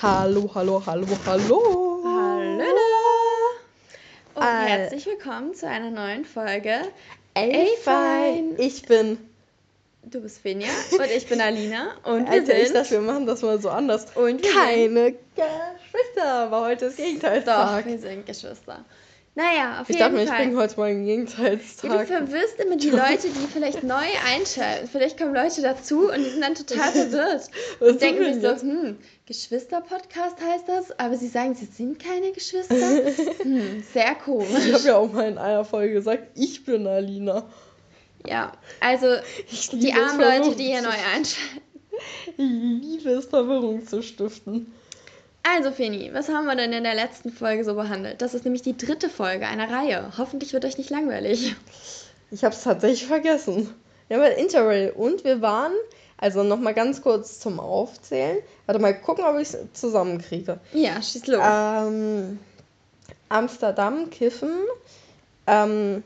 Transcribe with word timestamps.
Hallo, 0.00 0.48
hallo, 0.54 0.82
hallo, 0.86 1.06
hallo. 1.26 2.02
Hallo. 2.04 2.66
Und 4.34 4.42
Äh. 4.42 4.66
herzlich 4.68 5.06
willkommen 5.06 5.54
zu 5.54 5.68
einer 5.68 5.90
neuen 5.90 6.24
Folge. 6.24 6.82
Ey, 7.34 7.68
fein. 7.82 8.54
Ich 8.58 8.82
bin. 8.82 9.18
Du 10.04 10.20
bist 10.20 10.38
Finja 10.40 10.68
und 10.92 11.10
ich 11.10 11.26
bin 11.26 11.40
Alina. 11.40 11.94
Und 12.04 12.26
wir 12.26 12.32
Alter, 12.32 12.56
ich 12.56 12.68
sind. 12.68 12.76
dachte, 12.76 12.90
wir 12.92 13.00
machen 13.00 13.26
das 13.26 13.42
mal 13.42 13.60
so 13.60 13.68
anders. 13.68 14.06
Und 14.14 14.42
wir 14.42 14.50
Keine 14.52 15.12
Geschwister, 15.34 16.24
aber 16.32 16.62
heute 16.62 16.86
ist 16.86 16.98
Doch, 16.98 17.04
Gegenteilstag. 17.04 17.84
wir 17.84 17.98
sind 17.98 18.24
Geschwister. 18.24 18.84
Naja, 19.34 19.80
auf 19.80 19.88
Ich 19.88 19.94
jeden 19.94 20.00
dachte 20.00 20.14
mir, 20.16 20.22
ich 20.24 20.28
Fall. 20.28 20.38
bringe 20.46 20.56
heute 20.56 20.76
mal 20.80 20.84
einen 20.90 21.06
Ja, 21.06 21.14
du 21.14 21.26
Gegenteilstag. 21.26 22.08
verwirrst 22.08 22.58
immer 22.58 22.76
die 22.76 22.90
Leute, 22.90 23.28
die 23.28 23.46
vielleicht 23.52 23.84
neu 23.84 23.94
einschalten. 24.34 24.88
Vielleicht 24.90 25.16
kommen 25.16 25.32
Leute 25.32 25.62
dazu 25.62 26.10
und 26.10 26.18
die 26.24 26.30
sind 26.30 26.40
dann 26.40 26.56
total 26.56 26.90
verwirrt. 26.92 27.48
Was 27.78 27.88
Und 27.88 28.00
denken 28.02 28.34
sich 28.34 28.42
so, 28.42 28.60
hm, 28.60 28.98
Geschwister-Podcast 29.26 30.36
heißt 30.44 30.64
das, 30.66 30.98
aber 30.98 31.16
sie 31.16 31.28
sagen, 31.28 31.54
sie 31.54 31.66
sind 31.66 31.98
keine 32.02 32.32
Geschwister. 32.32 32.74
Hm, 33.42 33.84
sehr 33.94 34.12
Ich 34.12 34.18
komisch. 34.24 34.72
habe 34.72 34.82
ja 34.84 34.96
auch 34.96 35.12
mal 35.12 35.28
in 35.28 35.38
einer 35.38 35.64
Folge 35.64 35.94
gesagt, 35.94 36.24
ich 36.34 36.64
bin 36.64 36.86
Alina. 36.88 37.44
Ja, 38.26 38.52
also 38.80 39.06
Ich 39.48 39.68
die 39.70 39.92
armen 39.92 40.20
Leute, 40.20 40.56
die 40.56 40.64
hier 40.64 40.82
neu 40.82 40.88
einschalten. 41.14 41.62
Ich 42.36 42.82
liebe 42.82 43.10
es, 43.10 43.26
Verwirrung 43.26 43.86
zu 43.86 44.02
stiften. 44.02 44.72
Also, 45.50 45.70
Feni, 45.70 46.10
was 46.12 46.28
haben 46.28 46.46
wir 46.46 46.56
denn 46.56 46.72
in 46.72 46.84
der 46.84 46.94
letzten 46.94 47.30
Folge 47.30 47.64
so 47.64 47.74
behandelt? 47.74 48.20
Das 48.20 48.34
ist 48.34 48.44
nämlich 48.44 48.62
die 48.62 48.76
dritte 48.76 49.08
Folge 49.08 49.46
einer 49.46 49.70
Reihe. 49.70 50.12
Hoffentlich 50.18 50.52
wird 50.52 50.64
euch 50.64 50.78
nicht 50.78 50.90
langweilig. 50.90 51.54
Ich 52.30 52.44
habe 52.44 52.54
es 52.54 52.62
tatsächlich 52.62 53.06
vergessen. 53.06 53.72
Ja, 54.10 54.18
weil 54.20 54.32
Interrail. 54.32 54.90
Und 54.90 55.24
wir 55.24 55.40
waren, 55.40 55.72
also 56.18 56.42
nochmal 56.42 56.74
ganz 56.74 57.00
kurz 57.00 57.40
zum 57.40 57.60
Aufzählen. 57.60 58.38
Warte 58.66 58.80
mal, 58.80 58.92
gucken, 58.92 59.24
ob 59.24 59.36
ich 59.36 59.54
es 59.54 59.56
zusammenkriege. 59.72 60.58
Ja, 60.74 61.00
schieß 61.00 61.26
los. 61.26 61.40
Ähm, 61.42 62.38
Amsterdam, 63.30 64.10
Kiffen. 64.10 64.52
Ähm, 65.46 66.02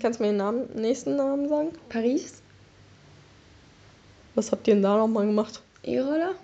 kannst 0.00 0.18
du 0.18 0.24
mir 0.24 0.30
den 0.30 0.38
Namen, 0.38 0.68
nächsten 0.74 1.14
Namen 1.14 1.48
sagen? 1.48 1.68
Paris, 1.88 2.42
Was 4.34 4.50
habt 4.50 4.66
ihr 4.66 4.74
denn 4.74 4.82
da 4.82 4.96
nochmal 4.96 5.26
gemacht? 5.26 5.62
E-Roller. 5.84 6.34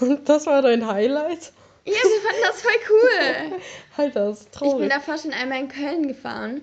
Und 0.00 0.28
das 0.28 0.46
war 0.46 0.62
dein 0.62 0.86
Highlight? 0.86 1.52
Ja, 1.84 1.92
wir 1.92 2.20
fanden 2.20 2.42
das 2.46 2.62
voll 2.62 2.72
cool. 2.90 3.60
Alter, 3.96 4.28
das 4.28 4.40
ist 4.40 4.48
Ich 4.54 4.60
bin 4.60 4.70
traurig. 4.70 4.90
davor 4.90 5.18
schon 5.18 5.32
einmal 5.32 5.60
in 5.60 5.68
Köln 5.68 6.08
gefahren. 6.08 6.62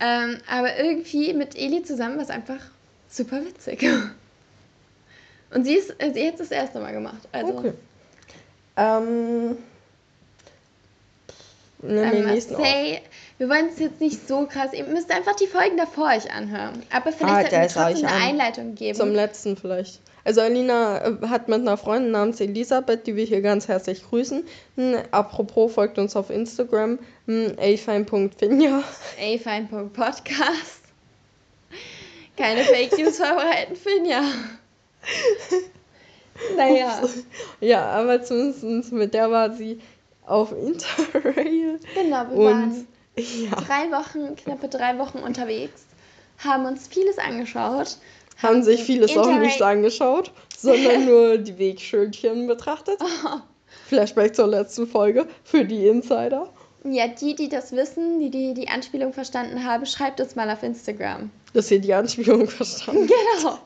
Ähm, 0.00 0.38
aber 0.50 0.76
irgendwie 0.78 1.32
mit 1.34 1.56
Eli 1.56 1.82
zusammen 1.82 2.16
war 2.16 2.24
es 2.24 2.30
einfach 2.30 2.58
super 3.10 3.44
witzig. 3.44 3.82
Und 5.54 5.64
sie, 5.64 5.74
ist, 5.74 5.94
äh, 5.98 6.12
sie 6.12 6.26
hat 6.26 6.34
es 6.34 6.48
das 6.48 6.50
erste 6.50 6.80
Mal 6.80 6.92
gemacht. 6.92 7.28
Also, 7.30 7.58
Okay. 7.58 7.72
Ähm, 8.76 9.56
den 11.80 11.96
ähm, 11.98 12.26
nächsten. 12.26 12.54
Marseille, 12.54 13.00
wir 13.38 13.48
wollen 13.48 13.68
es 13.68 13.78
jetzt 13.78 14.00
nicht 14.00 14.26
so 14.26 14.46
krass. 14.46 14.72
Ihr 14.72 14.84
müsst 14.84 15.12
einfach 15.12 15.36
die 15.36 15.46
Folgen 15.46 15.76
davor 15.76 16.08
euch 16.08 16.32
anhören. 16.32 16.82
Aber 16.92 17.12
vielleicht 17.12 17.52
Ah, 17.52 17.68
sollten 17.68 17.76
wir 17.76 17.82
trotzdem 17.84 18.06
eine 18.08 18.16
an. 18.16 18.22
Einleitung 18.30 18.74
geben. 18.74 18.98
Zum 18.98 19.12
letzten 19.12 19.56
vielleicht. 19.56 20.00
Also 20.24 20.40
Alina 20.40 21.04
äh, 21.04 21.28
hat 21.28 21.48
mit 21.48 21.60
einer 21.60 21.76
Freundin 21.76 22.12
namens 22.12 22.40
Elisabeth, 22.40 23.06
die 23.06 23.14
wir 23.16 23.24
hier 23.24 23.42
ganz 23.42 23.68
herzlich 23.68 24.02
grüßen. 24.08 24.44
Hm, 24.76 24.96
apropos, 25.10 25.74
folgt 25.74 25.98
uns 25.98 26.16
auf 26.16 26.30
Instagram. 26.30 26.98
Hm, 27.26 27.56
afine.finja. 27.58 28.82
Afine.podcast. 29.18 30.80
Keine 32.36 32.64
Fake 32.64 32.98
News 32.98 33.16
verbreiten, 33.16 33.76
Finja. 33.76 34.22
Naja, 36.56 37.00
Ja, 37.60 37.86
aber 37.90 38.22
zumindest 38.22 38.92
mit 38.92 39.14
der 39.14 39.30
war 39.30 39.52
sie 39.52 39.80
auf 40.26 40.52
Interrail. 40.52 41.78
genau, 41.94 42.28
wir 42.28 42.36
Und 42.36 42.44
waren 42.44 42.86
ja, 43.16 43.50
drei 43.50 43.90
Wochen, 43.92 44.34
knappe 44.36 44.68
drei 44.68 44.98
Wochen 44.98 45.18
unterwegs, 45.18 45.84
haben 46.38 46.66
uns 46.66 46.88
vieles 46.88 47.18
angeschaut. 47.18 47.98
Haben 48.42 48.62
sich 48.62 48.82
vieles 48.84 49.16
auch 49.16 49.26
Interrail- 49.26 49.40
nicht 49.40 49.62
angeschaut, 49.62 50.32
sondern 50.56 51.04
nur 51.06 51.38
die 51.38 51.58
Wegschildchen 51.58 52.46
betrachtet. 52.46 52.98
Oh, 53.26 53.38
Flashback 53.88 54.34
zur 54.34 54.46
letzten 54.46 54.86
Folge 54.86 55.26
für 55.44 55.64
die 55.64 55.86
Insider. 55.86 56.48
ja, 56.84 57.06
die, 57.08 57.34
die 57.34 57.48
das 57.48 57.72
wissen, 57.72 58.18
die, 58.20 58.30
die 58.30 58.54
die 58.54 58.68
Anspielung 58.68 59.12
verstanden 59.12 59.64
haben, 59.64 59.84
schreibt 59.84 60.20
uns 60.20 60.36
mal 60.36 60.48
auf 60.50 60.62
Instagram. 60.62 61.30
Dass 61.52 61.70
ihr 61.70 61.80
die 61.80 61.92
Anspielung 61.92 62.48
verstanden 62.48 63.08
Genau. 63.08 63.58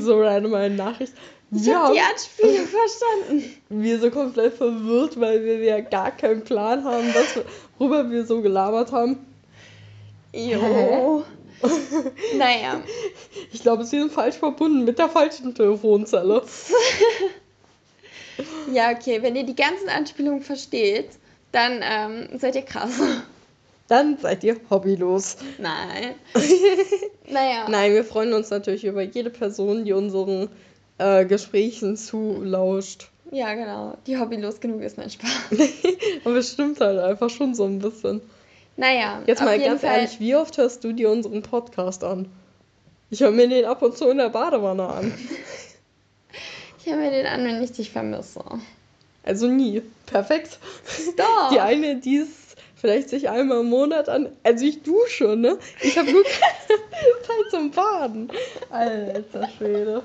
So 0.00 0.20
random 0.20 0.54
eine 0.54 0.74
Nachricht. 0.74 1.12
ich 1.50 1.64
Wir 1.66 1.76
habe 1.78 1.94
die 1.94 2.00
Anspielung 2.00 2.66
verstanden. 2.66 3.54
wir 3.68 3.98
so 4.00 4.10
komplett 4.10 4.54
verwirrt, 4.54 5.18
weil 5.20 5.44
wir 5.44 5.58
ja 5.62 5.80
gar 5.80 6.10
keinen 6.12 6.42
Plan 6.44 6.84
haben, 6.84 7.06
was, 7.14 7.42
worüber 7.78 8.10
wir 8.10 8.24
so 8.26 8.40
gelabert 8.42 8.92
haben. 8.92 9.18
Jo. 10.32 11.24
naja, 12.36 12.82
Ich 13.52 13.62
glaube, 13.62 13.84
sie 13.84 13.98
sind 13.98 14.12
falsch 14.12 14.36
verbunden 14.36 14.84
mit 14.84 14.98
der 14.98 15.08
falschen 15.08 15.54
Telefonzelle. 15.54 16.42
ja, 18.72 18.90
okay, 18.90 19.22
wenn 19.22 19.36
ihr 19.36 19.44
die 19.44 19.56
ganzen 19.56 19.88
Anspielungen 19.88 20.42
versteht, 20.42 21.10
dann 21.52 21.80
ähm, 21.82 22.38
seid 22.38 22.56
ihr 22.56 22.62
krass. 22.62 22.92
Dann 23.86 24.16
seid 24.16 24.42
ihr 24.44 24.56
hobbylos. 24.70 25.36
Nein. 25.58 26.14
naja. 27.28 27.68
Nein, 27.68 27.92
wir 27.92 28.02
freuen 28.02 28.32
uns 28.32 28.48
natürlich 28.48 28.86
über 28.86 29.02
jede 29.02 29.28
Person, 29.28 29.84
die 29.84 29.92
unseren 29.92 30.48
äh, 30.96 31.26
Gesprächen 31.26 31.98
zulauscht. 31.98 33.10
Ja, 33.30 33.52
genau. 33.52 33.98
Die 34.06 34.18
hobbylos 34.18 34.60
genug 34.60 34.80
ist 34.80 34.96
mein 34.96 35.10
Spaß. 35.10 35.30
Aber 36.24 36.36
es 36.36 36.52
stimmt 36.52 36.80
halt 36.80 36.98
einfach 36.98 37.28
schon 37.28 37.54
so 37.54 37.64
ein 37.66 37.78
bisschen. 37.78 38.22
Naja, 38.76 39.22
Jetzt 39.26 39.42
mal 39.42 39.58
ganz 39.58 39.82
Fall, 39.82 39.98
ehrlich, 39.98 40.20
wie 40.20 40.34
oft 40.34 40.58
hörst 40.58 40.82
du 40.84 40.92
dir 40.92 41.10
unseren 41.10 41.42
Podcast 41.42 42.02
an? 42.02 42.28
Ich 43.10 43.20
höre 43.20 43.30
mir 43.30 43.48
den 43.48 43.64
ab 43.64 43.82
und 43.82 43.96
zu 43.96 44.08
in 44.08 44.18
der 44.18 44.30
Badewanne 44.30 44.88
an. 44.88 45.14
Ich 46.86 46.92
höre 46.92 46.98
mir 46.98 47.10
den 47.10 47.24
an, 47.24 47.42
wenn 47.46 47.62
ich 47.62 47.72
dich 47.72 47.90
vermisse. 47.90 48.44
Also 49.22 49.46
nie. 49.46 49.80
Perfekt. 50.04 50.58
Doch. 51.16 51.48
Die 51.50 51.58
eine, 51.58 51.96
die 51.96 52.18
es 52.18 52.28
vielleicht 52.76 53.08
sich 53.08 53.30
einmal 53.30 53.60
im 53.60 53.70
Monat 53.70 54.10
an. 54.10 54.28
Also 54.42 54.66
ich 54.66 54.82
dusche, 54.82 55.34
ne? 55.34 55.58
Ich 55.80 55.96
habe 55.96 56.12
nur 56.12 56.22
keine 56.22 56.78
Zeit 57.22 57.50
zum 57.50 57.70
Baden. 57.70 58.30
Alter 58.68 59.48
Schwede. 59.56 60.02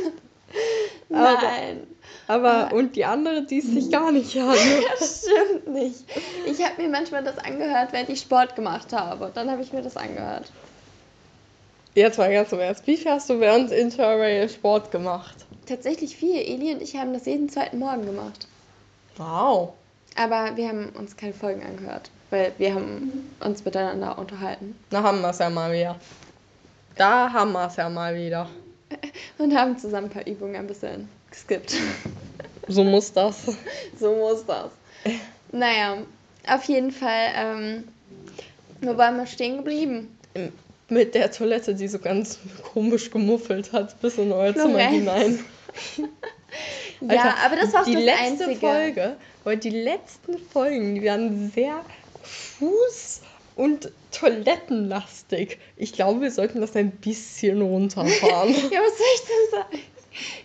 Nein, 1.10 1.86
Aber, 2.28 2.72
und 2.72 2.96
die 2.96 3.04
andere, 3.04 3.42
die 3.42 3.58
es 3.58 3.66
sich 3.66 3.90
gar 3.90 4.12
nicht 4.12 4.36
an. 4.38 4.56
Das 4.98 5.24
stimmt 5.26 5.68
nicht. 5.68 6.04
Ich 6.46 6.64
habe 6.64 6.80
mir 6.80 6.88
manchmal 6.88 7.22
das 7.24 7.38
angehört, 7.38 7.92
während 7.92 8.08
ich 8.08 8.20
Sport 8.20 8.54
gemacht 8.56 8.92
habe. 8.92 9.30
Dann 9.34 9.50
habe 9.50 9.62
ich 9.62 9.72
mir 9.72 9.82
das 9.82 9.96
angehört. 9.96 10.50
Jetzt 11.94 12.18
mal 12.18 12.32
ganz 12.32 12.52
im 12.52 12.60
Ernst. 12.60 12.86
Wie 12.86 12.96
viel 12.96 13.10
hast 13.10 13.28
du 13.28 13.38
während 13.38 13.70
Interrail 13.70 14.48
Sport 14.48 14.90
gemacht? 14.90 15.34
Tatsächlich 15.66 16.16
viel. 16.16 16.36
Eli 16.36 16.72
und 16.72 16.82
ich 16.82 16.96
haben 16.96 17.12
das 17.12 17.26
jeden 17.26 17.48
zweiten 17.48 17.78
Morgen 17.78 18.06
gemacht. 18.06 18.46
Wow. 19.16 19.74
Aber 20.16 20.56
wir 20.56 20.68
haben 20.68 20.90
uns 20.90 21.16
keine 21.16 21.32
Folgen 21.32 21.62
angehört, 21.62 22.10
weil 22.30 22.52
wir 22.58 22.74
haben 22.74 23.30
uns 23.40 23.64
miteinander 23.64 24.18
unterhalten. 24.18 24.76
Da 24.90 25.02
haben 25.02 25.20
wir 25.20 25.30
es 25.30 25.38
ja 25.38 25.50
mal 25.50 25.72
wieder. 25.72 25.96
Da 26.96 27.32
haben 27.32 27.52
wir 27.52 27.66
es 27.66 27.76
ja 27.76 27.88
mal 27.88 28.14
wieder. 28.14 28.48
Und 29.38 29.56
haben 29.56 29.78
zusammen 29.78 30.08
ein 30.08 30.10
paar 30.10 30.26
Übungen 30.26 30.56
ein 30.56 30.66
bisschen 30.66 31.08
geskippt. 31.32 31.74
So 32.68 32.84
muss 32.84 33.12
das. 33.12 33.42
so 33.98 34.14
muss 34.14 34.46
das. 34.46 34.70
Naja, 35.50 35.98
auf 36.46 36.64
jeden 36.64 36.92
Fall, 36.92 37.32
ähm, 37.34 37.84
wo 38.80 38.96
waren 38.96 39.16
wir 39.16 39.26
stehen 39.26 39.58
geblieben? 39.58 40.16
Mit 40.88 41.14
der 41.14 41.30
Toilette, 41.30 41.74
die 41.74 41.88
so 41.88 41.98
ganz 41.98 42.38
komisch 42.72 43.10
gemuffelt 43.10 43.72
hat, 43.72 44.00
bis 44.00 44.18
in 44.18 44.32
euer 44.32 44.54
Zimmer 44.54 44.78
Florenz. 44.78 44.92
hinein. 44.94 45.44
ja, 47.00 47.08
Alter, 47.08 47.36
aber 47.44 47.56
das 47.56 47.72
war 47.72 47.84
die 47.84 47.94
das 47.94 48.04
letzte 48.04 48.44
Einzige. 48.44 48.60
Folge, 48.60 49.16
weil 49.44 49.56
die 49.56 49.70
letzten 49.70 50.38
Folgen, 50.38 50.94
die 50.94 51.04
waren 51.04 51.50
sehr 51.50 51.84
Fuß- 52.60 53.20
und 53.56 53.90
Toilettenlastig. 54.12 55.58
Ich 55.76 55.92
glaube, 55.92 56.20
wir 56.22 56.30
sollten 56.30 56.60
das 56.60 56.76
ein 56.76 56.90
bisschen 56.90 57.60
runterfahren. 57.62 58.54
Ja, 58.70 58.80
was 58.80 58.98
soll 58.98 59.06
ich 59.14 59.20
denn 59.22 59.50
sagen? 59.50 59.78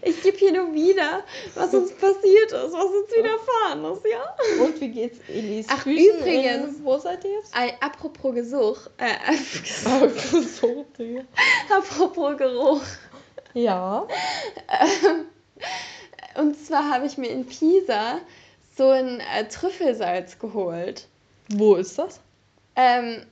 Ich 0.02 0.22
gebe 0.22 0.38
hier 0.38 0.54
nur 0.54 0.74
wieder, 0.74 1.24
was 1.56 1.74
uns 1.74 1.92
passiert 1.94 2.52
ist, 2.52 2.74
was 2.74 2.86
uns 2.86 3.12
widerfahren 3.12 3.94
ist, 3.94 4.06
ja? 4.10 4.64
und 4.64 4.80
wie 4.80 4.90
geht's 4.90 5.19
Elis 5.28 5.68
Ach, 5.69 5.84
Füßen 5.84 6.19
übrigens. 6.19 6.78
In, 6.78 6.86
wo 6.86 6.98
seid 6.98 7.24
ihr 7.25 7.31
jetzt? 7.31 7.56
Ei, 7.56 7.74
apropos 7.80 8.34
Gesuch, 8.34 8.88
äh, 8.98 9.16
Digga. 10.98 11.22
apropos 11.69 12.38
Geruch. 12.38 12.81
Ja. 13.54 14.08
Und 16.36 16.56
zwar 16.66 16.90
habe 16.92 17.08
ich 17.08 17.18
mir 17.18 17.30
in 17.30 17.46
Pisa 17.46 18.19
so 18.78 18.90
ein 18.90 19.19
äh, 19.19 19.48
Trüffelsalz 19.48 20.38
geholt. 20.38 21.08
Wo 21.50 21.75
ist 21.75 21.98
das? 21.98 22.19
Ähm, 22.75 23.25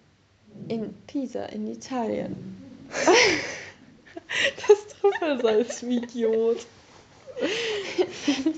in 0.68 0.94
Pisa, 1.08 1.46
in 1.46 1.68
Italien. 1.68 2.62
Das 4.68 4.85
Trüffelsalz, 5.12 5.84
wie 5.84 5.98
Idiot. 5.98 6.66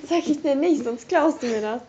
Sag 0.08 0.28
ich 0.28 0.42
dir 0.42 0.56
nicht, 0.56 0.84
sonst 0.84 1.10
klaust 1.10 1.42
du 1.42 1.48
mir 1.48 1.62
das. 1.62 1.82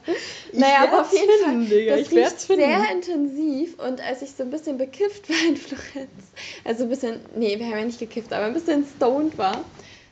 Ich 0.52 0.58
naja, 0.58 0.84
aber 0.84 1.02
auf 1.02 1.12
jeden 1.12 1.30
finden, 1.44 1.68
Fall, 1.68 1.78
Digga, 1.78 1.96
das 1.96 2.00
ich 2.00 2.16
riecht 2.16 2.40
sehr 2.40 2.90
intensiv 2.90 3.78
und 3.78 4.00
als 4.00 4.22
ich 4.22 4.30
so 4.32 4.42
ein 4.42 4.50
bisschen 4.50 4.78
bekifft 4.78 5.28
war 5.28 5.36
in 5.46 5.56
Florenz, 5.56 6.10
also 6.64 6.84
ein 6.84 6.88
bisschen, 6.88 7.20
nee, 7.36 7.58
wir 7.58 7.66
haben 7.66 7.78
ja 7.78 7.84
nicht 7.84 7.98
gekifft, 7.98 8.32
aber 8.32 8.46
ein 8.46 8.54
bisschen 8.54 8.86
stoned 8.96 9.36
war, 9.36 9.64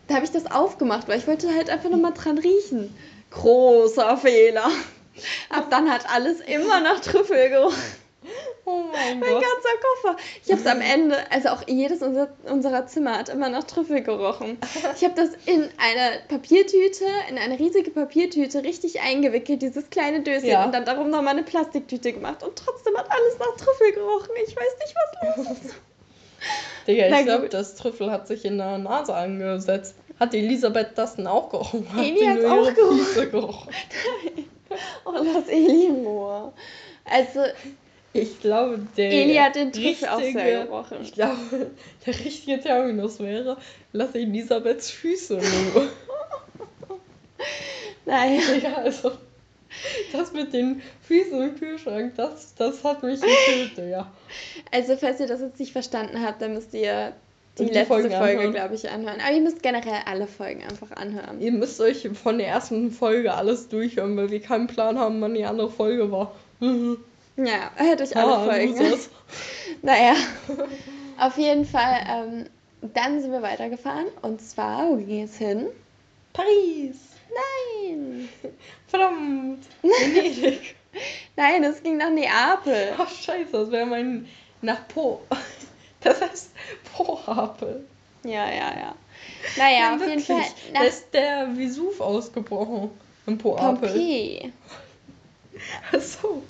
da 0.06 0.16
habe 0.16 0.25
ich 0.26 0.32
das 0.32 0.50
aufgemacht, 0.50 1.08
weil 1.08 1.19
ich 1.19 1.26
wollte 1.26 1.52
halt 1.54 1.70
einfach 1.70 1.90
nochmal 1.90 2.12
dran 2.12 2.38
riechen. 2.38 2.94
Großer 3.31 4.19
Fehler. 4.19 4.70
Ab 5.49 5.69
dann 5.70 5.90
hat 5.90 6.08
alles 6.08 6.40
immer 6.40 6.81
nach 6.81 7.00
Trüffel 7.00 7.49
gerochen. 7.49 8.06
Oh 8.64 8.82
mein 8.93 9.20
Mein 9.20 9.31
Gott. 9.31 9.43
ganzer 9.43 9.78
Koffer. 10.02 10.17
Ich 10.44 10.50
habe 10.50 10.61
es 10.61 10.67
am 10.67 10.81
Ende, 10.81 11.17
also 11.31 11.50
auch 11.50 11.62
jedes 11.69 12.02
unser, 12.02 12.28
unserer 12.50 12.87
Zimmer 12.87 13.19
hat 13.19 13.28
immer 13.28 13.49
nach 13.49 13.64
Trüffel 13.64 14.02
gerochen. 14.02 14.58
Ich 14.96 15.05
habe 15.05 15.14
das 15.14 15.31
in 15.46 15.62
eine 15.78 16.20
Papiertüte, 16.28 17.05
in 17.31 17.38
eine 17.38 17.58
riesige 17.58 17.90
Papiertüte 17.90 18.64
richtig 18.64 19.00
eingewickelt, 19.00 19.62
dieses 19.62 19.88
kleine 19.90 20.20
Döschen, 20.23 20.49
Ja. 20.49 20.64
und 20.64 20.73
dann 20.75 20.84
darum 20.84 21.11
nochmal 21.11 21.34
eine 21.34 21.44
Plastiktüte 21.44 22.12
gemacht. 22.12 22.43
Und 22.43 22.56
trotzdem 22.56 22.96
hat 22.96 23.11
alles 23.11 23.38
nach 23.38 23.56
Trüffel 23.56 23.93
gerochen. 23.93 24.31
Ich 24.46 24.56
weiß 24.56 24.76
nicht, 24.81 24.94
was 24.96 25.37
los 25.37 25.46
ist. 25.64 25.75
Digga, 26.87 27.19
ich 27.19 27.25
glaube, 27.25 27.49
das 27.49 27.75
Trüffel 27.76 28.11
hat 28.11 28.26
sich 28.28 28.44
in 28.44 28.58
der 28.58 28.78
Nase 28.78 29.14
angesetzt. 29.14 29.94
Hat 30.19 30.32
Elisabeth 30.34 30.90
das 30.96 31.17
denn 31.17 31.26
auch 31.26 31.50
gerochen? 31.50 31.87
Hat 31.94 32.02
Eli 32.05 32.34
nur 32.34 32.52
auch 32.52 32.75
gerochen. 32.75 33.31
Gerochen? 33.31 33.73
Oh, 35.05 35.12
lass 35.14 35.49
Eli 35.49 35.88
Ruhe. 35.90 36.52
Also, 37.05 37.40
Ich 38.18 38.40
glaube, 38.40 38.80
der 38.96 39.10
Eli 39.10 39.34
hat 39.34 39.56
den 39.56 39.72
Trüffel 39.72 40.08
auch 40.08 40.18
richtige, 40.18 40.38
sehr 40.38 40.64
gerochen. 40.64 40.98
Ich 41.02 41.12
glaube, 41.12 41.70
der 42.06 42.14
richtige 42.24 42.60
Terminus 42.60 43.20
wäre, 43.20 43.56
lass 43.92 44.14
Elisabeths 44.14 44.90
Füße 44.90 45.36
Ruhe. 45.36 45.88
naja. 48.06 48.40
Ja, 48.62 48.74
also, 48.76 49.12
das 50.12 50.32
mit 50.32 50.52
den 50.52 50.82
Füßen 51.02 51.42
im 51.42 51.58
Kühlschrank, 51.58 52.14
das, 52.16 52.54
das 52.54 52.82
hat 52.84 53.02
mich 53.02 53.20
gekillt, 53.20 53.76
Digga. 53.76 54.10
Also, 54.72 54.96
falls 54.96 55.20
ihr 55.20 55.26
das 55.26 55.40
jetzt 55.40 55.60
nicht 55.60 55.72
verstanden 55.72 56.22
habt, 56.22 56.40
dann 56.40 56.54
müsst 56.54 56.74
ihr 56.74 57.12
die, 57.58 57.64
Die 57.64 57.72
letzte 57.72 57.86
Folgen 57.86 58.10
Folge, 58.10 58.50
glaube 58.50 58.74
ich, 58.74 58.90
anhören. 58.90 59.18
Aber 59.20 59.34
ihr 59.34 59.40
müsst 59.40 59.62
generell 59.62 60.00
alle 60.04 60.26
Folgen 60.26 60.62
einfach 60.62 60.90
anhören. 60.90 61.40
Ihr 61.40 61.52
müsst 61.52 61.80
euch 61.80 62.06
von 62.12 62.36
der 62.36 62.48
ersten 62.48 62.90
Folge 62.90 63.32
alles 63.32 63.68
durchhören, 63.68 64.14
weil 64.16 64.30
wir 64.30 64.40
keinen 64.40 64.66
Plan 64.66 64.98
haben, 64.98 65.20
wann 65.22 65.32
die 65.32 65.44
andere 65.44 65.70
Folge 65.70 66.10
war. 66.10 66.34
Ja, 67.37 67.71
hört 67.77 68.00
euch 68.00 68.17
alle 68.17 68.35
Ah, 68.35 68.44
Folgen. 68.44 68.77
Losers. 68.79 69.11
Naja, 69.83 70.15
auf 71.19 71.37
jeden 71.37 71.65
Fall, 71.65 72.00
ähm, 72.09 72.47
dann 72.94 73.21
sind 73.21 73.33
wir 73.33 73.43
weitergefahren. 73.43 74.06
Und 74.23 74.41
zwar, 74.41 74.88
wo 74.88 74.97
ging 74.97 75.25
es 75.25 75.37
hin? 75.37 75.67
Paris. 76.33 76.97
Nein! 77.83 78.29
Verdammt. 78.87 79.65
Venedig. 79.83 80.77
Nein, 81.37 81.65
es 81.65 81.83
ging 81.83 81.99
nach 81.99 82.11
Neapel. 82.11 82.94
Ach, 82.97 83.11
scheiße, 83.11 83.50
das 83.53 83.71
wäre 83.71 83.87
mein... 83.87 84.27
Nach 84.62 84.88
Po. 84.88 85.21
Das 86.00 86.21
heißt 86.23 86.50
Poapel. 86.97 87.85
Ja, 88.25 88.47
ja, 88.49 88.73
ja. 88.79 88.94
Naja, 89.56 89.94
auf 89.94 90.06
jeden 90.06 90.21
Fall 90.21 90.43
Da 90.73 90.85
ist 90.85 91.12
der 91.12 91.49
Vesuv 91.56 92.00
ausgebrochen. 92.00 92.91
Im 93.27 93.37
Poapel. 93.37 93.88
Pompeji. 93.88 94.53
Achso. 95.93 96.43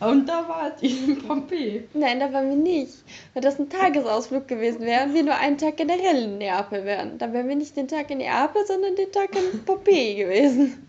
Und 0.00 0.26
da 0.26 0.48
war 0.48 0.70
die 0.80 0.88
in 0.88 1.18
Pompeji. 1.26 1.88
Nein, 1.92 2.20
da 2.20 2.32
waren 2.32 2.48
wir 2.48 2.56
nicht. 2.56 2.94
Weil 3.34 3.42
das 3.42 3.58
ein 3.58 3.68
Tagesausflug 3.68 4.48
gewesen 4.48 4.80
wäre 4.80 5.04
und 5.04 5.14
wir 5.14 5.22
nur 5.22 5.36
einen 5.36 5.58
Tag 5.58 5.76
generell 5.76 6.24
in 6.24 6.38
Neapel 6.38 6.84
wären. 6.84 7.18
Dann 7.18 7.32
wären 7.34 7.48
wir 7.48 7.56
nicht 7.56 7.76
den 7.76 7.86
Tag 7.86 8.10
in 8.10 8.18
Neapel, 8.18 8.64
sondern 8.66 8.96
den 8.96 9.12
Tag 9.12 9.30
in 9.36 9.64
Pompeji 9.64 10.14
gewesen. 10.16 10.88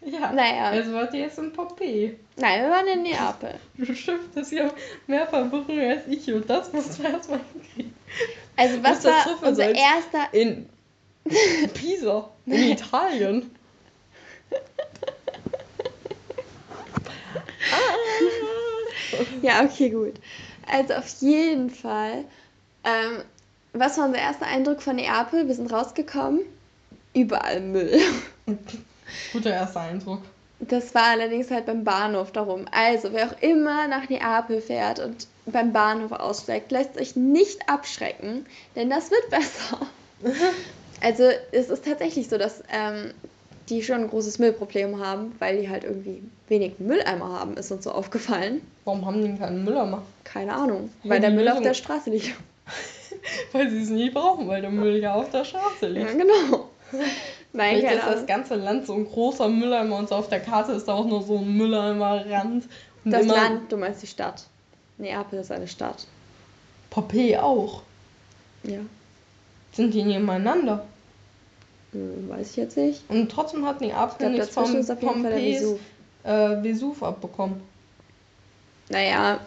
Ja. 0.00 0.32
Naja. 0.32 0.70
Also 0.70 0.92
wart 0.94 1.12
ihr 1.14 1.20
jetzt 1.20 1.38
in 1.38 1.52
Pompeji. 1.52 2.18
Nein, 2.36 2.62
wir 2.62 2.70
waren 2.70 2.86
in 2.86 3.02
Neapel. 3.02 3.54
Du 3.76 3.94
schimpfst 3.94 4.48
hier 4.50 4.72
mehr 5.06 5.26
Verwirrung 5.26 5.78
als 5.78 6.06
ich 6.08 6.32
und 6.32 6.48
das 6.48 6.72
musst 6.72 6.98
du 6.98 7.02
erstmal 7.04 7.40
hinkriegen. 7.52 7.94
Also, 8.56 8.82
was 8.82 9.00
das 9.00 9.26
war 9.26 9.48
unser 9.48 9.54
sein? 9.54 9.74
erster 9.74 10.28
In 10.32 10.68
Pisa, 11.74 12.30
in 12.46 12.52
Italien. 12.70 13.50
Ja, 19.42 19.62
okay, 19.64 19.90
gut. 19.90 20.14
Also 20.70 20.94
auf 20.94 21.08
jeden 21.20 21.70
Fall. 21.70 22.24
Ähm, 22.84 23.22
was 23.72 23.98
war 23.98 24.06
unser 24.06 24.18
erster 24.18 24.46
Eindruck 24.46 24.82
von 24.82 24.96
Neapel? 24.96 25.46
Wir 25.46 25.54
sind 25.54 25.72
rausgekommen. 25.72 26.40
Überall 27.12 27.60
Müll. 27.60 28.00
Guter 29.32 29.50
erster 29.50 29.80
Eindruck. 29.80 30.22
Das 30.60 30.94
war 30.94 31.08
allerdings 31.10 31.50
halt 31.50 31.66
beim 31.66 31.84
Bahnhof 31.84 32.32
darum. 32.32 32.66
Also, 32.70 33.12
wer 33.12 33.26
auch 33.26 33.42
immer 33.42 33.86
nach 33.88 34.08
Neapel 34.08 34.60
fährt 34.60 34.98
und 35.00 35.26
beim 35.46 35.72
Bahnhof 35.72 36.12
aussteigt, 36.12 36.72
lasst 36.72 36.96
euch 36.98 37.16
nicht 37.16 37.68
abschrecken, 37.68 38.46
denn 38.74 38.90
das 38.90 39.10
wird 39.10 39.30
besser. 39.30 39.80
Also, 41.00 41.24
es 41.52 41.68
ist 41.68 41.84
tatsächlich 41.84 42.30
so, 42.30 42.38
dass 42.38 42.62
ähm, 42.72 43.12
die 43.68 43.82
schon 43.82 44.02
ein 44.02 44.08
großes 44.08 44.38
Müllproblem 44.38 45.02
haben, 45.04 45.34
weil 45.38 45.60
die 45.60 45.68
halt 45.68 45.84
irgendwie 45.84 46.22
wenig 46.48 46.78
Mülleimer 46.78 47.40
haben, 47.40 47.56
ist 47.56 47.70
uns 47.72 47.84
so 47.84 47.92
aufgefallen. 47.92 48.60
Warum 48.84 49.06
haben 49.06 49.22
die 49.22 49.38
keinen 49.38 49.64
Mülleimer? 49.64 50.02
Keine 50.24 50.54
Ahnung, 50.54 50.90
Ja, 51.02 51.10
weil 51.10 51.20
der 51.20 51.30
Müll 51.30 51.48
auf 51.48 51.62
der 51.62 51.74
Straße 51.74 52.10
liegt. 52.10 52.34
Weil 53.52 53.70
sie 53.70 53.80
es 53.80 53.88
nie 53.88 54.10
brauchen, 54.10 54.48
weil 54.48 54.60
der 54.60 54.70
Müll 54.70 54.96
ja 55.00 55.14
auf 55.14 55.30
der 55.30 55.44
Straße 55.44 55.86
liegt. 55.86 56.10
Ja, 56.10 56.16
genau. 56.16 56.68
Nein, 57.54 57.78
Vielleicht 57.78 57.96
ist 57.96 58.06
das 58.06 58.26
ganze 58.26 58.56
Land 58.56 58.86
so 58.86 58.92
ein 58.92 59.06
großer 59.06 59.48
Mülleimer 59.48 59.96
und 59.96 60.08
so 60.10 60.16
auf 60.16 60.28
der 60.28 60.40
Karte 60.40 60.72
ist 60.72 60.86
da 60.86 60.94
auch 60.94 61.06
nur 61.06 61.22
so 61.22 61.38
ein 61.38 61.56
Mülleimerrand. 61.56 62.64
Das 63.04 63.24
Land, 63.24 63.72
du 63.72 63.76
meinst 63.78 64.02
die 64.02 64.08
Stadt. 64.08 64.44
Neapel 64.98 65.38
ist 65.38 65.50
eine 65.50 65.68
Stadt. 65.68 66.06
Pompeji 66.90 67.36
auch. 67.36 67.82
Ja. 68.64 68.80
Sind 69.72 69.94
die 69.94 70.02
nebeneinander? 70.02 70.84
Hm, 71.94 72.28
weiß 72.28 72.50
ich 72.50 72.56
jetzt 72.56 72.76
nicht. 72.76 73.02
Und 73.08 73.30
trotzdem 73.30 73.64
hat 73.66 73.80
Neapel 73.80 74.18
glaube, 74.18 74.32
nichts 74.34 74.50
vom 74.50 74.74
ist 74.74 74.90
auf 74.90 75.00
jeden 75.02 75.22
Fall 75.22 75.30
der 75.32 75.38
Pompeis 75.38 75.60
Vesuv. 75.60 75.80
äh, 76.24 76.62
Vesuv 76.62 77.02
abbekommen. 77.02 77.60
Naja, 78.90 79.40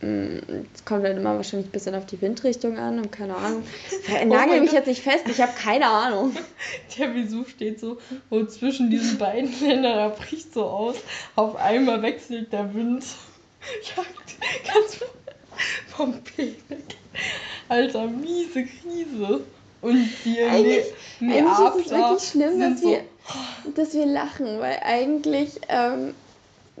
mh, 0.00 0.40
es 0.74 0.84
kommt 0.84 1.04
halt 1.04 1.16
immer 1.16 1.36
wahrscheinlich 1.36 1.68
ein 1.68 1.72
bisschen 1.72 1.94
auf 1.94 2.06
die 2.06 2.20
Windrichtung 2.20 2.76
an 2.78 2.98
und 2.98 3.12
keine 3.12 3.36
Ahnung. 3.36 3.62
Oh 4.08 4.24
Nagel 4.26 4.54
mein 4.54 4.62
mich 4.62 4.72
jetzt 4.72 4.86
nicht 4.86 5.02
fest, 5.02 5.24
ich 5.28 5.40
habe 5.40 5.52
keine 5.56 5.86
Ahnung. 5.86 6.34
Der 6.98 7.14
Vesuv 7.14 7.48
steht 7.50 7.80
so 7.80 7.98
und 8.30 8.50
zwischen 8.50 8.90
diesen 8.90 9.18
beiden 9.18 9.50
Ländern, 9.66 9.98
er 9.98 10.10
bricht 10.10 10.52
so 10.52 10.64
aus. 10.64 10.96
Auf 11.36 11.56
einmal 11.56 12.02
wechselt 12.02 12.52
der 12.52 12.74
Wind. 12.74 13.04
Jagt 13.96 14.72
ganz 14.74 15.00
Pompeji 15.96 16.56
weg. 16.68 16.96
Alter, 17.68 18.06
miese 18.08 18.64
Krise. 18.64 19.40
Und 19.84 20.08
die 20.24 20.42
Eigentlich- 20.42 20.86
ne 21.20 21.34
Eigentlich 21.34 21.52
ist 21.52 21.86
es 21.86 21.90
wirklich 21.92 22.28
schlimm, 22.30 22.60
dass 22.60 22.82
wir, 22.82 23.00
dass 23.74 23.94
wir 23.94 24.06
lachen, 24.06 24.58
weil 24.60 24.78
eigentlich, 24.82 25.50
ähm, 25.68 26.14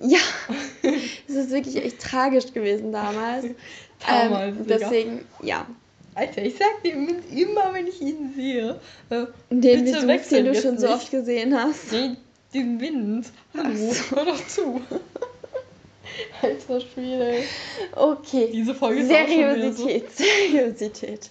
ja, 0.00 0.18
es 1.28 1.34
ist 1.34 1.50
wirklich 1.50 1.76
echt 1.76 2.00
tragisch 2.00 2.52
gewesen 2.52 2.92
damals. 2.92 3.46
Damals, 4.06 4.56
ähm, 4.58 4.66
deswegen, 4.66 5.24
ja, 5.42 5.66
Alter, 6.14 6.42
ich 6.42 6.56
sag 6.56 6.82
dem 6.82 7.08
Wind 7.08 7.24
immer, 7.32 7.72
wenn 7.72 7.86
ich 7.86 8.00
ihn 8.02 8.32
sehe. 8.36 8.78
Äh, 9.10 9.24
den 9.50 9.84
Bitte 9.84 10.06
wechsel 10.06 10.42
den 10.44 10.52
du 10.52 10.60
schon 10.60 10.78
so 10.78 10.86
nicht. 10.86 10.94
oft 10.96 11.10
gesehen 11.10 11.56
hast. 11.58 11.90
nee, 11.92 12.16
den 12.52 12.80
Wind. 12.80 13.26
Hallo, 13.56 13.70
Ach 13.92 14.16
hör 14.16 14.24
doch 14.26 14.46
zu. 14.46 14.80
Alter 16.42 16.80
Schwede. 16.80 17.42
Okay, 17.96 18.50
Diese 18.52 18.74
Folge 18.74 19.00
ist 19.02 19.10
auch 19.10 19.16
schon 19.26 19.28
wieder 19.56 19.72
so. 19.72 19.86
Seriosität, 19.86 20.10
Seriosität. 20.16 21.30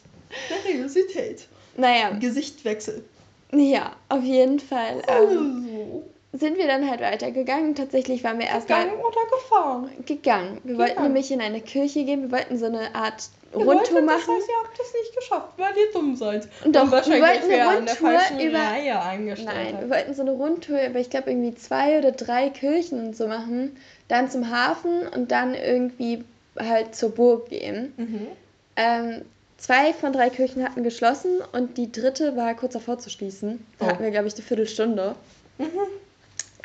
Seriosität. 0.63 1.47
Naja, 1.75 2.11
Gesichtwechsel. 2.19 3.03
ja, 3.51 3.91
auf 4.09 4.23
jeden 4.23 4.59
Fall 4.59 5.01
ähm, 5.07 5.13
Also, 5.13 6.03
sind 6.35 6.57
wir 6.57 6.65
dann 6.67 6.89
halt 6.89 7.01
weitergegangen. 7.01 7.75
Tatsächlich 7.75 8.23
waren 8.23 8.39
wir 8.39 8.47
erstmal 8.47 8.83
gegangen 8.85 9.01
oder 9.01 9.21
gefahren? 9.37 9.91
gegangen. 10.05 10.57
Wir 10.63 10.77
wollten 10.77 10.89
Gegangen. 10.91 11.07
nämlich 11.07 11.31
in 11.31 11.41
eine 11.41 11.61
Kirche 11.61 12.03
gehen. 12.05 12.23
Wir 12.23 12.31
wollten 12.31 12.57
so 12.57 12.65
eine 12.65 12.93
Art 12.95 13.29
Ihr 13.55 13.59
Rundtour 13.63 14.01
machen. 14.01 14.21
Das 14.25 14.35
heißt, 14.35 14.49
ihr 14.49 14.55
habt 14.67 14.79
das 14.79 14.93
nicht 14.99 15.15
geschafft, 15.15 15.49
weil 15.57 15.77
ihr 15.77 15.91
dumm 15.93 16.15
seid. 16.15 16.47
Und 16.65 16.75
doch, 16.75 16.85
wir 16.85 16.91
wahrscheinlich 16.91 17.21
wollten 17.21 17.51
eine 17.51 17.75
Rundtour 17.77 18.19
über- 18.47 18.57
Reihe 18.59 18.99
eingestellt 19.01 19.47
Nein, 19.55 19.67
wir 19.73 19.77
habt. 19.81 19.89
wollten 19.91 20.13
so 20.15 20.21
eine 20.23 20.31
Rundtour 20.31 20.83
über, 20.87 20.99
ich 20.99 21.11
glaube, 21.11 21.29
irgendwie 21.29 21.53
zwei 21.53 21.99
oder 21.99 22.11
drei 22.13 22.49
Kirchen 22.49 23.05
und 23.05 23.15
so 23.15 23.27
machen. 23.27 23.77
Dann 24.07 24.31
zum 24.31 24.49
Hafen 24.49 25.07
und 25.07 25.31
dann 25.31 25.53
irgendwie 25.53 26.23
halt 26.57 26.95
zur 26.95 27.11
Burg 27.11 27.49
gehen. 27.49 27.93
Mhm. 27.97 28.27
Ähm, 28.75 29.21
zwei 29.63 29.93
von 29.93 30.11
drei 30.11 30.29
Kirchen 30.29 30.63
hatten 30.63 30.83
geschlossen 30.83 31.39
und 31.53 31.77
die 31.77 31.89
dritte 31.91 32.35
war 32.35 32.53
kurz 32.53 32.73
davor 32.73 32.99
zu 32.99 33.09
schließen. 33.09 33.65
Da 33.79 33.85
Oh. 33.85 33.89
hatten 33.89 34.03
wir, 34.03 34.11
glaube 34.11 34.27
ich, 34.27 34.33
eine 34.33 34.43
Viertelstunde. 34.43 35.15
Mhm. 35.57 35.65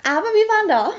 Aber 0.03 0.27
wir 0.27 0.49
waren 0.49 0.69
da. 0.69 0.91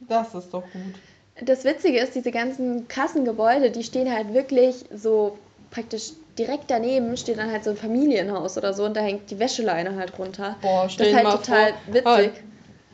Das 0.00 0.34
ist 0.34 0.52
doch 0.52 0.62
gut. 0.62 0.94
Das 1.40 1.64
Witzige 1.64 1.98
ist, 1.98 2.14
diese 2.14 2.30
ganzen 2.30 2.88
krassen 2.88 3.24
Gebäude, 3.24 3.70
die 3.70 3.82
stehen 3.84 4.12
halt 4.12 4.32
wirklich 4.34 4.84
so 4.94 5.38
praktisch 5.70 6.12
direkt 6.38 6.70
daneben 6.70 7.16
steht 7.16 7.38
dann 7.38 7.50
halt 7.50 7.64
so 7.64 7.70
ein 7.70 7.76
Familienhaus 7.76 8.58
oder 8.58 8.74
so 8.74 8.84
und 8.84 8.94
da 8.94 9.00
hängt 9.00 9.30
die 9.30 9.38
Wäscheleine 9.38 9.96
halt 9.96 10.18
runter. 10.18 10.56
Boah, 10.60 10.82
das 10.84 10.92
stell 10.92 11.06
ist 11.06 11.12
dir 11.12 11.24
halt 11.26 11.44
total 11.44 11.72
vor, 11.72 11.94
witzig. 12.18 12.42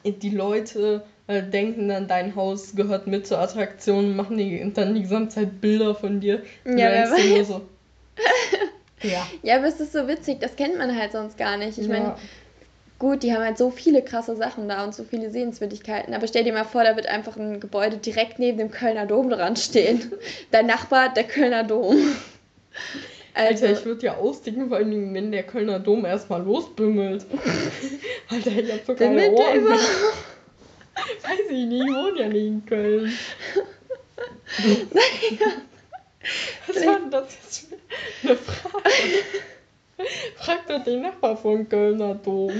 ah, 0.06 0.10
die 0.10 0.30
Leute 0.30 1.02
äh, 1.26 1.42
denken 1.42 1.88
dann, 1.88 2.06
dein 2.06 2.36
Haus 2.36 2.74
gehört 2.76 3.08
mit 3.08 3.26
zur 3.26 3.38
Attraktion 3.40 4.14
machen 4.14 4.38
die, 4.38 4.72
dann 4.74 4.94
die 4.94 5.02
gesamte 5.02 5.34
Zeit 5.34 5.60
Bilder 5.60 5.94
von 5.96 6.20
dir. 6.20 6.42
Ja, 6.64 6.76
wer 6.76 7.10
weiß. 7.10 7.48
so. 7.48 7.62
Ja. 9.02 9.26
Ja, 9.42 9.56
aber 9.56 9.66
es 9.66 9.80
ist 9.80 9.92
so 9.92 10.06
witzig, 10.06 10.38
das 10.38 10.54
kennt 10.54 10.78
man 10.78 10.96
halt 10.96 11.10
sonst 11.10 11.36
gar 11.36 11.56
nicht. 11.56 11.76
Ich 11.76 11.88
meine, 11.88 12.04
ja. 12.04 12.18
gut, 13.00 13.24
die 13.24 13.32
haben 13.34 13.42
halt 13.42 13.58
so 13.58 13.72
viele 13.72 14.00
krasse 14.00 14.36
Sachen 14.36 14.68
da 14.68 14.84
und 14.84 14.94
so 14.94 15.02
viele 15.02 15.30
Sehenswürdigkeiten. 15.30 16.14
Aber 16.14 16.28
stell 16.28 16.44
dir 16.44 16.52
mal 16.52 16.64
vor, 16.64 16.84
da 16.84 16.94
wird 16.94 17.06
einfach 17.06 17.36
ein 17.36 17.58
Gebäude 17.58 17.96
direkt 17.96 18.38
neben 18.38 18.58
dem 18.58 18.70
Kölner 18.70 19.06
Dom 19.06 19.28
dran 19.28 19.56
stehen. 19.56 20.12
Dein 20.52 20.66
Nachbar, 20.66 21.12
der 21.12 21.24
Kölner 21.24 21.64
Dom. 21.64 21.96
Also, 23.34 23.64
Alter, 23.64 23.78
ich 23.78 23.84
würde 23.84 24.06
ja 24.06 24.16
ausdicken, 24.18 24.68
vor 24.68 24.76
allem, 24.76 25.14
wenn 25.14 25.32
der 25.32 25.42
Kölner 25.42 25.80
Dom 25.80 26.04
erstmal 26.04 26.42
losbimmelt. 26.42 27.26
Alter, 28.28 28.50
ich 28.52 28.72
hab 28.72 28.86
so 28.86 28.94
keine 28.94 29.20
Bimmelt 29.20 29.32
Ohren. 29.32 29.64
Weiß 29.64 31.40
ich 31.50 31.66
nicht, 31.66 31.82
ich 31.82 31.88
wohne 31.88 32.20
ja 32.20 32.28
nicht 32.28 32.46
in 32.46 32.66
Köln. 32.66 33.12
Was 36.66 36.86
war 36.86 36.98
denn 37.00 37.10
das 37.10 37.24
jetzt 37.42 37.66
für 38.20 38.28
eine 38.28 38.36
Frage? 38.36 38.90
Frag 40.36 40.66
doch 40.66 40.82
den 40.82 41.02
Nachbar 41.02 41.36
vom 41.36 41.68
Kölner 41.68 42.14
Dom. 42.16 42.52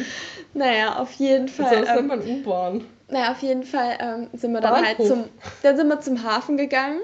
naja, 0.55 0.97
auf 0.99 1.13
jeden 1.15 1.49
Fall. 1.49 1.81
das 1.81 1.89
nennt 1.89 1.99
Ähm, 2.01 2.07
man 2.07 2.21
U-Bahn. 2.21 2.85
naja, 3.09 3.33
auf 3.33 3.43
jeden 3.43 3.65
Fall 3.65 3.99
ähm, 4.01 4.29
sind 4.33 4.53
wir 4.53 4.61
dann 4.61 4.75
halt 4.87 4.99
Bahnhof. 4.99 5.09
zum, 5.09 5.25
dann 5.63 5.77
sind 5.77 5.89
wir 5.89 6.01
zum 6.01 6.23
Hafen 6.23 6.57
gegangen. 6.57 7.01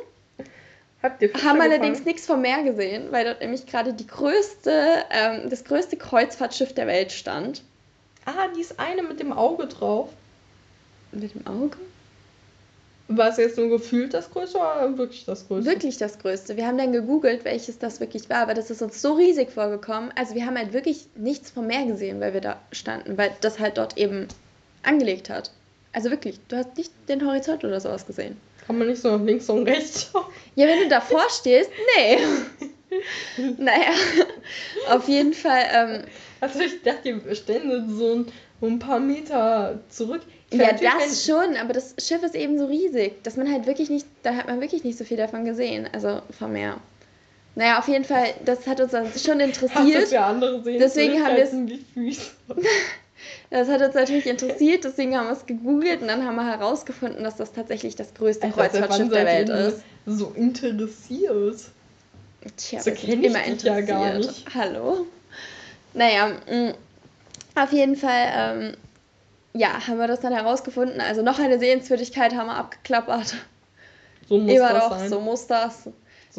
Habt 1.02 1.22
ihr 1.22 1.30
Fische 1.30 1.44
Haben 1.46 1.60
allerdings 1.60 2.04
nichts 2.04 2.26
vom 2.26 2.40
Meer 2.42 2.62
gesehen, 2.64 3.06
weil 3.10 3.24
dort 3.24 3.40
nämlich 3.40 3.66
gerade 3.66 3.92
die 3.92 4.06
größte, 4.06 5.04
ähm, 5.10 5.48
das 5.48 5.64
größte 5.64 5.96
Kreuzfahrtschiff 5.96 6.74
der 6.74 6.86
Welt 6.88 7.12
stand. 7.12 7.62
Ah, 8.24 8.48
die 8.56 8.60
ist 8.60 8.78
eine 8.78 9.02
mit 9.02 9.20
dem 9.20 9.32
Auge 9.32 9.66
drauf. 9.66 10.10
Mit 11.12 11.34
dem 11.34 11.46
Auge? 11.46 11.76
War 13.08 13.30
es 13.30 13.38
jetzt 13.38 13.56
nur 13.56 13.70
gefühlt 13.70 14.12
das 14.12 14.30
größte 14.30 14.58
oder 14.58 14.98
wirklich 14.98 15.24
das 15.24 15.48
größte? 15.48 15.70
Wirklich 15.70 15.96
das 15.96 16.18
größte. 16.18 16.56
Wir 16.56 16.66
haben 16.66 16.76
dann 16.76 16.92
gegoogelt, 16.92 17.44
welches 17.44 17.78
das 17.78 18.00
wirklich 18.00 18.28
war, 18.28 18.38
aber 18.38 18.52
das 18.52 18.70
ist 18.70 18.82
uns 18.82 19.00
so 19.00 19.14
riesig 19.14 19.50
vorgekommen. 19.50 20.10
Also 20.14 20.34
wir 20.34 20.44
haben 20.44 20.58
halt 20.58 20.74
wirklich 20.74 21.06
nichts 21.16 21.50
vom 21.50 21.66
Meer 21.66 21.86
gesehen, 21.86 22.20
weil 22.20 22.34
wir 22.34 22.42
da 22.42 22.60
standen, 22.70 23.16
weil 23.16 23.32
das 23.40 23.58
halt 23.58 23.78
dort 23.78 23.96
eben 23.96 24.28
angelegt 24.82 25.30
hat. 25.30 25.50
Also 25.92 26.10
wirklich, 26.10 26.38
du 26.48 26.56
hast 26.56 26.76
nicht 26.76 26.92
den 27.08 27.26
Horizont 27.26 27.64
oder 27.64 27.80
sowas 27.80 28.06
gesehen. 28.06 28.36
Kann 28.66 28.76
man 28.76 28.88
nicht 28.88 29.00
so 29.00 29.16
nach 29.16 29.24
links 29.24 29.48
und 29.48 29.66
rechts 29.66 30.10
schauen? 30.12 30.26
Ja, 30.54 30.66
wenn 30.66 30.80
du 30.80 30.88
davor 30.88 31.24
stehst, 31.30 31.70
nee. 31.96 32.18
naja, 33.58 33.92
auf 34.90 35.08
jeden 35.08 35.32
Fall, 35.32 35.62
ähm, 35.72 36.02
Also 36.40 36.60
ich 36.60 36.82
dachte, 36.82 37.24
wir 37.24 37.34
stellen 37.34 37.96
so 37.96 38.14
ein, 38.16 38.26
ein 38.60 38.78
paar 38.78 39.00
Meter 39.00 39.80
zurück. 39.88 40.22
Ja, 40.50 40.73
das 40.73 41.25
schon, 41.26 41.57
aber 41.57 41.73
das 41.75 41.95
Schiff 41.99 42.23
ist 42.23 42.35
eben 42.35 42.59
so 42.59 42.67
riesig, 42.67 43.23
dass 43.23 43.37
man 43.37 43.52
halt 43.52 43.67
wirklich 43.67 43.90
nicht, 43.90 44.07
da 44.23 44.35
hat 44.35 44.47
man 44.47 44.61
wirklich 44.61 44.83
nicht 44.85 44.97
so 44.97 45.05
viel 45.05 45.17
davon 45.19 45.45
gesehen, 45.45 45.87
also 45.93 46.23
vom 46.38 46.52
Meer. 46.52 46.78
Naja, 47.55 47.78
auf 47.81 47.88
jeden 47.88 48.05
Fall, 48.05 48.28
das 48.45 48.67
hat 48.67 48.81
uns 48.81 48.93
dann 48.93 49.07
schon 49.12 49.38
wenn- 49.40 49.50
Hast 49.52 49.62
interessiert. 49.62 50.11
Deswegen 50.81 51.25
haben 51.25 51.37
wir 51.37 51.43
es-. 51.43 52.31
Das 53.50 53.69
hat 53.69 53.81
uns 53.83 53.95
natürlich 53.95 54.26
interessiert, 54.26 54.85
deswegen 54.85 55.17
haben 55.17 55.26
wir 55.26 55.33
es 55.33 55.45
gegoogelt 55.47 56.02
und 56.02 56.09
dann 56.09 56.25
haben 56.25 56.37
wir 56.37 56.47
herausgefunden, 56.47 57.25
dass 57.25 57.37
das 57.37 57.52
tatsächlich 57.52 57.97
das 57.97 58.12
größte 58.14 58.47
seit 58.47 58.55
Kreuzfahrtschiff 58.55 59.09
der 59.11 59.25
Welt 59.26 59.49
ist. 59.49 59.83
So 60.07 60.33
interessiert. 60.37 61.59
Tja, 62.57 62.81
So 62.81 62.87
wir 62.90 62.97
sind 62.97 62.97
kenn 63.11 63.21
ich 63.25 63.26
immer 63.31 63.40
dich 63.43 63.62
ja 63.62 63.81
gar 63.81 64.14
interessiert. 64.14 64.45
nicht. 64.47 64.55
Hallo? 64.55 65.07
Naja, 65.95 66.28
mh, 66.49 66.75
auf 67.57 67.73
jeden 67.73 67.97
Fall, 67.97 68.28
ähm, 68.37 68.76
ja, 69.55 69.87
haben 69.87 69.99
wir 69.99 70.07
das 70.09 70.21
dann 70.21 70.33
herausgefunden. 70.33 71.00
Also 71.00 71.23
noch 71.23 71.38
eine 71.38 71.59
Sehenswürdigkeit 71.59 72.35
haben 72.35 72.47
wir 72.47 72.57
abgeklappert. 72.57 73.35
So 74.28 74.38
muss 74.38 74.52
Immer 74.52 74.73
das 74.73 74.85
doch, 74.85 74.99
sein. 74.99 75.09
so 75.09 75.21
muss 75.21 75.47
das. 75.47 75.85
So 75.85 75.93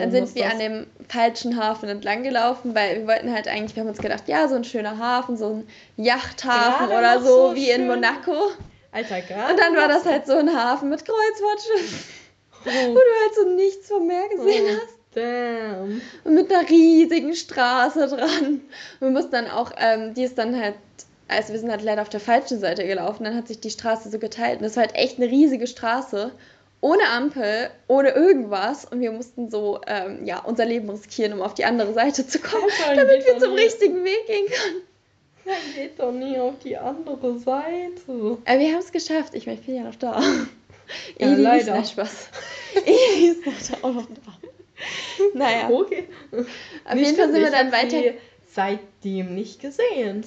Dann 0.04 0.12
sind 0.12 0.36
wir 0.36 0.44
das. 0.44 0.54
an 0.54 0.60
dem 0.60 0.88
falschen 1.08 1.58
Hafen 1.58 1.90
entlang 1.90 2.22
gelaufen, 2.24 2.76
weil 2.76 3.00
wir 3.00 3.08
wollten 3.08 3.34
halt 3.34 3.48
eigentlich, 3.48 3.76
wir 3.76 3.82
haben 3.82 3.90
uns 3.90 3.98
gedacht, 3.98 4.28
ja, 4.28 4.48
so 4.48 4.56
ein 4.56 4.64
schöner 4.64 5.00
Hafen, 5.00 5.36
so 5.38 5.50
ein 5.50 5.68
Yachthafen 5.98 6.88
Gerade 6.88 7.00
oder 7.00 7.20
so, 7.22 7.50
so 7.50 7.56
wie 7.56 7.70
in 7.72 7.78
schön. 7.78 7.88
Monaco. 7.88 8.34
Alter, 8.92 9.22
gerade. 9.22 9.54
Und 9.54 9.60
dann 9.60 9.76
war 9.76 9.88
das 9.88 10.06
halt 10.06 10.28
so 10.28 10.34
ein 10.38 10.54
Hafen 10.56 10.90
mit 10.90 11.04
Kreuzfahrtschiff, 11.04 12.08
wo 12.64 12.70
Oh, 12.70 12.94
du 12.94 13.00
halt 13.00 13.36
so 13.36 13.50
nichts 13.56 13.88
vom 13.88 14.06
Meer 14.08 14.28
gesehen 14.30 14.66
oh, 14.68 14.82
hast. 14.82 15.00
Damn. 15.16 16.02
Und 16.24 16.34
mit 16.36 16.54
einer 16.54 16.70
riesigen 16.70 17.34
Straße 17.34 18.08
dran. 18.08 18.62
Und 19.00 19.02
wir 19.02 19.10
mussten 19.10 19.32
dann 19.32 19.50
auch, 19.50 19.72
ähm, 19.78 20.14
die 20.14 20.24
ist 20.24 20.38
dann 20.38 20.60
halt, 20.60 20.76
also 21.30 21.54
wir 21.54 21.60
sind 21.60 21.72
halt 21.72 21.82
leider 21.84 22.02
auf 22.02 22.10
der 22.10 22.20
falschen 22.20 22.60
Seite 22.60 22.86
gelaufen, 22.86 23.24
dann 23.24 23.36
hat 23.36 23.48
sich 23.48 23.60
die 23.60 23.70
Straße 23.72 24.10
so 24.10 24.20
geteilt. 24.20 24.58
Und 24.60 24.64
das 24.64 24.76
war 24.76 24.84
halt 24.84 24.96
echt 24.96 25.18
eine 25.18 25.30
riesige 25.30 25.68
Straße. 25.68 26.32
Ohne 26.82 27.04
Ampel, 27.10 27.70
ohne 27.88 28.10
irgendwas. 28.12 28.86
Und 28.86 29.02
wir 29.02 29.12
mussten 29.12 29.50
so, 29.50 29.82
ähm, 29.86 30.26
ja, 30.26 30.40
unser 30.40 30.66
Leben 30.66 30.90
riskieren, 30.90 31.34
um 31.34 31.42
auf 31.42 31.54
die 31.54 31.66
andere 31.66 31.94
Seite 31.94 32.26
zu 32.26 32.40
kommen, 32.40 32.64
damit 32.96 33.26
wir 33.26 33.38
zum 33.40 33.54
richtigen 33.54 34.04
Weg 34.06 34.28
gehen 34.28 34.46
können. 34.48 34.82
Ja, 35.46 35.54
geht 35.76 36.00
doch 36.00 36.12
nie 36.12 36.38
auf 36.40 36.54
die 36.64 36.78
andere 36.78 37.38
Seite. 37.40 38.38
Aber 38.46 38.60
wir 38.60 38.72
haben 38.72 38.80
es 38.80 38.92
geschafft. 38.92 39.34
Ich 39.36 39.46
meine, 39.46 39.60
ich 39.60 39.66
bin 39.66 39.76
ja 39.76 39.84
noch 39.84 39.96
da. 39.96 40.22
Ja, 40.22 40.48
Eli 41.28 41.42
leider. 41.42 41.80
ist 41.82 41.92
Spaß. 41.92 42.30
Eli 42.86 43.28
ist 43.28 43.46
noch 43.46 43.54
da, 43.82 43.88
auch 43.88 43.94
noch 43.94 44.06
da. 44.06 44.32
Naja, 45.34 45.70
Okay. 45.70 46.08
auf 46.86 46.96
jeden 46.96 47.16
Fall 47.18 47.32
sind 47.32 47.42
wir 47.42 47.52
dann 47.52 47.72
weiter. 47.74 47.98
weiter. 47.98 48.14
Seitdem 48.54 49.36
nicht 49.36 49.60
gesehen. 49.60 50.24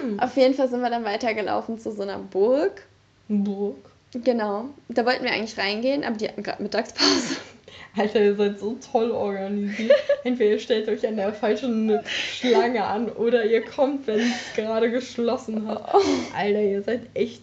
Hm. 0.00 0.20
Auf 0.20 0.36
jeden 0.36 0.54
Fall 0.54 0.68
sind 0.68 0.80
wir 0.80 0.90
dann 0.90 1.04
weitergelaufen 1.04 1.78
zu 1.78 1.92
so 1.92 2.02
einer 2.02 2.18
Burg. 2.18 2.86
Burg. 3.28 3.76
Genau. 4.12 4.66
Da 4.88 5.04
wollten 5.04 5.24
wir 5.24 5.32
eigentlich 5.32 5.58
reingehen, 5.58 6.04
aber 6.04 6.16
die 6.16 6.28
hatten 6.28 6.42
gerade 6.42 6.62
Mittagspause. 6.62 7.36
Alter, 7.96 8.20
ihr 8.20 8.34
seid 8.34 8.58
so 8.58 8.76
toll 8.92 9.10
organisiert. 9.10 9.92
Entweder 10.24 10.52
ihr 10.52 10.58
stellt 10.58 10.88
euch 10.88 11.06
an 11.06 11.16
der 11.16 11.32
falschen 11.32 12.00
Schlange 12.06 12.84
an 12.84 13.08
oder 13.08 13.44
ihr 13.44 13.64
kommt, 13.64 14.06
wenn 14.06 14.20
es 14.20 14.54
gerade 14.54 14.90
geschlossen 14.90 15.66
hat. 15.68 15.94
Alter, 16.36 16.60
ihr 16.60 16.82
seid 16.82 17.02
echt 17.14 17.42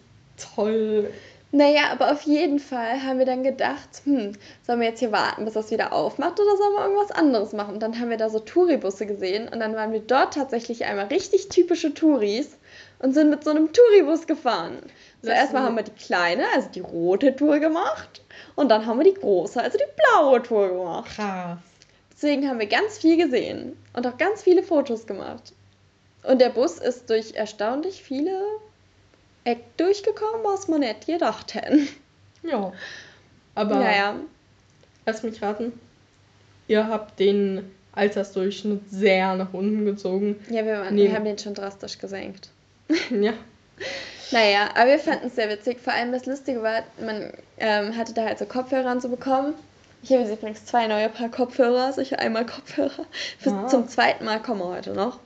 toll. 0.55 1.09
Naja, 1.53 1.89
aber 1.91 2.11
auf 2.13 2.21
jeden 2.21 2.59
Fall 2.59 3.03
haben 3.03 3.19
wir 3.19 3.25
dann 3.25 3.43
gedacht, 3.43 3.89
hm, 4.05 4.31
sollen 4.65 4.79
wir 4.79 4.87
jetzt 4.87 4.99
hier 4.99 5.11
warten, 5.11 5.43
bis 5.43 5.53
das 5.55 5.69
wieder 5.69 5.91
aufmacht 5.91 6.39
oder 6.39 6.55
sollen 6.55 6.73
wir 6.75 6.83
irgendwas 6.85 7.11
anderes 7.11 7.51
machen? 7.51 7.73
Und 7.73 7.83
dann 7.83 7.99
haben 7.99 8.09
wir 8.09 8.15
da 8.17 8.29
so 8.29 8.39
Touribusse 8.39 9.05
gesehen 9.05 9.49
und 9.49 9.59
dann 9.59 9.75
waren 9.75 9.91
wir 9.91 9.99
dort 9.99 10.33
tatsächlich 10.35 10.85
einmal 10.85 11.07
richtig 11.07 11.49
typische 11.49 11.93
Touris 11.93 12.57
und 12.99 13.13
sind 13.13 13.29
mit 13.29 13.43
so 13.43 13.49
einem 13.49 13.69
Touribus 13.73 14.27
gefahren. 14.27 14.77
Zuerst 15.21 15.51
Lassen 15.51 15.53
mal 15.53 15.59
wir- 15.59 15.65
haben 15.65 15.75
wir 15.75 15.83
die 15.83 15.91
kleine, 16.03 16.45
also 16.55 16.69
die 16.73 16.79
rote 16.79 17.35
Tour 17.35 17.59
gemacht 17.59 18.21
und 18.55 18.69
dann 18.69 18.85
haben 18.85 18.99
wir 18.99 19.11
die 19.11 19.19
große, 19.19 19.61
also 19.61 19.77
die 19.77 19.83
blaue 20.13 20.41
Tour 20.41 20.69
gemacht. 20.69 21.11
Krass. 21.15 21.57
Deswegen 22.13 22.47
haben 22.47 22.59
wir 22.59 22.67
ganz 22.67 22.97
viel 22.99 23.17
gesehen 23.17 23.75
und 23.93 24.07
auch 24.07 24.17
ganz 24.17 24.41
viele 24.43 24.63
Fotos 24.63 25.05
gemacht. 25.05 25.51
Und 26.23 26.39
der 26.39 26.49
Bus 26.49 26.77
ist 26.77 27.09
durch 27.09 27.33
erstaunlich 27.33 28.03
viele 28.03 28.39
Ecken 29.43 29.63
durchgekommen, 29.77 30.43
was 30.43 30.67
man 30.67 30.81
nicht 30.81 31.05
gedacht 31.07 31.53
hätten. 31.55 31.87
Ja. 32.43 32.71
Aber 33.55 33.75
Naja, 33.75 34.15
lass 35.05 35.23
mich 35.23 35.41
raten. 35.41 35.73
Ihr 36.67 36.87
habt 36.87 37.19
den 37.19 37.69
Altersdurchschnitt 37.93 38.81
sehr 38.89 39.35
nach 39.35 39.53
unten 39.53 39.83
gezogen. 39.85 40.39
ja, 40.49 40.65
wir, 40.65 40.79
waren, 40.79 40.95
Nee. 40.95 41.03
wir 41.09 41.15
haben 41.15 41.25
den 41.25 41.37
schon 41.37 41.53
drastisch 41.53 41.97
gesenkt. 41.97 42.49
Ja. 43.09 43.33
Naja, 44.31 44.69
aber 44.75 44.91
wir 44.91 44.99
fanden 44.99 45.27
es 45.27 45.35
sehr 45.35 45.49
witzig. 45.49 45.79
Vor 45.81 45.91
allem 45.91 46.11
das 46.13 46.25
Lustige 46.25 46.63
war, 46.63 46.83
man 47.03 47.33
ähm, 47.57 47.97
hatte 47.97 48.13
da 48.13 48.23
halt 48.23 48.39
so 48.39 48.45
Kopfhörer 48.45 48.87
anzubekommen. 48.89 49.53
Ich 50.03 50.11
habe 50.11 50.21
jetzt 50.21 50.31
übrigens 50.31 50.65
zwei 50.65 50.87
neue 50.87 51.09
Paar 51.09 51.29
Kopfhörer, 51.29 51.85
also 51.87 51.99
ich 52.01 52.13
habe 52.13 52.21
einmal 52.23 52.45
Kopfhörer. 52.45 53.05
Fürs, 53.39 53.53
Ah. 53.53 53.67
Zum 53.67 53.87
zweiten 53.89 54.23
Mal 54.23 54.41
kommen 54.41 54.61
wir 54.61 54.69
heute 54.69 54.91
noch. 54.93 55.19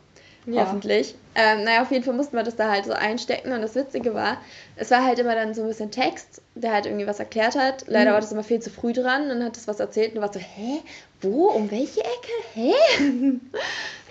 Ja. 0.46 0.62
Hoffentlich. 0.62 1.16
Ähm, 1.36 1.64
naja, 1.64 1.82
auf 1.82 1.92
jeden 1.92 2.04
Fall 2.04 2.14
mussten 2.14 2.36
wir 2.38 2.44
das 2.44 2.56
da 2.56 2.70
halt 2.72 2.86
so 2.86 2.94
einstecken 2.94 3.52
und 3.52 3.62
das 3.62 3.76
Witzige 3.76 4.14
war, 4.14 4.38
es 4.78 4.90
war 4.92 5.04
halt 5.04 5.20
immer 5.20 5.36
dann 5.36 5.54
so 5.54 5.62
ein 5.64 5.68
bisschen 5.68 5.92
Text, 5.92 6.42
der 6.56 6.72
halt 6.74 6.86
irgendwie 6.86 7.08
was 7.08 7.20
erklärt 7.20 7.56
hat. 7.56 7.84
Leider 7.88 8.12
Mhm. 8.12 8.14
war 8.14 8.22
das 8.22 8.32
immer 8.32 8.44
viel 8.44 8.62
zu 8.62 8.70
früh 8.70 8.94
dran 8.94 9.30
und 9.32 9.44
hat 9.44 9.58
es 9.58 9.68
was 9.68 9.80
erzählt 9.80 10.16
und 10.16 10.22
warst 10.22 10.36
so, 10.36 10.40
hä? 10.40 10.82
Wo? 11.22 11.48
Um 11.50 11.70
welche 11.72 12.02
Ecke? 12.02 12.32
Hä? 12.54 12.74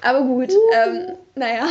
Aber 0.02 0.22
gut, 0.22 0.52
ähm, 0.86 1.12
naja. 1.34 1.66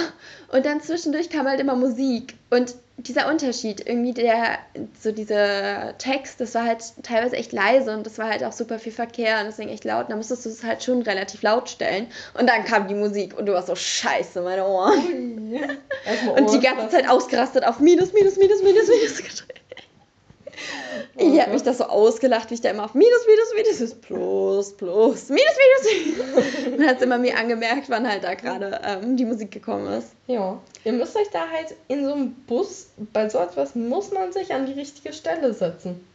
Und 0.51 0.65
dann 0.65 0.81
zwischendurch 0.81 1.29
kam 1.29 1.47
halt 1.47 1.59
immer 1.59 1.75
Musik 1.75 2.35
und 2.49 2.73
dieser 3.07 3.29
Unterschied, 3.29 3.85
irgendwie 3.85 4.13
der, 4.13 4.59
so 4.99 5.11
dieser 5.11 5.97
Text, 5.97 6.39
das 6.39 6.55
war 6.55 6.65
halt 6.65 6.81
teilweise 7.03 7.35
echt 7.35 7.51
leise 7.51 7.95
und 7.95 8.05
das 8.05 8.17
war 8.17 8.29
halt 8.29 8.43
auch 8.43 8.51
super 8.51 8.79
viel 8.79 8.91
Verkehr 8.91 9.39
und 9.39 9.45
deswegen 9.45 9.69
echt 9.69 9.83
laut. 9.83 10.03
Und 10.03 10.09
dann 10.11 10.17
musstest 10.17 10.45
du 10.45 10.49
es 10.49 10.63
halt 10.63 10.83
schon 10.83 11.01
relativ 11.01 11.41
laut 11.41 11.69
stellen. 11.69 12.07
Und 12.37 12.47
dann 12.47 12.63
kam 12.63 12.87
die 12.87 12.95
Musik 12.95 13.37
und 13.37 13.45
du 13.45 13.53
warst 13.53 13.67
so, 13.67 13.75
scheiße, 13.75 14.41
meine 14.41 14.65
Ohren. 14.65 15.51
Ui. 15.51 15.59
Erstmal 16.05 16.39
Und 16.39 16.51
die 16.51 16.65
Ohren 16.65 16.77
ganze. 16.77 16.89
Zeit 16.97 17.09
ausgerastet 17.09 17.65
auf 17.65 17.79
Minus, 17.79 18.13
Minus, 18.13 18.37
Minus, 18.37 18.61
Minus, 18.61 18.87
Minus 18.87 19.17
gedrückt. 19.17 19.61
Eli 21.17 21.37
hat 21.37 21.51
mich 21.51 21.63
das 21.63 21.77
so 21.79 21.85
ausgelacht, 21.85 22.49
wie 22.49 22.55
ich 22.55 22.61
da 22.61 22.69
immer 22.71 22.85
auf 22.85 22.93
Minus, 22.93 23.25
Minus, 23.27 23.53
Minus 23.55 23.81
ist 23.81 24.01
Plus, 24.01 24.73
Plus, 24.73 25.29
Minus, 25.29 25.55
Minus, 25.57 26.17
Minus. 26.65 26.77
Und 26.79 26.87
hat 26.87 27.01
immer 27.01 27.17
mir 27.17 27.37
angemerkt, 27.37 27.89
wann 27.89 28.07
halt 28.09 28.23
da 28.23 28.33
gerade 28.33 28.79
ähm, 28.85 29.15
die 29.17 29.25
Musik 29.25 29.51
gekommen 29.51 29.87
ist. 29.93 30.09
Ja. 30.27 30.59
Ihr 30.83 30.93
müsst 30.93 31.15
euch 31.15 31.29
da 31.31 31.41
halt 31.49 31.75
in 31.87 32.05
so 32.05 32.13
einem 32.13 32.33
Bus, 32.47 32.87
bei 33.13 33.29
so 33.29 33.39
etwas 33.39 33.75
muss 33.75 34.11
man 34.11 34.31
sich 34.33 34.53
an 34.53 34.65
die 34.65 34.73
richtige 34.73 35.13
Stelle 35.13 35.53
setzen. 35.53 36.05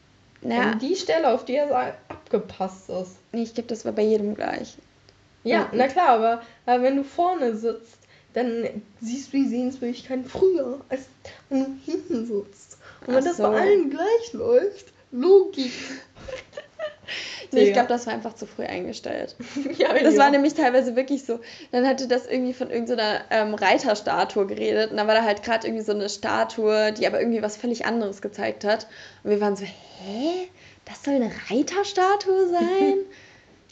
Naja, 0.40 0.70
An 0.72 0.78
die 0.78 0.94
Stelle, 0.94 1.32
auf 1.32 1.44
die 1.44 1.56
er 1.56 1.94
abgepasst 2.08 2.88
ist. 2.90 3.16
nee, 3.32 3.42
ich 3.42 3.54
glaube, 3.54 3.68
das 3.68 3.84
war 3.84 3.92
bei 3.92 4.02
jedem 4.02 4.34
gleich. 4.34 4.76
Ja, 5.44 5.62
Mhm. 5.62 5.66
na 5.78 5.88
klar, 5.88 6.08
aber, 6.10 6.42
aber 6.66 6.82
wenn 6.82 6.96
du 6.96 7.04
vorne 7.04 7.56
sitzt, 7.56 7.98
dann 8.34 8.68
siehst 9.00 9.32
du 9.32 9.38
die 9.38 9.48
Sehenswürdigkeiten 9.48 10.24
früher, 10.26 10.80
als 10.88 11.02
wenn 11.48 11.64
du 11.64 11.70
hinten 11.84 12.26
sitzt. 12.26 12.77
Und 13.06 13.14
wenn 13.14 13.22
Ach 13.22 13.24
das 13.24 13.36
so. 13.36 13.44
bei 13.44 13.60
allen 13.60 13.90
gleich 13.90 14.32
läuft, 14.32 14.92
Logik. 15.10 15.72
Nee, 17.50 17.62
ich 17.62 17.72
glaube, 17.72 17.88
das 17.88 18.06
war 18.06 18.12
einfach 18.12 18.34
zu 18.34 18.46
früh 18.46 18.64
eingestellt. 18.64 19.34
ja, 19.78 19.94
Das 19.94 20.14
ja. 20.14 20.20
war 20.20 20.30
nämlich 20.30 20.54
teilweise 20.54 20.96
wirklich 20.96 21.24
so. 21.24 21.40
Dann 21.72 21.86
hatte 21.86 22.06
das 22.06 22.26
irgendwie 22.26 22.52
von 22.52 22.70
irgendeiner 22.70 23.22
ähm, 23.30 23.54
Reiterstatue 23.54 24.46
geredet. 24.46 24.90
Und 24.90 24.98
dann 24.98 25.06
war 25.06 25.14
da 25.14 25.22
halt 25.22 25.42
gerade 25.42 25.66
irgendwie 25.66 25.84
so 25.84 25.92
eine 25.92 26.08
Statue, 26.08 26.92
die 26.92 27.06
aber 27.06 27.20
irgendwie 27.20 27.40
was 27.42 27.56
völlig 27.56 27.86
anderes 27.86 28.20
gezeigt 28.20 28.64
hat. 28.64 28.86
Und 29.24 29.30
wir 29.30 29.40
waren 29.40 29.56
so, 29.56 29.64
hä? 29.64 30.48
Das 30.84 31.02
soll 31.04 31.14
eine 31.14 31.30
Reiterstatue 31.50 32.48
sein? 32.48 32.98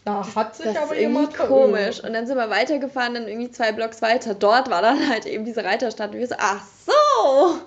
Da 0.06 0.24
hat 0.36 0.54
sich 0.54 0.64
Das 0.66 0.76
ist 0.76 0.80
aber 0.80 0.96
irgendwie 0.96 1.18
jemand 1.18 1.36
komisch. 1.36 2.04
Und 2.04 2.12
dann 2.12 2.28
sind 2.28 2.36
wir 2.36 2.48
weitergefahren, 2.48 3.14
dann 3.14 3.26
irgendwie 3.26 3.50
zwei 3.50 3.72
Blocks 3.72 4.02
weiter. 4.02 4.34
Dort 4.34 4.70
war 4.70 4.80
dann 4.80 5.08
halt 5.08 5.26
eben 5.26 5.44
diese 5.44 5.64
Reiterstatue. 5.64 6.20
Wir 6.20 6.28
so, 6.28 6.36
ach 6.38 6.62
so! 6.86 7.58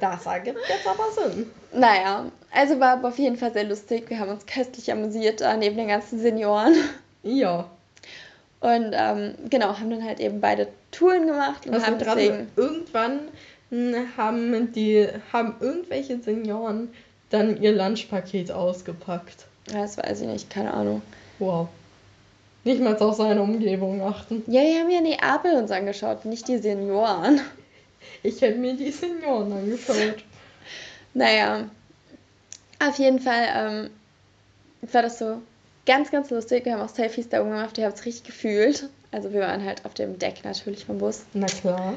Das 0.00 0.26
ergibt 0.26 0.58
jetzt 0.68 0.86
aber 0.86 1.10
Sinn. 1.12 1.50
Naja, 1.72 2.26
also 2.52 2.78
war 2.78 2.92
aber 2.94 3.08
auf 3.08 3.18
jeden 3.18 3.36
Fall 3.36 3.52
sehr 3.52 3.64
lustig. 3.64 4.10
Wir 4.10 4.18
haben 4.18 4.30
uns 4.30 4.44
köstlich 4.46 4.92
amüsiert 4.92 5.40
da 5.40 5.56
neben 5.56 5.76
den 5.76 5.88
ganzen 5.88 6.18
Senioren. 6.18 6.74
Ja. 7.22 7.68
Und 8.60 8.92
ähm, 8.92 9.34
genau, 9.48 9.78
haben 9.78 9.90
dann 9.90 10.04
halt 10.04 10.20
eben 10.20 10.40
beide 10.40 10.68
Touren 10.90 11.26
gemacht 11.26 11.66
und 11.66 11.72
Was 11.74 11.86
haben 11.86 11.98
deswegen. 11.98 12.48
irgendwann 12.56 13.20
hm, 13.70 13.94
haben 14.16 14.72
die 14.72 15.08
haben 15.32 15.54
irgendwelche 15.60 16.18
Senioren 16.18 16.92
dann 17.30 17.60
ihr 17.60 17.72
Lunchpaket 17.72 18.50
ausgepackt. 18.50 19.46
Ja, 19.70 19.82
das 19.82 19.98
weiß 19.98 20.22
ich 20.22 20.26
nicht, 20.26 20.50
keine 20.50 20.72
Ahnung. 20.72 21.02
Wow. 21.38 21.68
Nicht 22.64 22.80
mal 22.80 22.96
auf 22.96 23.16
seine 23.16 23.42
Umgebung 23.42 24.02
achten. 24.02 24.42
Ja, 24.46 24.62
wir 24.62 24.80
haben 24.80 24.90
ja 24.90 25.00
Neapel 25.00 25.54
uns 25.54 25.70
angeschaut, 25.70 26.24
nicht 26.24 26.48
die 26.48 26.58
Senioren. 26.58 27.40
Ich 28.22 28.40
hätte 28.40 28.58
mir 28.58 28.74
die 28.74 28.90
Senioren 28.90 29.52
angeschaut. 29.52 30.24
Naja, 31.14 31.68
auf 32.80 32.98
jeden 32.98 33.20
Fall 33.20 33.48
ähm, 33.54 33.90
war 34.92 35.02
das 35.02 35.18
so 35.18 35.40
ganz, 35.86 36.10
ganz 36.10 36.30
lustig. 36.30 36.64
Wir 36.64 36.74
haben 36.74 36.82
auch 36.82 36.88
Selfies 36.88 37.28
da 37.28 37.40
oben 37.40 37.50
gemacht, 37.50 37.78
ich 37.78 37.84
habe 37.84 37.94
es 37.94 38.04
richtig 38.04 38.24
gefühlt. 38.24 38.88
Also 39.10 39.32
wir 39.32 39.40
waren 39.40 39.64
halt 39.64 39.84
auf 39.84 39.94
dem 39.94 40.18
Deck 40.18 40.44
natürlich 40.44 40.84
vom 40.84 40.98
Bus. 40.98 41.24
Na 41.32 41.46
klar. 41.46 41.94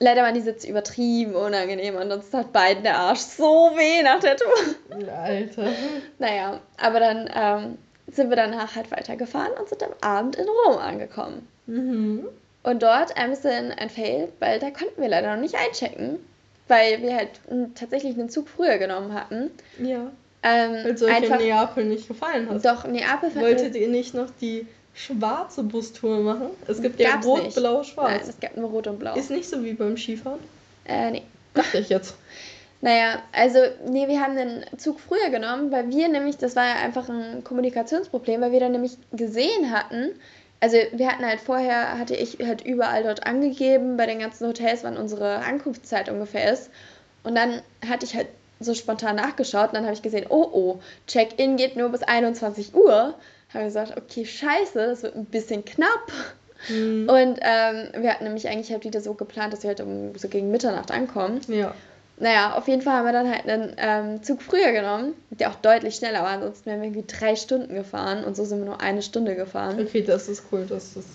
Leider 0.00 0.22
waren 0.22 0.34
die 0.34 0.40
Sitze 0.40 0.68
übertrieben 0.68 1.34
unangenehm 1.34 1.96
und 1.96 2.10
uns 2.12 2.30
tat 2.30 2.52
beiden 2.52 2.84
der 2.84 2.98
Arsch 2.98 3.20
so 3.20 3.72
weh 3.74 4.02
nach 4.02 4.20
der 4.20 4.36
Tour. 4.36 5.08
Alter. 5.12 5.72
Naja, 6.18 6.60
aber 6.80 7.00
dann 7.00 7.30
ähm, 7.34 7.78
sind 8.06 8.30
wir 8.30 8.36
danach 8.36 8.76
halt 8.76 8.90
weitergefahren 8.90 9.52
und 9.58 9.68
sind 9.68 9.82
am 9.82 9.92
Abend 10.00 10.36
in 10.36 10.46
Rom 10.48 10.78
angekommen. 10.78 11.48
Mhm. 11.66 12.28
Und 12.68 12.82
dort 12.82 13.16
ein 13.16 13.30
bisschen 13.30 13.72
ein 13.72 13.88
Fail, 13.88 14.28
weil 14.40 14.58
da 14.58 14.70
konnten 14.70 15.00
wir 15.00 15.08
leider 15.08 15.34
noch 15.34 15.40
nicht 15.40 15.54
einchecken, 15.54 16.18
weil 16.68 17.00
wir 17.00 17.16
halt 17.16 17.30
tatsächlich 17.74 18.12
einen 18.12 18.28
Zug 18.28 18.46
früher 18.46 18.76
genommen 18.76 19.14
hatten. 19.14 19.50
Ja. 19.82 20.10
Ähm, 20.42 20.72
Weil 20.84 20.90
es 20.90 21.02
euch 21.02 21.22
in 21.22 21.36
Neapel 21.38 21.86
nicht 21.86 22.08
gefallen 22.08 22.46
hat. 22.50 22.62
doch, 22.62 22.86
Neapel 22.86 23.34
Wolltet 23.36 23.74
ihr 23.74 23.88
nicht 23.88 24.12
noch 24.12 24.28
die 24.42 24.66
schwarze 24.92 25.62
Bustour 25.62 26.18
machen? 26.20 26.50
Es 26.66 26.82
gibt 26.82 27.00
ja 27.00 27.18
rot, 27.20 27.44
nicht. 27.44 27.56
blau, 27.56 27.76
Nein, 27.76 27.84
schwarz. 27.84 28.28
es 28.28 28.38
gab 28.38 28.54
nur 28.58 28.68
Rot 28.68 28.86
und 28.86 28.98
Blau. 28.98 29.14
Ist 29.14 29.30
nicht 29.30 29.48
so 29.48 29.64
wie 29.64 29.72
beim 29.72 29.96
Skifahren? 29.96 30.40
Äh, 30.84 31.10
nee. 31.10 31.22
Dachte 31.54 31.78
ich 31.78 31.88
jetzt. 31.88 32.16
Naja, 32.82 33.22
also, 33.32 33.60
nee, 33.88 34.06
wir 34.08 34.20
haben 34.20 34.36
den 34.36 34.64
Zug 34.76 35.00
früher 35.00 35.30
genommen, 35.30 35.72
weil 35.72 35.88
wir 35.88 36.08
nämlich, 36.08 36.36
das 36.36 36.54
war 36.54 36.66
ja 36.66 36.74
einfach 36.74 37.08
ein 37.08 37.42
Kommunikationsproblem, 37.42 38.42
weil 38.42 38.52
wir 38.52 38.60
dann 38.60 38.72
nämlich 38.72 38.98
gesehen 39.12 39.72
hatten, 39.72 40.10
also 40.60 40.76
wir 40.92 41.08
hatten 41.08 41.24
halt 41.24 41.40
vorher, 41.40 41.98
hatte 41.98 42.14
ich 42.16 42.38
halt 42.44 42.64
überall 42.64 43.02
dort 43.02 43.26
angegeben, 43.26 43.96
bei 43.96 44.06
den 44.06 44.18
ganzen 44.18 44.46
Hotels, 44.48 44.82
wann 44.84 44.96
unsere 44.96 45.38
Ankunftszeit 45.38 46.08
ungefähr 46.08 46.52
ist. 46.52 46.70
Und 47.22 47.34
dann 47.34 47.62
hatte 47.88 48.04
ich 48.04 48.14
halt 48.14 48.28
so 48.60 48.74
spontan 48.74 49.16
nachgeschaut 49.16 49.68
und 49.68 49.74
dann 49.74 49.84
habe 49.84 49.94
ich 49.94 50.02
gesehen, 50.02 50.26
oh 50.28 50.48
oh, 50.52 50.80
Check-in 51.06 51.56
geht 51.56 51.76
nur 51.76 51.90
bis 51.90 52.02
21 52.02 52.74
Uhr. 52.74 53.14
Habe 53.54 53.64
gesagt, 53.64 53.96
okay, 53.96 54.24
scheiße, 54.24 54.78
das 54.78 55.02
wird 55.02 55.16
ein 55.16 55.26
bisschen 55.26 55.64
knapp. 55.64 56.12
Mhm. 56.68 57.08
Und 57.08 57.38
ähm, 57.40 58.02
wir 58.02 58.12
hatten 58.12 58.24
nämlich 58.24 58.48
eigentlich 58.48 58.72
halt 58.72 58.84
wieder 58.84 59.00
so 59.00 59.14
geplant, 59.14 59.52
dass 59.52 59.62
wir 59.62 59.68
halt 59.68 59.80
um 59.80 60.16
so 60.18 60.28
gegen 60.28 60.50
Mitternacht 60.50 60.90
ankommen. 60.90 61.40
Ja. 61.46 61.74
Naja, 62.20 62.54
auf 62.54 62.66
jeden 62.66 62.82
Fall 62.82 62.94
haben 62.94 63.06
wir 63.06 63.12
dann 63.12 63.30
halt 63.30 63.48
einen 63.48 63.74
ähm, 63.76 64.22
Zug 64.22 64.42
früher 64.42 64.72
genommen, 64.72 65.14
der 65.30 65.50
auch 65.50 65.54
deutlich 65.56 65.96
schneller 65.96 66.22
war. 66.22 66.30
Ansonsten 66.30 66.66
wären 66.66 66.80
wir 66.80 66.88
irgendwie 66.88 67.06
drei 67.06 67.36
Stunden 67.36 67.74
gefahren 67.74 68.24
und 68.24 68.36
so 68.36 68.44
sind 68.44 68.58
wir 68.58 68.66
nur 68.66 68.80
eine 68.80 69.02
Stunde 69.02 69.36
gefahren. 69.36 69.80
Okay, 69.80 70.02
das 70.02 70.28
ist 70.28 70.44
cool. 70.50 70.66
Das 70.68 70.96
ist 70.96 71.08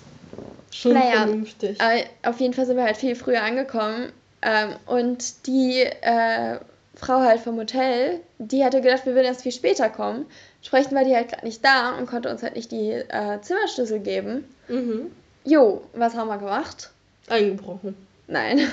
schon 0.71 0.93
Naja, 0.93 1.23
vernünftig. 1.23 1.79
Aber 1.81 1.99
auf 2.23 2.39
jeden 2.39 2.53
Fall 2.53 2.65
sind 2.65 2.77
wir 2.77 2.83
halt 2.83 2.97
viel 2.97 3.15
früher 3.15 3.43
angekommen. 3.43 4.11
Ähm, 4.41 4.75
und 4.85 5.47
die 5.47 5.81
äh, 5.81 6.59
Frau 6.95 7.19
halt 7.19 7.41
vom 7.41 7.57
Hotel, 7.57 8.19
die 8.37 8.63
hatte 8.63 8.81
gedacht, 8.81 9.05
wir 9.05 9.13
würden 9.13 9.25
erst 9.25 9.43
viel 9.43 9.51
später 9.51 9.89
kommen. 9.89 10.25
Entsprechend 10.57 10.93
war 10.93 11.03
die 11.03 11.15
halt 11.15 11.29
gerade 11.29 11.45
nicht 11.45 11.63
da 11.65 11.97
und 11.97 12.05
konnte 12.05 12.29
uns 12.29 12.43
halt 12.43 12.55
nicht 12.55 12.71
die 12.71 12.91
äh, 12.91 13.41
Zimmerschlüssel 13.41 13.99
geben. 13.99 14.45
Mhm. 14.69 15.11
Jo, 15.43 15.81
was 15.93 16.15
haben 16.15 16.29
wir 16.29 16.37
gemacht? 16.37 16.91
Eingebrochen. 17.27 17.95
Nein. 18.27 18.69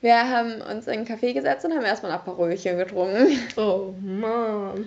Wir 0.00 0.28
haben 0.28 0.60
uns 0.62 0.86
in 0.86 0.92
einen 0.94 1.06
Café 1.06 1.32
gesetzt 1.32 1.64
und 1.64 1.72
haben 1.74 1.84
erstmal 1.84 2.12
ein 2.12 2.18
Aperolchen 2.18 2.78
getrunken. 2.78 3.38
Oh 3.56 3.92
Mann. 4.00 4.86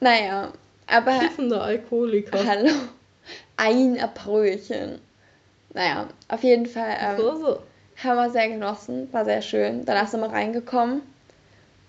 Naja, 0.00 0.52
aber 0.86 1.18
Kiffende 1.18 1.60
Alkoholiker. 1.60 2.44
hallo. 2.46 2.70
Ein 3.56 3.98
Aperolchen. 4.00 5.00
Naja, 5.72 6.08
auf 6.28 6.42
jeden 6.42 6.66
Fall 6.66 6.96
ähm, 7.00 7.16
So, 7.16 7.36
so. 7.36 7.58
haben 8.02 8.16
wir 8.16 8.30
sehr 8.30 8.48
genossen, 8.48 9.08
war 9.12 9.24
sehr 9.24 9.42
schön. 9.42 9.84
Danach 9.84 10.06
sind 10.08 10.20
wir 10.20 10.30
reingekommen. 10.30 11.02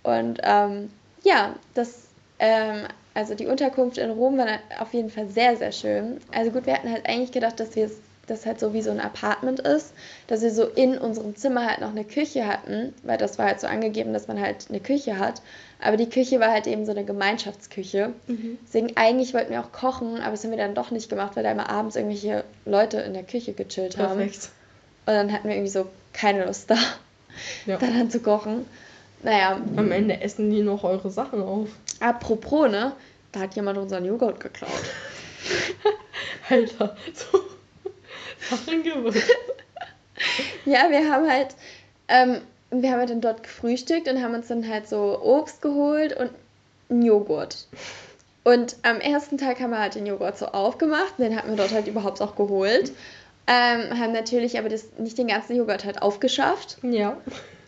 Und 0.03 0.39
ähm, 0.43 0.91
ja, 1.23 1.55
das, 1.73 2.07
ähm, 2.39 2.85
also 3.13 3.33
die 3.35 3.47
Unterkunft 3.47 3.97
in 3.97 4.11
Rom 4.11 4.37
war 4.37 4.47
auf 4.79 4.93
jeden 4.93 5.09
Fall 5.09 5.27
sehr, 5.29 5.55
sehr 5.57 5.71
schön. 5.71 6.19
Also 6.33 6.51
gut, 6.51 6.65
wir 6.65 6.73
hatten 6.73 6.91
halt 6.91 7.07
eigentlich 7.07 7.31
gedacht, 7.31 7.59
dass 7.59 7.75
wir 7.75 7.89
das 8.27 8.45
halt 8.45 8.59
so 8.59 8.73
wie 8.73 8.81
so 8.81 8.91
ein 8.91 8.99
Apartment 8.99 9.59
ist, 9.59 9.93
dass 10.27 10.41
wir 10.41 10.51
so 10.51 10.63
in 10.65 10.97
unserem 10.97 11.35
Zimmer 11.35 11.65
halt 11.67 11.81
noch 11.81 11.89
eine 11.91 12.03
Küche 12.03 12.47
hatten, 12.47 12.93
weil 13.03 13.17
das 13.17 13.37
war 13.37 13.45
halt 13.45 13.59
so 13.59 13.67
angegeben, 13.67 14.13
dass 14.13 14.27
man 14.27 14.39
halt 14.41 14.65
eine 14.69 14.79
Küche 14.79 15.19
hat. 15.19 15.41
Aber 15.79 15.97
die 15.97 16.09
Küche 16.09 16.39
war 16.39 16.51
halt 16.51 16.65
eben 16.67 16.85
so 16.85 16.91
eine 16.91 17.03
Gemeinschaftsküche. 17.05 18.13
Mhm. 18.27 18.57
Deswegen 18.65 18.95
eigentlich 18.95 19.33
wollten 19.33 19.51
wir 19.51 19.59
auch 19.59 19.71
kochen, 19.71 20.19
aber 20.21 20.31
das 20.31 20.43
haben 20.43 20.51
wir 20.51 20.57
dann 20.57 20.73
doch 20.75 20.89
nicht 20.91 21.09
gemacht, 21.09 21.35
weil 21.35 21.43
da 21.43 21.51
immer 21.51 21.69
abends 21.69 21.95
irgendwelche 21.95 22.43
Leute 22.65 22.99
in 23.01 23.13
der 23.13 23.23
Küche 23.23 23.53
gechillt 23.53 23.97
haben. 23.97 24.17
Perfekt. 24.17 24.49
Und 25.05 25.13
dann 25.13 25.31
hatten 25.31 25.47
wir 25.47 25.55
irgendwie 25.55 25.71
so 25.71 25.87
keine 26.13 26.45
Lust 26.45 26.71
da, 26.71 26.77
Ja. 27.65 27.77
da 27.77 27.85
dann 27.87 28.09
zu 28.09 28.21
kochen. 28.21 28.65
Naja, 29.21 29.59
Am 29.75 29.91
Ende 29.91 30.21
essen 30.21 30.49
die 30.49 30.61
noch 30.61 30.83
eure 30.83 31.09
Sachen 31.11 31.41
auf. 31.43 31.67
apropos, 31.99 32.69
ne? 32.71 32.93
Da 33.31 33.41
hat 33.41 33.55
jemand 33.55 33.77
unseren 33.77 34.05
Joghurt 34.05 34.39
geklaut. 34.39 34.71
Alter, 36.49 36.95
so. 37.13 37.39
Ja, 40.65 40.89
wir 40.89 41.11
haben 41.11 41.29
halt, 41.29 41.55
ähm, 42.07 42.41
wir 42.71 42.91
haben 42.91 42.99
halt 42.99 43.09
dann 43.09 43.21
dort 43.21 43.43
gefrühstückt 43.43 44.07
und 44.07 44.23
haben 44.23 44.33
uns 44.33 44.47
dann 44.47 44.67
halt 44.67 44.87
so 44.87 45.21
Obst 45.21 45.61
geholt 45.61 46.15
und 46.17 46.31
einen 46.89 47.03
Joghurt. 47.03 47.67
Und 48.43 48.77
am 48.83 48.99
ersten 48.99 49.37
Tag 49.37 49.59
haben 49.59 49.71
wir 49.71 49.79
halt 49.79 49.95
den 49.95 50.05
Joghurt 50.05 50.37
so 50.37 50.47
aufgemacht, 50.47 51.17
den 51.17 51.35
hatten 51.35 51.49
wir 51.49 51.57
dort 51.57 51.71
halt 51.71 51.87
überhaupt 51.87 52.21
auch 52.21 52.35
geholt. 52.35 52.91
Ähm, 53.47 53.99
haben 53.99 54.13
natürlich 54.13 54.57
aber 54.57 54.69
das, 54.69 54.85
nicht 54.97 55.17
den 55.17 55.27
ganzen 55.27 55.55
Joghurt 55.55 55.85
halt 55.85 56.01
aufgeschafft. 56.01 56.77
Ja. 56.81 57.17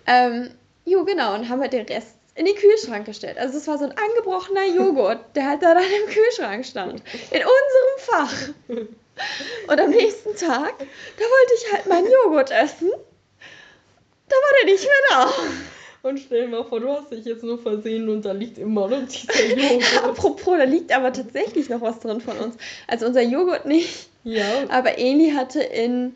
Ähm, 0.08 0.50
jo, 0.86 1.04
genau, 1.04 1.36
und 1.36 1.50
haben 1.50 1.62
halt 1.62 1.74
den 1.74 1.86
Rest 1.86 2.16
in 2.36 2.46
den 2.46 2.56
Kühlschrank 2.56 3.06
gestellt. 3.06 3.38
Also 3.38 3.58
es 3.58 3.68
war 3.68 3.78
so 3.78 3.86
ein 3.86 3.92
angebrochener 3.92 4.66
Joghurt, 4.68 5.20
der 5.36 5.50
halt 5.50 5.64
da 5.64 5.74
dann 5.74 5.84
im 5.84 6.14
Kühlschrank 6.14 6.66
stand. 6.66 7.02
In 7.32 7.42
unserem 7.42 7.98
Fach. 7.98 8.34
Und 9.68 9.80
am 9.80 9.90
nächsten 9.90 10.36
Tag, 10.36 10.74
da 10.78 11.24
wollte 11.24 11.54
ich 11.58 11.74
halt 11.74 11.88
meinen 11.88 12.12
Joghurt 12.12 12.52
essen. 12.52 12.92
Da 14.30 14.36
war 14.36 14.54
der 14.62 14.74
nicht 14.74 14.84
mehr 14.84 14.92
da. 15.10 15.30
Und 16.04 16.20
stell 16.20 16.44
dir 16.44 16.48
mal 16.48 16.64
vor, 16.64 16.80
du 16.80 16.90
hast 16.90 17.12
dich 17.12 17.26
jetzt 17.26 17.44
nur 17.44 17.58
versehen 17.58 18.08
und 18.10 18.24
da 18.24 18.32
liegt 18.32 18.58
immer 18.58 18.88
noch 18.88 19.08
dieser 19.08 19.46
Joghurt. 19.46 20.04
Apropos, 20.04 20.58
da 20.58 20.64
liegt 20.64 20.92
aber 20.92 21.12
tatsächlich 21.12 21.70
noch 21.70 21.82
was 21.82 22.00
drin 22.00 22.22
von 22.22 22.38
uns. 22.38 22.56
Also 22.88 23.08
unser 23.08 23.24
Joghurt 23.24 23.66
nicht. 23.66 24.10
Ja. 24.24 24.46
Aber 24.70 24.98
Eli 24.98 25.32
hatte 25.32 25.62
in, 25.62 26.16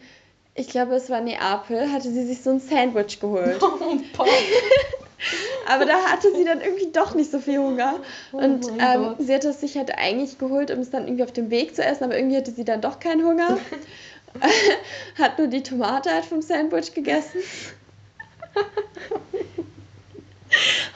ich 0.56 0.68
glaube 0.68 0.96
es 0.96 1.10
war 1.10 1.22
Neapel, 1.22 1.92
hatte 1.92 2.10
sie 2.12 2.26
sich 2.26 2.42
so 2.42 2.52
ein 2.52 2.60
Sandwich 2.60 3.20
geholt. 3.20 3.60
Oh. 4.18 4.26
Aber 5.72 5.86
da 5.86 6.04
hatte 6.12 6.36
sie 6.36 6.44
dann 6.44 6.60
irgendwie 6.60 6.92
doch 6.92 7.16
nicht 7.16 7.32
so 7.32 7.40
viel 7.40 7.60
Hunger. 7.60 8.02
Oh 8.34 8.38
Und 8.40 8.78
mein 8.78 9.04
ähm, 9.04 9.16
sie 9.20 9.34
hatte 9.34 9.50
es 9.50 9.62
sich 9.62 9.78
halt 9.78 9.98
eigentlich 9.98 10.38
geholt, 10.38 10.70
um 10.70 10.80
es 10.80 10.90
dann 10.90 11.06
irgendwie 11.06 11.24
auf 11.24 11.32
dem 11.32 11.50
Weg 11.50 11.76
zu 11.76 11.84
essen, 11.84 12.04
aber 12.04 12.18
irgendwie 12.18 12.36
hatte 12.36 12.52
sie 12.52 12.66
dann 12.66 12.82
doch 12.82 13.00
keinen 13.00 13.26
Hunger. 13.26 13.58
hat 15.18 15.38
nur 15.38 15.48
die 15.48 15.64
Tomate 15.64 16.10
halt 16.12 16.26
vom 16.26 16.42
Sandwich 16.42 16.94
gegessen. 16.94 17.42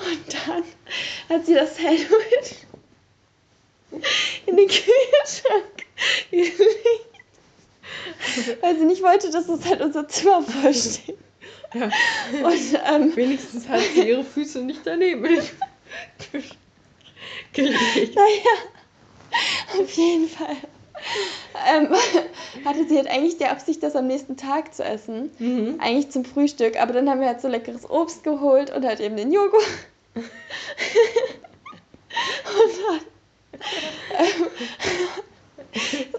Und 0.09 0.33
dann 0.33 0.63
hat 1.29 1.45
sie 1.45 1.53
das 1.53 1.77
Sandwich 1.77 2.65
in 4.45 4.57
den 4.57 4.67
Kühlschrank 4.67 5.85
gelegt. 6.31 6.59
Weil 8.59 8.77
sie 8.77 8.85
nicht 8.85 9.01
wollte, 9.01 9.31
dass 9.31 9.47
das 9.47 9.63
halt 9.65 9.79
unser 9.79 10.05
Zimmer 10.09 10.41
vollsteht. 10.41 11.17
Ja. 11.75 11.85
Und 12.43 12.79
ähm, 12.89 13.15
Wenigstens 13.15 13.67
hat 13.67 13.81
sie 13.93 14.07
ihre 14.09 14.23
Füße 14.23 14.61
nicht 14.61 14.81
daneben 14.85 15.23
gelegt. 17.53 18.15
Naja, 18.15 18.55
auf 19.79 19.91
jeden 19.91 20.29
Fall. 20.29 20.55
Ähm, 21.67 21.89
hatte 22.65 22.87
sie 22.87 22.97
halt 22.97 23.07
eigentlich 23.07 23.37
die 23.37 23.45
Absicht, 23.45 23.83
das 23.83 23.95
am 23.95 24.07
nächsten 24.07 24.37
Tag 24.37 24.73
zu 24.73 24.83
essen. 24.83 25.31
Mhm. 25.39 25.75
Eigentlich 25.79 26.09
zum 26.11 26.25
Frühstück. 26.25 26.81
Aber 26.81 26.93
dann 26.93 27.09
haben 27.09 27.19
wir 27.19 27.27
halt 27.27 27.41
so 27.41 27.47
leckeres 27.47 27.89
Obst 27.89 28.23
geholt 28.23 28.73
und 28.73 28.85
halt 28.85 28.99
eben 28.99 29.17
den 29.17 29.31
Joghurt. 29.31 29.63
und 30.15 30.25
dann, 32.87 33.01
ähm, 34.17 34.47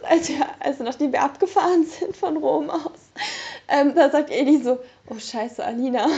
als 0.02 0.28
wir, 0.28 0.46
also 0.60 0.84
nachdem 0.84 1.12
wir 1.12 1.22
abgefahren 1.22 1.86
sind 1.86 2.14
von 2.16 2.36
Rom 2.36 2.68
aus, 2.70 3.10
ähm, 3.68 3.94
da 3.94 4.10
sagt 4.10 4.30
Eli 4.30 4.58
so, 4.62 4.78
oh 5.08 5.18
scheiße, 5.18 5.64
Alina, 5.64 6.08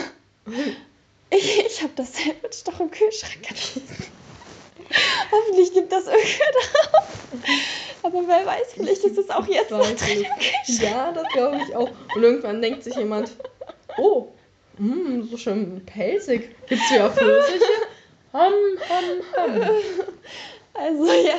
ich, 1.30 1.66
ich 1.66 1.82
habe 1.82 1.92
das 1.96 2.14
Sandwich 2.14 2.64
doch 2.64 2.80
im 2.80 2.90
Kühlschrank 2.90 3.42
gelassen. 3.46 3.82
Hoffentlich 5.30 5.74
nimmt 5.74 5.92
das 5.92 6.06
irgendwer 6.06 6.52
drauf. 6.52 7.04
Aber 8.02 8.26
wer 8.26 8.46
weiß, 8.46 8.72
vielleicht 8.74 9.04
ist 9.04 9.18
es 9.18 9.28
auch 9.28 9.46
jetzt 9.46 9.70
noch 9.70 9.84
drin. 9.84 10.24
Ja, 10.66 11.12
das 11.12 11.28
glaube 11.32 11.60
ich 11.66 11.76
auch. 11.76 11.90
Und 12.14 12.22
irgendwann 12.22 12.62
denkt 12.62 12.84
sich 12.84 12.96
jemand, 12.96 13.32
oh, 13.98 14.28
mh, 14.78 15.26
so 15.30 15.36
schön 15.36 15.84
pelzig. 15.84 16.56
Gibt's 16.66 16.90
ja 16.90 17.10
Pfirsiche? 17.10 17.64
Ham, 18.32 18.52
ham, 18.88 19.04
ham. 19.36 19.60
Also 20.74 21.04
ja, 21.06 21.38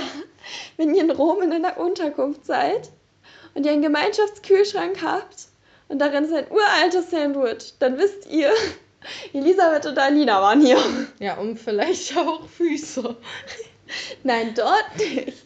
wenn 0.77 0.93
ihr 0.93 1.03
in 1.03 1.11
Rom 1.11 1.41
in 1.41 1.53
einer 1.53 1.77
Unterkunft 1.77 2.45
seid 2.45 2.89
und 3.53 3.65
ihr 3.65 3.71
einen 3.71 3.81
Gemeinschaftskühlschrank 3.81 5.01
habt 5.01 5.48
und 5.89 5.99
darin 5.99 6.23
ist 6.23 6.33
ein 6.33 6.49
uraltes 6.49 7.09
Sandwich, 7.09 7.73
dann 7.79 7.97
wisst 7.97 8.27
ihr, 8.27 8.51
Elisabeth 9.33 9.85
und 9.87 9.97
Alina 9.97 10.41
waren 10.41 10.61
hier. 10.61 10.77
Ja, 11.19 11.37
und 11.37 11.59
vielleicht 11.59 12.15
auch 12.17 12.47
Füße. 12.47 13.17
Nein, 14.23 14.53
dort 14.55 14.97
nicht. 14.97 15.45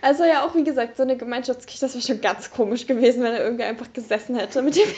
Also 0.00 0.24
ja, 0.24 0.44
auch 0.44 0.54
wie 0.54 0.64
gesagt, 0.64 0.96
so 0.96 1.04
eine 1.04 1.16
Gemeinschaftsküche, 1.16 1.80
das 1.80 1.94
wäre 1.94 2.04
schon 2.04 2.20
ganz 2.20 2.50
komisch 2.50 2.86
gewesen, 2.86 3.22
wenn 3.22 3.32
da 3.32 3.38
irgendwer 3.38 3.66
einfach 3.66 3.92
gesessen 3.92 4.36
hätte 4.36 4.62
mit 4.62 4.74
dem 4.76 4.88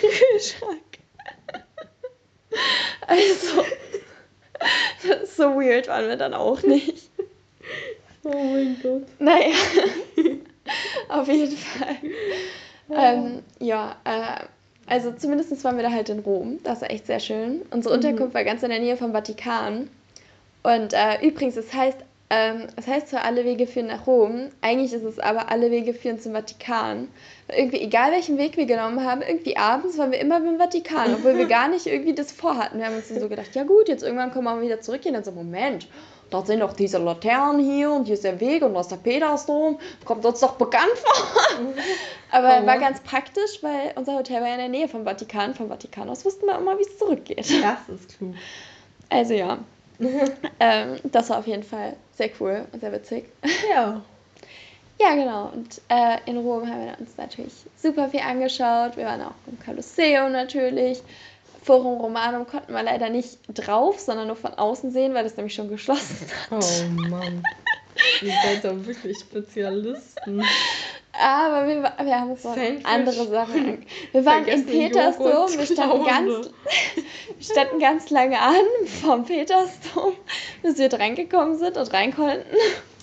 Kühlschrank. 0.00 0.80
Also, 3.06 3.64
so 5.36 5.54
weird 5.54 5.88
waren 5.88 6.08
wir 6.08 6.16
dann 6.16 6.34
auch 6.34 6.62
nicht. 6.62 7.08
Oh 8.24 8.28
mein 8.34 8.78
Gott. 8.82 9.06
Naja, 9.18 9.54
auf 11.08 11.26
jeden 11.28 11.56
Fall. 11.56 11.96
Ähm, 12.96 13.42
ja, 13.58 13.96
äh, 14.04 14.44
also 14.86 15.12
zumindest 15.12 15.62
waren 15.64 15.76
wir 15.76 15.82
da 15.84 15.90
halt 15.90 16.08
in 16.08 16.20
Rom. 16.20 16.58
Das 16.64 16.80
war 16.80 16.90
echt 16.90 17.06
sehr 17.06 17.20
schön. 17.20 17.62
Unsere 17.70 17.96
Mhm. 17.96 18.04
Unterkunft 18.04 18.34
war 18.34 18.44
ganz 18.44 18.62
in 18.62 18.70
der 18.70 18.80
Nähe 18.80 18.96
vom 18.96 19.12
Vatikan. 19.12 19.88
Und 20.62 20.92
äh, 20.92 21.26
übrigens, 21.26 21.56
es 21.56 21.72
heißt, 21.72 21.98
ähm, 22.32 22.66
es 22.76 22.86
heißt 22.86 23.08
zwar 23.08 23.24
alle 23.24 23.44
Wege 23.44 23.66
führen 23.66 23.88
nach 23.88 24.06
Rom, 24.06 24.50
eigentlich 24.60 24.92
ist 24.92 25.02
es 25.02 25.18
aber 25.18 25.50
alle 25.50 25.70
Wege 25.70 25.94
führen 25.94 26.20
zum 26.20 26.32
Vatikan. 26.32 27.08
Irgendwie, 27.48 27.80
egal 27.80 28.12
welchen 28.12 28.38
Weg 28.38 28.56
wir 28.56 28.66
genommen 28.66 29.04
haben, 29.04 29.22
irgendwie 29.22 29.56
abends 29.56 29.98
waren 29.98 30.12
wir 30.12 30.20
immer 30.20 30.38
beim 30.40 30.58
Vatikan, 30.58 31.14
obwohl 31.14 31.38
wir 31.38 31.46
gar 31.48 31.68
nicht 31.68 31.86
irgendwie 31.86 32.14
das 32.14 32.30
vorhatten. 32.30 32.78
Wir 32.78 32.86
haben 32.86 32.94
uns 32.96 33.08
dann 33.08 33.20
so 33.20 33.28
gedacht, 33.28 33.54
ja 33.54 33.64
gut, 33.64 33.88
jetzt 33.88 34.02
irgendwann 34.04 34.32
kommen 34.32 34.44
wir 34.44 34.62
wieder 34.64 34.80
zurück. 34.80 35.00
Und 35.06 35.14
dann 35.14 35.24
so, 35.24 35.32
Moment, 35.32 35.88
da 36.30 36.44
sind 36.44 36.60
doch 36.60 36.72
diese 36.72 36.98
Laternen 36.98 37.60
hier 37.60 37.90
und 37.92 38.04
hier 38.06 38.14
ist 38.14 38.24
der 38.24 38.40
Weg 38.40 38.62
und 38.62 38.74
da 38.74 38.80
ist 38.80 38.90
der 38.90 38.96
Petersdom. 38.96 39.78
Kommt 40.04 40.24
uns 40.24 40.40
doch 40.40 40.52
bekannt 40.54 40.92
vor. 40.96 41.26
Aber 42.32 42.60
Oh. 42.62 42.66
war 42.66 42.78
ganz 42.78 43.00
praktisch, 43.00 43.62
weil 43.62 43.92
unser 43.96 44.14
Hotel 44.14 44.40
war 44.40 44.46
ja 44.48 44.54
in 44.54 44.60
der 44.60 44.68
Nähe 44.68 44.88
vom 44.88 45.04
Vatikan. 45.04 45.54
Vom 45.54 45.68
Vatikan 45.68 46.08
aus 46.08 46.24
wussten 46.24 46.46
wir 46.46 46.56
immer, 46.58 46.78
wie 46.78 46.82
es 46.82 46.96
zurückgeht. 46.98 47.38
Das 47.38 47.88
ist 47.88 48.16
klug. 48.16 48.34
Also 49.08 49.34
ja, 49.34 49.58
ähm, 50.60 50.96
das 51.04 51.28
war 51.30 51.38
auf 51.38 51.46
jeden 51.46 51.64
Fall 51.64 51.96
sehr 52.16 52.30
cool 52.40 52.64
und 52.72 52.80
sehr 52.80 52.92
witzig. 52.92 53.24
Ja. 53.70 54.00
Ja, 55.00 55.14
genau. 55.14 55.50
Und 55.54 55.80
äh, 55.88 56.18
in 56.26 56.36
Rom 56.36 56.68
haben 56.68 56.84
wir 56.84 56.96
uns 57.00 57.16
natürlich 57.16 57.54
super 57.76 58.08
viel 58.10 58.20
angeschaut. 58.20 58.96
Wir 58.96 59.06
waren 59.06 59.22
auch 59.22 59.32
im 59.46 59.58
Kolosseum 59.64 60.30
natürlich. 60.30 61.02
Forum 61.62 62.00
Romanum 62.00 62.46
konnten 62.46 62.72
wir 62.72 62.82
leider 62.82 63.10
nicht 63.10 63.38
drauf, 63.52 63.98
sondern 63.98 64.28
nur 64.28 64.36
von 64.36 64.54
außen 64.54 64.90
sehen, 64.90 65.14
weil 65.14 65.24
das 65.24 65.36
nämlich 65.36 65.54
schon 65.54 65.68
geschlossen 65.68 66.26
hat. 66.50 66.64
Oh 66.64 67.08
Mann. 67.08 67.42
Ihr 68.22 68.32
seid 68.44 68.64
da 68.64 68.86
wirklich 68.86 69.18
Spezialisten. 69.18 70.42
Aber 71.12 71.66
wir, 71.66 71.82
wir 71.82 72.20
haben 72.20 72.30
uns 72.30 72.44
noch 72.44 72.56
andere 72.84 73.26
Sachen. 73.26 73.84
Wir 74.12 74.24
waren 74.24 74.46
im 74.46 74.64
Vergessene 74.64 74.72
Petersdom, 74.72 75.58
wir 75.58 75.66
standen, 75.66 76.04
ganz, 76.04 76.50
standen 77.40 77.78
ganz 77.78 78.10
lange 78.10 78.40
an 78.40 78.64
vom 79.02 79.24
Petersdom, 79.24 80.12
bis 80.62 80.78
wir 80.78 80.92
reingekommen 80.92 81.58
sind 81.58 81.76
und 81.76 81.92
rein 81.92 82.14
konnten. 82.14 82.46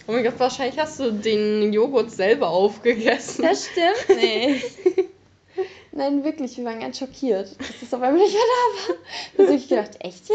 Oh 0.08 0.14
mein 0.14 0.24
Gott, 0.24 0.40
wahrscheinlich 0.40 0.80
hast 0.80 1.00
du 1.00 1.12
den 1.12 1.74
Joghurt 1.74 2.12
selber 2.12 2.50
aufgegessen. 2.50 3.44
Das 3.44 3.68
stimmt 3.68 4.18
nicht. 4.18 5.10
Nein, 5.98 6.24
wirklich, 6.24 6.56
wir 6.58 6.66
waren 6.66 6.80
ganz 6.80 7.00
schockiert, 7.00 7.60
dass 7.60 7.80
das 7.82 7.92
auf 7.92 8.04
einmal 8.04 8.22
nicht 8.22 8.32
mehr 8.32 8.44
da 8.44 8.94
war. 8.94 8.96
Da 9.36 9.44
habe 9.46 9.56
ich 9.56 9.68
gedacht, 9.68 9.98
echt? 10.00 10.30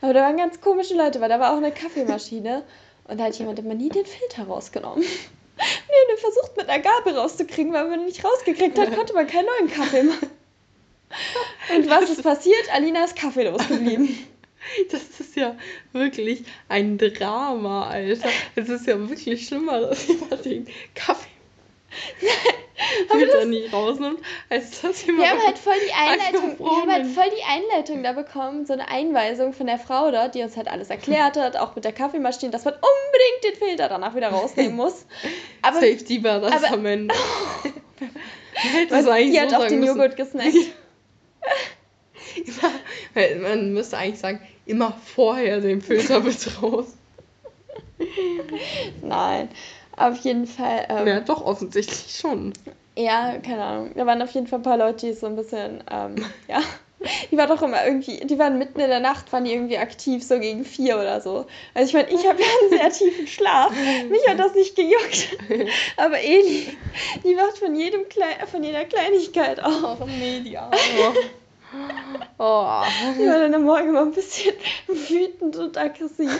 Aber 0.00 0.12
da 0.12 0.22
waren 0.22 0.36
ganz 0.36 0.60
komische 0.60 0.96
Leute, 0.96 1.20
weil 1.20 1.28
da 1.28 1.38
war 1.38 1.52
auch 1.52 1.58
eine 1.58 1.70
Kaffeemaschine 1.70 2.64
und 3.04 3.20
da 3.20 3.24
hat 3.24 3.38
jemand 3.38 3.60
immer 3.60 3.74
nie 3.74 3.90
den 3.90 4.04
Filter 4.04 4.48
rausgenommen. 4.48 5.00
Wir 5.04 6.16
haben 6.16 6.18
versucht 6.18 6.56
mit 6.56 6.68
einer 6.68 6.82
Gabel 6.82 7.16
rauszukriegen, 7.16 7.72
weil 7.72 7.88
man 7.88 8.00
ihn 8.00 8.06
nicht 8.06 8.24
rausgekriegt 8.24 8.76
hat, 8.76 8.96
konnte 8.96 9.14
man 9.14 9.28
keinen 9.28 9.46
neuen 9.46 9.70
Kaffee 9.70 10.02
machen. 10.02 10.30
Und 11.76 11.88
was 11.88 12.10
ist 12.10 12.24
passiert? 12.24 12.74
Alina 12.74 13.04
ist 13.04 13.14
kaffeelos 13.14 13.68
geblieben. 13.68 14.18
Das 14.90 15.02
ist 15.20 15.36
ja 15.36 15.56
wirklich 15.92 16.42
ein 16.68 16.98
Drama, 16.98 17.86
Alter. 17.86 18.28
Es 18.56 18.68
ist 18.68 18.86
ja 18.88 18.98
wirklich 19.08 19.46
schlimmer, 19.46 19.78
dass 19.82 20.08
jemand 20.08 20.44
den 20.44 20.66
Kaffee 20.94 21.28
Filter 23.10 23.44
nicht 23.46 23.72
rausnimmt, 23.72 24.20
als 24.50 24.80
dass 24.80 25.06
jemand. 25.06 25.24
Wir 25.24 25.30
haben 25.30 25.46
halt 25.46 25.58
voll 25.58 25.74
die 25.86 25.92
Einleitung, 26.10 26.58
wir 26.58 26.70
haben 26.80 26.92
halt 26.92 27.06
voll 27.06 27.30
die 27.36 27.42
Einleitung 27.44 28.02
da 28.02 28.12
bekommen, 28.12 28.66
so 28.66 28.72
eine 28.72 28.88
Einweisung 28.88 29.52
von 29.52 29.66
der 29.66 29.78
Frau 29.78 30.10
dort, 30.10 30.34
die 30.34 30.42
uns 30.42 30.56
halt 30.56 30.68
alles 30.68 30.90
erklärt 30.90 31.36
hat, 31.36 31.56
auch 31.56 31.74
mit 31.74 31.84
der 31.84 31.92
Kaffeemaschine, 31.92 32.50
dass 32.50 32.64
man 32.64 32.74
unbedingt 32.74 33.44
den 33.44 33.68
Filter 33.68 33.88
danach 33.88 34.14
wieder 34.14 34.28
rausnehmen 34.28 34.76
muss. 34.76 35.06
Aber 35.62 35.76
Safety 35.76 36.22
war 36.24 36.40
das 36.40 36.64
aber- 36.64 36.74
am 36.74 36.86
Ende. 36.86 37.14
Eigentlich 38.56 39.32
die 39.32 39.40
hat 39.40 39.50
so 39.50 39.56
auch 39.56 39.60
sagen 39.62 39.70
den 39.74 39.80
müssen. 39.80 39.96
Joghurt 39.96 40.16
gesnackt. 40.16 40.54
Immer, 43.14 43.40
man 43.48 43.72
müsste 43.72 43.96
eigentlich 43.98 44.18
sagen, 44.20 44.40
immer 44.66 44.96
vorher 45.04 45.60
den 45.60 45.80
Filter 45.82 46.20
mit 46.20 46.62
raus. 46.62 46.86
Nein, 49.02 49.48
auf 49.96 50.16
jeden 50.18 50.46
Fall. 50.46 50.86
Ähm, 50.88 51.06
Ja, 51.06 51.20
doch, 51.20 51.44
offensichtlich 51.44 52.16
schon. 52.18 52.52
Ja, 52.96 53.38
keine 53.38 53.64
Ahnung. 53.64 53.92
Da 53.96 54.06
waren 54.06 54.22
auf 54.22 54.30
jeden 54.32 54.46
Fall 54.46 54.60
ein 54.60 54.64
paar 54.64 54.78
Leute, 54.78 55.06
die 55.06 55.12
so 55.14 55.26
ein 55.26 55.36
bisschen, 55.36 55.82
ähm, 55.90 56.14
ja. 56.48 56.60
Die 57.30 57.36
waren 57.36 57.50
doch 57.50 57.60
immer 57.60 57.84
irgendwie, 57.84 58.16
die 58.24 58.38
waren 58.38 58.56
mitten 58.56 58.80
in 58.80 58.88
der 58.88 59.00
Nacht, 59.00 59.30
waren 59.30 59.44
die 59.44 59.52
irgendwie 59.52 59.76
aktiv, 59.76 60.24
so 60.24 60.38
gegen 60.40 60.64
vier 60.64 60.94
oder 60.96 61.20
so. 61.20 61.44
Also 61.74 61.88
ich 61.88 61.92
meine, 61.92 62.08
ich 62.08 62.26
habe 62.26 62.40
ja 62.40 62.46
einen 62.62 62.70
sehr 62.70 62.90
tiefen 62.92 63.26
Schlaf. 63.26 63.72
Mich 64.08 64.26
hat 64.26 64.38
das 64.38 64.54
nicht 64.54 64.74
gejuckt. 64.74 65.36
Aber 65.98 66.18
Eli, 66.18 66.74
die 67.22 67.36
wacht 67.36 67.58
von 67.58 67.74
jedem 67.74 68.08
Klei 68.08 68.46
von 68.50 68.62
jeder 68.62 68.86
Kleinigkeit 68.86 69.62
auf. 69.62 69.98
Oh 70.00 70.06
nee, 70.06 70.40
die 70.40 70.56
Arme. 70.56 70.76
Oh. 72.38 72.82
Die 73.18 73.26
war 73.26 73.38
dann 73.40 73.52
am 73.52 73.64
Morgen 73.64 73.88
immer 73.88 74.02
ein 74.02 74.12
bisschen 74.12 74.54
wütend 74.86 75.56
und 75.56 75.76
aggressiv. 75.76 76.30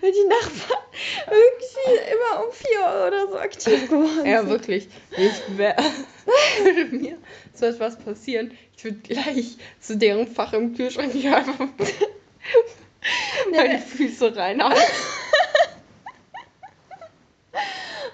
Weil 0.00 0.12
die 0.12 0.28
Nachbarn 0.28 0.82
irgendwie 1.26 2.12
immer 2.12 2.44
um 2.46 2.52
vier 2.52 2.80
Uhr 2.80 3.06
oder 3.08 3.28
so 3.28 3.38
aktiv 3.38 3.88
geworden 3.88 4.26
Ja, 4.26 4.40
sind. 4.40 4.50
wirklich. 4.50 4.88
Ich 5.16 5.58
wär, 5.58 5.76
würde 6.62 6.84
mir 6.96 7.18
so 7.54 7.66
etwas 7.66 7.98
passieren, 7.98 8.52
ich 8.76 8.84
würde 8.84 8.98
gleich 8.98 9.56
zu 9.80 9.96
deren 9.96 10.26
Fach 10.26 10.52
im 10.52 10.74
Kühlschrank 10.74 11.12
hier 11.12 11.36
einfach 11.36 11.58
meine 13.52 13.78
Füße 13.78 14.34
reinhauen. 14.36 14.74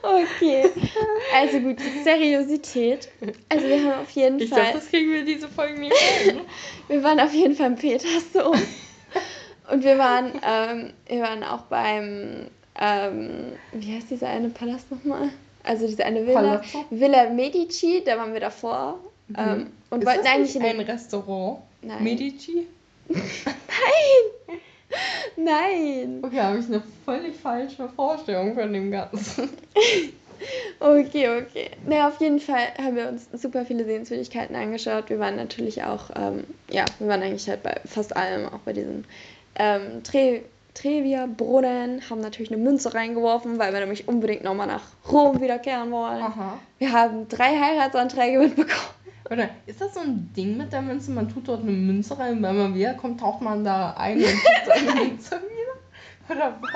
Okay. 0.02 0.70
Also 1.34 1.58
gut, 1.60 1.78
Seriosität. 2.04 3.08
Also 3.48 3.66
wir 3.66 3.82
haben 3.82 4.02
auf 4.02 4.10
jeden 4.10 4.38
Ich 4.38 4.50
Fall. 4.50 4.62
glaube, 4.62 4.78
das 4.78 4.88
kriegen 4.88 5.12
wir 5.12 5.24
diese 5.24 5.48
Folge 5.48 5.80
nicht 5.80 5.96
hin. 5.96 6.40
Wir 6.88 7.02
waren 7.02 7.18
auf 7.18 7.32
jeden 7.32 7.56
Fall 7.56 7.66
im 7.68 7.74
Petersdom. 7.76 8.54
Und 9.68 9.82
wir 9.84 9.98
waren, 9.98 10.40
ähm, 10.46 10.92
wir 11.08 11.22
waren 11.22 11.42
auch 11.42 11.62
beim, 11.62 12.46
ähm, 12.80 13.52
wie 13.72 13.94
heißt 13.94 14.10
dieser 14.10 14.28
eine 14.28 14.50
Palast 14.50 14.90
nochmal? 14.90 15.30
Also 15.62 15.86
diese 15.86 16.04
eine 16.04 16.26
Villa. 16.26 16.40
Palazzo? 16.40 16.84
Villa 16.90 17.30
Medici, 17.30 18.02
da 18.04 18.16
waren 18.18 18.32
wir 18.32 18.40
davor. 18.40 19.00
Ähm, 19.36 19.72
und 19.90 20.00
Ist 20.00 20.06
wollten 20.06 20.24
das 20.24 20.32
eigentlich 20.32 20.54
nicht 20.54 20.64
in 20.64 20.80
ein. 20.80 20.86
Restaurant? 20.86 21.58
Nein. 21.82 22.04
Medici? 22.04 22.66
Nein! 23.08 23.22
Nein! 25.36 26.18
Okay, 26.22 26.40
habe 26.40 26.58
ich 26.58 26.66
eine 26.66 26.82
völlig 27.04 27.36
falsche 27.36 27.88
Vorstellung 27.88 28.54
von 28.54 28.72
dem 28.72 28.90
Ganzen. 28.90 29.48
Okay, 30.78 31.40
okay. 31.40 31.70
Naja, 31.86 32.08
auf 32.08 32.20
jeden 32.20 32.40
Fall 32.40 32.68
haben 32.78 32.96
wir 32.96 33.08
uns 33.08 33.28
super 33.32 33.64
viele 33.64 33.84
Sehenswürdigkeiten 33.84 34.54
angeschaut. 34.54 35.08
Wir 35.08 35.18
waren 35.18 35.36
natürlich 35.36 35.82
auch, 35.82 36.10
ähm, 36.14 36.44
ja, 36.70 36.84
wir 36.98 37.08
waren 37.08 37.22
eigentlich 37.22 37.48
halt 37.48 37.62
bei 37.62 37.80
fast 37.86 38.14
allem, 38.14 38.46
auch 38.46 38.58
bei 38.60 38.74
diesen 38.74 39.06
ähm, 39.58 40.02
Tre 40.76 40.88
Trevia-Brunnen, 40.88 42.02
haben 42.10 42.20
natürlich 42.20 42.52
eine 42.52 42.62
Münze 42.62 42.92
reingeworfen, 42.92 43.58
weil 43.58 43.72
wir 43.72 43.80
nämlich 43.80 44.08
unbedingt 44.08 44.44
nochmal 44.44 44.66
nach 44.66 44.82
Rom 45.10 45.40
wiederkehren 45.40 45.90
wollen. 45.90 46.22
Aha. 46.22 46.58
Wir 46.78 46.92
haben 46.92 47.28
drei 47.28 47.58
Heiratsanträge 47.58 48.38
mitbekommen. 48.38 48.96
Oder 49.30 49.48
ist 49.66 49.80
das 49.80 49.94
so 49.94 50.00
ein 50.00 50.30
Ding 50.36 50.56
mit 50.56 50.72
der 50.72 50.82
Münze? 50.82 51.10
Man 51.10 51.28
tut 51.28 51.48
dort 51.48 51.62
eine 51.62 51.72
Münze 51.72 52.18
rein 52.18 52.36
und 52.36 52.42
wenn 52.42 52.56
man 52.56 52.74
wiederkommt, 52.74 53.20
taucht 53.20 53.40
man 53.40 53.64
da 53.64 53.92
ein 53.92 54.18
und 54.18 54.24
tut 54.24 54.40
seine 54.66 54.94
Münze 54.94 55.40
wieder? 55.40 56.36
Oder 56.36 56.58
was? 56.60 56.72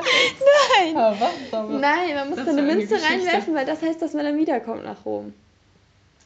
Nein! 0.79 0.95
Ja, 0.95 1.17
was? 1.21 1.69
Nein, 1.81 2.15
man 2.15 2.31
muss 2.31 2.39
da 2.39 2.51
eine 2.51 2.63
eine 2.63 2.63
Münze 2.63 2.95
Geschichte. 2.95 3.13
reinwerfen, 3.13 3.55
weil 3.55 3.67
das 3.67 3.83
heißt, 3.83 4.01
dass 4.01 4.15
man 4.15 4.25
dann 4.25 4.37
wiederkommt 4.39 4.85
nach 4.85 5.05
Rom. 5.05 5.35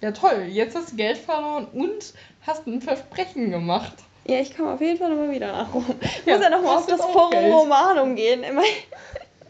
Ja, 0.00 0.12
toll. 0.12 0.46
Jetzt 0.48 0.76
hast 0.76 0.92
du 0.92 0.96
Geld 0.96 1.18
verloren 1.18 1.66
und 1.72 2.14
hast 2.46 2.66
ein 2.66 2.80
Versprechen 2.80 3.50
gemacht. 3.50 3.94
Ja, 4.26 4.38
ich 4.40 4.56
komme 4.56 4.72
auf 4.72 4.80
jeden 4.80 4.98
Fall 4.98 5.10
nochmal 5.10 5.30
wieder 5.30 5.52
nach 5.52 5.72
Rom. 5.74 5.84
Ich 6.00 6.26
Ja, 6.26 6.34
muss 6.36 6.44
ja 6.44 6.50
nochmal 6.50 6.76
auf 6.78 6.86
das 6.86 7.00
Forum. 7.00 7.34
Romanum 7.52 8.16
gehen. 8.16 8.42
Immerhin 8.42 8.72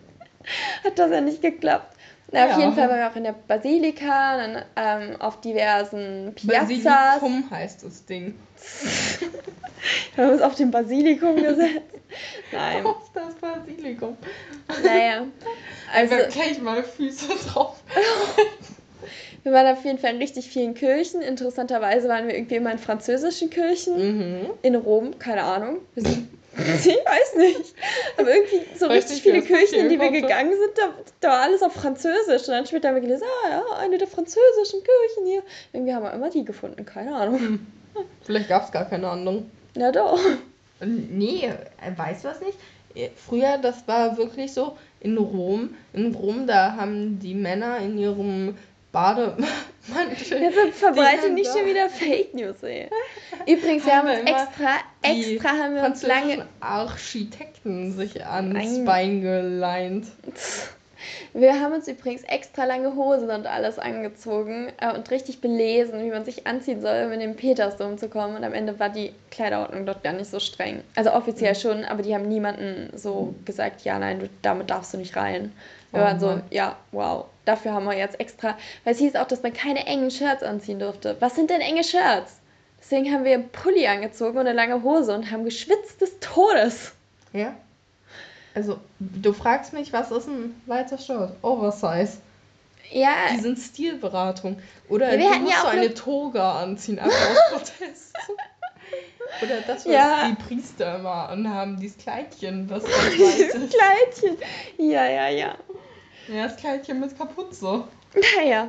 hat 0.84 0.98
das 0.98 1.10
ja 1.10 1.20
nicht 1.20 1.40
geklappt. 1.42 1.94
Na, 2.32 2.44
auf 2.46 2.50
Ja. 2.52 2.58
jeden 2.58 2.74
Fall 2.74 2.88
waren 2.88 2.98
wir 2.98 3.08
auch 3.10 3.16
in 3.16 3.24
der 3.24 3.34
Basilika, 3.34 4.36
dann 4.36 4.64
ähm, 4.74 5.20
auf 5.20 5.40
diversen 5.40 6.34
Piazzas. 6.34 6.82
Basilikum 7.20 7.48
heißt 7.50 7.84
das 7.84 8.04
Ding. 8.06 8.38
Wir 10.16 10.24
haben 10.24 10.32
uns 10.32 10.40
auf 10.42 10.54
den 10.54 10.70
Basilikum 10.70 11.36
gesetzt. 11.36 11.82
Nein, 12.52 12.86
Auf 12.86 13.10
das 13.12 13.34
Basilikum. 13.34 14.16
naja. 14.82 15.24
Also, 15.92 16.14
Einfach 16.14 16.32
gleich 16.32 16.58
mal 16.62 16.82
Füße 16.82 17.26
drauf. 17.48 17.82
Wir 19.44 19.52
waren 19.52 19.66
auf 19.66 19.84
jeden 19.84 19.98
Fall 19.98 20.14
in 20.14 20.18
richtig 20.18 20.48
vielen 20.48 20.74
Kirchen. 20.74 21.20
Interessanterweise 21.20 22.08
waren 22.08 22.26
wir 22.26 22.34
irgendwie 22.34 22.56
immer 22.56 22.72
in 22.72 22.78
französischen 22.78 23.50
Kirchen. 23.50 23.96
Mhm. 23.96 24.50
In 24.62 24.74
Rom, 24.74 25.18
keine 25.18 25.42
Ahnung. 25.42 25.80
Wir 25.94 26.02
sind, 26.02 26.28
ich 26.56 26.86
weiß 26.86 27.36
nicht. 27.36 27.74
Aber 28.16 28.34
irgendwie 28.34 28.62
so 28.74 28.88
Weiß 28.88 29.04
richtig 29.04 29.22
viele 29.22 29.42
Kirchen, 29.42 29.80
in 29.80 29.88
die 29.90 30.00
wir 30.00 30.10
gegangen 30.10 30.52
sind, 30.52 30.78
da, 30.78 30.94
da 31.20 31.28
war 31.28 31.40
alles 31.42 31.62
auf 31.62 31.74
Französisch. 31.74 32.48
Und 32.48 32.54
dann 32.54 32.66
später 32.66 32.88
haben 32.88 32.94
wir 32.94 33.02
gelesen, 33.02 33.24
ah 33.44 33.50
ja, 33.50 33.62
eine 33.80 33.98
der 33.98 34.08
französischen 34.08 34.80
Kirchen 34.82 35.26
hier. 35.26 35.42
Irgendwie 35.74 35.92
haben 35.92 36.04
wir 36.04 36.12
immer 36.14 36.30
die 36.30 36.44
gefunden, 36.44 36.86
keine 36.86 37.14
Ahnung. 37.14 37.66
Vielleicht 38.22 38.48
gab 38.48 38.64
es 38.64 38.72
gar 38.72 38.86
keine 38.86 39.08
anderen. 39.10 39.50
Na 39.74 39.92
doch. 39.92 40.18
Nee, 40.80 41.46
äh, 41.46 41.98
weißt 41.98 42.24
du 42.24 42.28
was 42.28 42.40
nicht? 42.40 42.58
Äh, 42.94 43.10
Früher, 43.14 43.58
das 43.58 43.86
war 43.86 44.16
wirklich 44.16 44.52
so, 44.54 44.78
in 45.00 45.18
Rom, 45.18 45.74
in 45.92 46.14
Rom, 46.14 46.46
da 46.46 46.76
haben 46.76 47.18
die 47.18 47.34
Männer 47.34 47.78
in 47.78 47.98
ihrem 47.98 48.56
Bademantel. 48.94 49.44
Jetzt 50.40 50.78
verbreite 50.78 51.24
haben 51.24 51.34
nicht 51.34 51.52
schon 51.52 51.66
wieder 51.66 51.90
Fake 51.90 52.32
News, 52.32 52.62
ey. 52.62 52.88
Übrigens, 53.46 53.84
wir 53.84 53.96
haben 53.96 54.08
Haben 54.08 54.20
uns 54.20 54.24
wir 54.24 54.32
immer 54.32 54.42
extra, 54.46 54.68
extra 55.02 55.48
haben 55.50 55.74
wir 55.74 55.82
uns 55.82 56.02
lange, 56.04 56.46
Architekten 56.60 57.92
sich 57.92 58.24
ans. 58.24 58.84
Bein 58.84 59.20
geleint. 59.20 60.06
Wir 61.32 61.60
haben 61.60 61.72
uns 61.74 61.88
übrigens 61.88 62.22
extra 62.24 62.64
lange 62.64 62.94
Hosen 62.96 63.30
und 63.30 63.46
alles 63.46 63.78
angezogen 63.78 64.72
äh, 64.80 64.92
und 64.94 65.10
richtig 65.10 65.40
belesen, 65.40 66.04
wie 66.04 66.10
man 66.10 66.24
sich 66.24 66.46
anziehen 66.46 66.80
soll, 66.80 67.04
um 67.06 67.12
in 67.12 67.20
den 67.20 67.36
Petersdom 67.36 67.98
zu 67.98 68.08
kommen. 68.08 68.36
Und 68.36 68.44
am 68.44 68.54
Ende 68.54 68.78
war 68.78 68.88
die 68.88 69.12
Kleiderordnung 69.30 69.86
dort 69.86 70.02
gar 70.02 70.12
nicht 70.12 70.30
so 70.30 70.40
streng. 70.40 70.82
Also 70.96 71.12
offiziell 71.12 71.52
Mhm. 71.52 71.58
schon, 71.58 71.84
aber 71.84 72.02
die 72.02 72.14
haben 72.14 72.28
niemanden 72.28 72.90
so 72.96 73.34
gesagt, 73.44 73.82
ja, 73.82 73.98
nein, 73.98 74.20
du, 74.20 74.28
damit 74.42 74.70
darfst 74.70 74.94
du 74.94 74.98
nicht 74.98 75.16
rein. 75.16 75.52
Wir 75.92 76.00
Oh 76.00 76.04
waren 76.04 76.20
so, 76.20 76.40
ja, 76.50 76.76
wow. 76.92 77.26
Dafür 77.44 77.72
haben 77.72 77.84
wir 77.84 77.96
jetzt 77.96 78.18
extra, 78.18 78.56
weil 78.84 78.94
es 78.94 78.98
hieß 78.98 79.16
auch, 79.16 79.26
dass 79.28 79.42
man 79.42 79.52
keine 79.52 79.86
engen 79.86 80.10
Shirts 80.10 80.42
anziehen 80.42 80.78
durfte. 80.78 81.16
Was 81.20 81.34
sind 81.36 81.50
denn 81.50 81.60
enge 81.60 81.84
Shirts? 81.84 82.40
Deswegen 82.80 83.12
haben 83.12 83.24
wir 83.24 83.34
einen 83.34 83.48
Pulli 83.48 83.86
angezogen 83.86 84.38
und 84.38 84.46
eine 84.46 84.52
lange 84.52 84.82
Hose 84.82 85.14
und 85.14 85.30
haben 85.30 85.44
geschwitzt 85.44 86.00
des 86.00 86.18
Todes. 86.20 86.92
Ja? 87.32 87.54
Also, 88.54 88.78
du 89.00 89.32
fragst 89.32 89.72
mich, 89.72 89.92
was 89.92 90.10
ist 90.10 90.28
ein 90.28 90.60
weiter 90.66 90.96
Shirt? 90.98 91.32
Oversize. 91.42 92.18
Ja, 92.92 93.10
Die 93.34 93.40
sind 93.40 93.58
Stilberatung. 93.58 94.58
Oder 94.88 95.12
Ja, 95.14 95.18
wir 95.18 95.30
du 95.30 95.38
musst 95.40 95.52
ja 95.54 95.60
so 95.62 95.66
eine 95.68 95.86
noch- 95.88 95.94
Toga 95.94 96.62
anziehen, 96.62 96.98
einfach 97.00 97.16
aus 97.52 97.72
Protest. 97.72 98.14
Oder 99.42 99.60
das, 99.66 99.84
was 99.84 99.92
Ja. 99.92 100.28
die 100.28 100.42
Priester 100.44 100.96
immer 100.96 101.28
anhaben, 101.28 101.78
dieses 101.80 101.96
Kleidchen, 101.98 102.68
das 102.68 102.84
dieses 102.84 103.38
ist. 103.54 103.74
Kleidchen. 103.74 104.38
Ja, 104.78 105.06
ja, 105.08 105.28
ja. 105.28 105.54
Ja, 106.28 106.44
das 106.44 106.56
Kleidchen 106.56 107.00
mit 107.00 107.16
Kapuze. 107.18 107.84
Naja. 108.38 108.68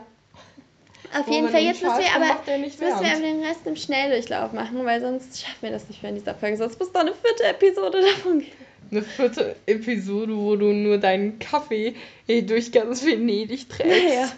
Auf 1.18 1.28
Wo 1.28 1.32
jeden 1.32 1.50
Fall, 1.50 1.62
jetzt 1.62 1.84
müssen 1.84 2.00
wir 2.00 2.16
aber 2.16 2.26
jetzt 2.26 2.80
müssen 2.80 2.80
wir 2.82 2.96
aber 2.96 3.20
den 3.22 3.44
Rest 3.44 3.62
im 3.66 3.76
Schnelldurchlauf 3.76 4.52
machen, 4.54 4.84
weil 4.86 5.00
sonst 5.00 5.40
schaffen 5.40 5.62
wir 5.62 5.72
das 5.72 5.88
nicht 5.88 6.02
mehr 6.02 6.10
in 6.10 6.18
dieser 6.18 6.34
Folge. 6.34 6.58
Sonst 6.58 6.80
muss 6.80 6.92
doch 6.92 7.02
eine 7.02 7.14
vierte 7.14 7.44
Episode 7.44 8.02
davon 8.02 8.40
gehen. 8.40 8.52
Eine 8.96 9.04
vierte 9.04 9.56
Episode, 9.66 10.36
wo 10.36 10.56
du 10.56 10.72
nur 10.72 10.98
deinen 10.98 11.38
Kaffee 11.40 11.96
eh, 12.28 12.42
durch 12.42 12.72
ganz 12.72 13.06
Venedig 13.06 13.68
trägst. 13.68 14.08
Naja. 14.08 14.32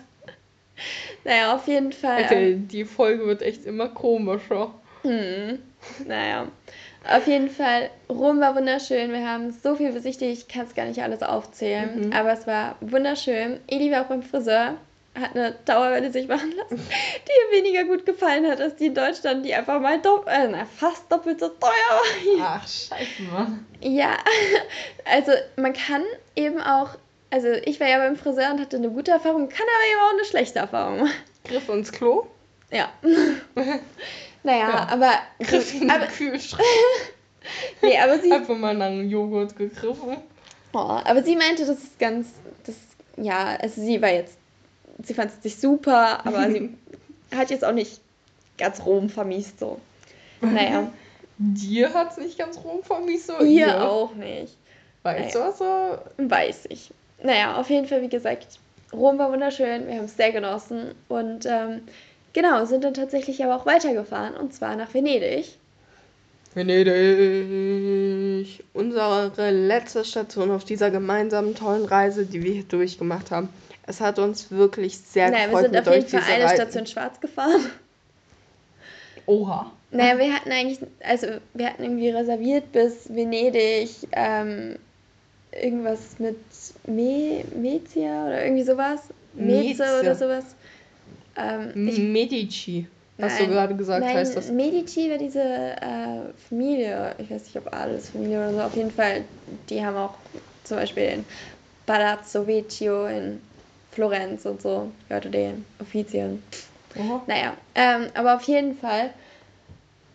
Naja, 1.24 1.56
auf 1.56 1.67
jeden 1.67 1.91
Fall. 1.91 2.24
Alter, 2.24 2.54
die 2.54 2.86
Folge 2.86 3.28
wird 3.28 3.41
echt 3.41 3.65
immer 3.65 3.89
komischer. 3.89 4.74
Hm. 5.04 5.60
Naja. 6.08 6.48
Auf 7.08 7.28
jeden 7.28 7.50
Fall, 7.50 7.89
Rom 8.10 8.39
war 8.39 8.56
wunderschön. 8.56 9.12
Wir 9.12 9.28
haben 9.28 9.52
so 9.52 9.76
viel 9.76 9.91
besichtigt, 9.91 10.41
ich 10.41 10.48
kann 10.48 10.65
es 10.65 10.76
gar 10.76 10.86
nicht 10.86 11.02
alles 11.02 11.22
aufzählen. 11.22 12.08
Mhm. 12.08 12.13
Aber 12.13 12.34
es 12.34 12.48
war 12.48 12.76
wunderschön. 12.82 13.60
Eli 13.67 13.91
war 13.91 14.02
auch 14.04 14.08
beim 14.08 14.24
Friseur, 14.24 14.76
hat 15.19 15.36
eine 15.36 15.53
Dauerwelle 15.65 16.12
sich 16.12 16.27
machen 16.27 16.53
lassen, 16.56 16.77
die 16.77 17.58
ihr 17.58 17.63
weniger 17.63 17.84
gut 17.86 18.06
gefallen 18.06 18.45
hat 18.49 18.62
als 18.62 18.75
die 18.75 18.88
in 18.88 18.95
Deutschland, 18.95 19.45
die 19.45 19.53
einfach 19.53 19.80
mal 19.80 19.99
dopp 20.01 20.27
äh, 20.27 20.47
na, 20.47 20.65
fast 20.65 21.12
doppelt 21.12 21.39
so 21.39 21.49
teuer 21.49 21.69
war. 22.39 22.60
Ach, 22.62 22.67
scheiße, 22.67 23.23
Mann. 23.32 23.65
Ja, 23.82 24.17
also 25.06 25.32
man 25.56 25.73
kann 25.73 26.03
eben 26.36 26.62
auch, 26.62 26.89
also 27.32 27.47
ich 27.65 27.80
war 27.80 27.88
ja 27.88 27.97
beim 27.97 28.15
Friseur 28.15 28.51
und 28.51 28.60
hatte 28.62 28.77
eine 28.77 28.89
gute 28.89 29.12
Erfahrung, 29.12 29.49
kann 29.49 29.65
aber 29.65 29.91
eben 29.91 30.01
auch 30.08 30.13
eine 30.13 30.25
schlechte 30.25 30.60
Erfahrung 30.60 30.99
machen. 30.99 31.13
Griff 31.45 31.67
ins 31.69 31.91
Klo, 31.91 32.27
Ja. 32.71 32.89
Naja, 34.43 34.69
Ja. 34.69 34.88
aber, 34.89 35.12
Griff 35.39 35.73
in 35.73 35.82
den 35.82 35.91
aber, 35.91 36.06
Kühlschrank. 36.08 36.63
nee, 37.82 37.97
aber 37.97 38.19
sie, 38.19 38.32
Einfach 38.32 38.56
mal 38.58 38.73
nach 38.75 38.86
einem 38.86 39.10
Joghurt 39.10 39.56
gegriffen. 39.58 40.17
oh, 40.73 40.77
aber 40.77 41.23
sie 41.23 41.36
meinte, 41.36 41.65
das 41.65 41.77
ist 41.80 41.99
ganz, 41.99 42.27
das, 42.65 42.75
ja, 43.17 43.58
also 43.60 43.82
sie 43.82 44.01
war 44.01 44.10
jetzt, 44.12 44.38
sie 45.04 45.14
fand 45.14 45.32
es 45.32 45.44
nicht 45.44 45.60
super, 45.60 46.26
aber 46.26 46.50
sie 46.52 46.76
hat 47.36 47.50
jetzt 47.50 47.66
auch 47.66 47.74
nicht 47.74 48.02
ganz 48.58 48.86
Rom 48.86 49.10
vermiest 49.10 49.60
so. 49.60 49.80
Naja, 50.42 50.92
Dir 51.40 51.94
hat's 51.94 52.18
nicht 52.18 52.40
ganz 52.40 52.58
rum 52.64 52.82
vermisst, 52.82 53.28
so 53.28 53.40
ihr 53.44 53.84
auch 53.84 54.16
nicht. 54.16 54.58
Weißt 55.04 55.36
du 55.36 55.40
was? 55.40 55.60
So? 55.60 55.98
Weiß 56.18 56.66
ich. 56.70 56.92
Naja, 57.22 57.58
auf 57.58 57.70
jeden 57.70 57.88
Fall, 57.88 58.02
wie 58.02 58.10
gesagt, 58.10 58.60
Rom 58.92 59.20
war 59.20 59.32
wunderschön, 59.32 59.88
wir 59.88 59.98
haben 59.98 60.06
es 60.06 60.18
sehr 60.18 60.32
genossen 60.32 60.96
und 61.10 61.46
ähm, 61.46 61.82
genau, 62.34 62.66
sind 62.66 62.84
dann 62.84 62.96
tatsächlich 62.96 63.44
aber 63.44 63.56
auch 63.56 63.68
weitergefahren 63.68 64.36
und 64.36 64.54
zwar 64.54 64.76
nach 64.76 64.94
Venedig. 64.94 65.58
Venedig. 66.56 66.88
Unsere 68.74 69.52
letzte 69.52 70.04
Station 70.06 70.50
auf 70.50 70.64
dieser 70.64 70.90
gemeinsamen 70.90 71.54
tollen 71.54 71.86
Reise, 71.86 72.26
die 72.26 72.42
wir 72.42 72.54
hier 72.54 72.64
durchgemacht 72.64 73.30
haben. 73.30 73.50
Es 73.88 74.02
hat 74.02 74.19
uns 74.19 74.52
wirklich 74.52 74.97
sehr 74.97 75.32
naja, 75.32 75.43
wir 75.43 75.47
gefreut, 75.47 75.63
sind 75.63 75.71
mit 75.73 75.88
auf 75.88 75.95
jeden 75.95 76.08
Fall 76.10 76.34
eine 76.34 76.43
Reise. 76.43 76.56
Station 76.56 76.86
schwarz 76.86 77.19
gefahren. 77.19 77.65
Oha. 79.26 79.71
Naja, 79.91 80.17
wir 80.17 80.34
hatten 80.34 80.52
eigentlich, 80.52 80.80
also 81.04 81.28
wir 81.54 81.67
hatten 81.67 81.84
irgendwie 81.84 82.10
reserviert 82.10 82.71
bis 82.71 83.13
Venedig, 83.13 83.89
ähm, 84.12 84.78
irgendwas 85.52 86.19
mit 86.19 86.38
Me 86.86 87.43
Mezia 87.56 88.26
oder 88.26 88.43
irgendwie 88.43 88.63
sowas. 88.63 89.02
Meze 89.34 89.84
oder 90.02 90.15
sowas. 90.15 90.43
Ähm, 91.38 91.88
ich, 91.88 92.00
Medici. 92.00 92.88
Hast 93.19 93.39
Nein. 93.39 93.50
du 93.50 93.56
gerade 93.56 93.76
gesagt, 93.76 94.06
nein, 94.06 94.15
heißt 94.15 94.38
das? 94.38 94.52
Medici 94.52 95.10
war 95.10 95.17
diese 95.17 95.41
äh, 95.41 96.34
Familie, 96.50 97.15
ich 97.17 97.32
weiß 97.32 97.45
nicht 97.45 97.58
ob 97.58 97.73
Adelsfamilie 97.73 98.38
oder 98.38 98.54
so, 98.54 98.62
auf 98.62 98.76
jeden 98.76 98.91
Fall, 98.91 99.23
die 99.69 99.84
haben 99.84 99.97
auch 99.97 100.13
zum 100.63 100.78
Beispiel 100.78 101.04
in 101.04 101.26
Palazzo 101.88 102.45
Vecchio 102.45 103.08
in 103.08 103.41
Florenz 103.98 104.46
und 104.46 104.62
so. 104.62 104.92
Hörte 105.10 105.32
den 105.32 105.66
Offizien. 105.82 106.44
Aha. 107.00 107.24
Naja, 107.26 107.54
ähm, 107.74 108.08
aber 108.14 108.36
auf 108.36 108.44
jeden 108.44 108.78
Fall. 108.78 109.10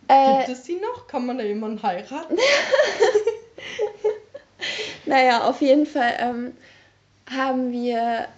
Äh, 0.06 0.36
Gibt 0.38 0.50
es 0.50 0.62
die 0.62 0.76
noch? 0.76 1.08
Kann 1.08 1.26
man 1.26 1.36
da 1.36 1.42
jemanden 1.44 1.82
heiraten? 1.82 2.36
Naja, 5.04 5.42
auf 5.48 5.60
jeden 5.60 5.86
Fall 5.86 6.12
ähm, 6.20 6.52
haben 7.28 7.72
wir. 7.72 8.28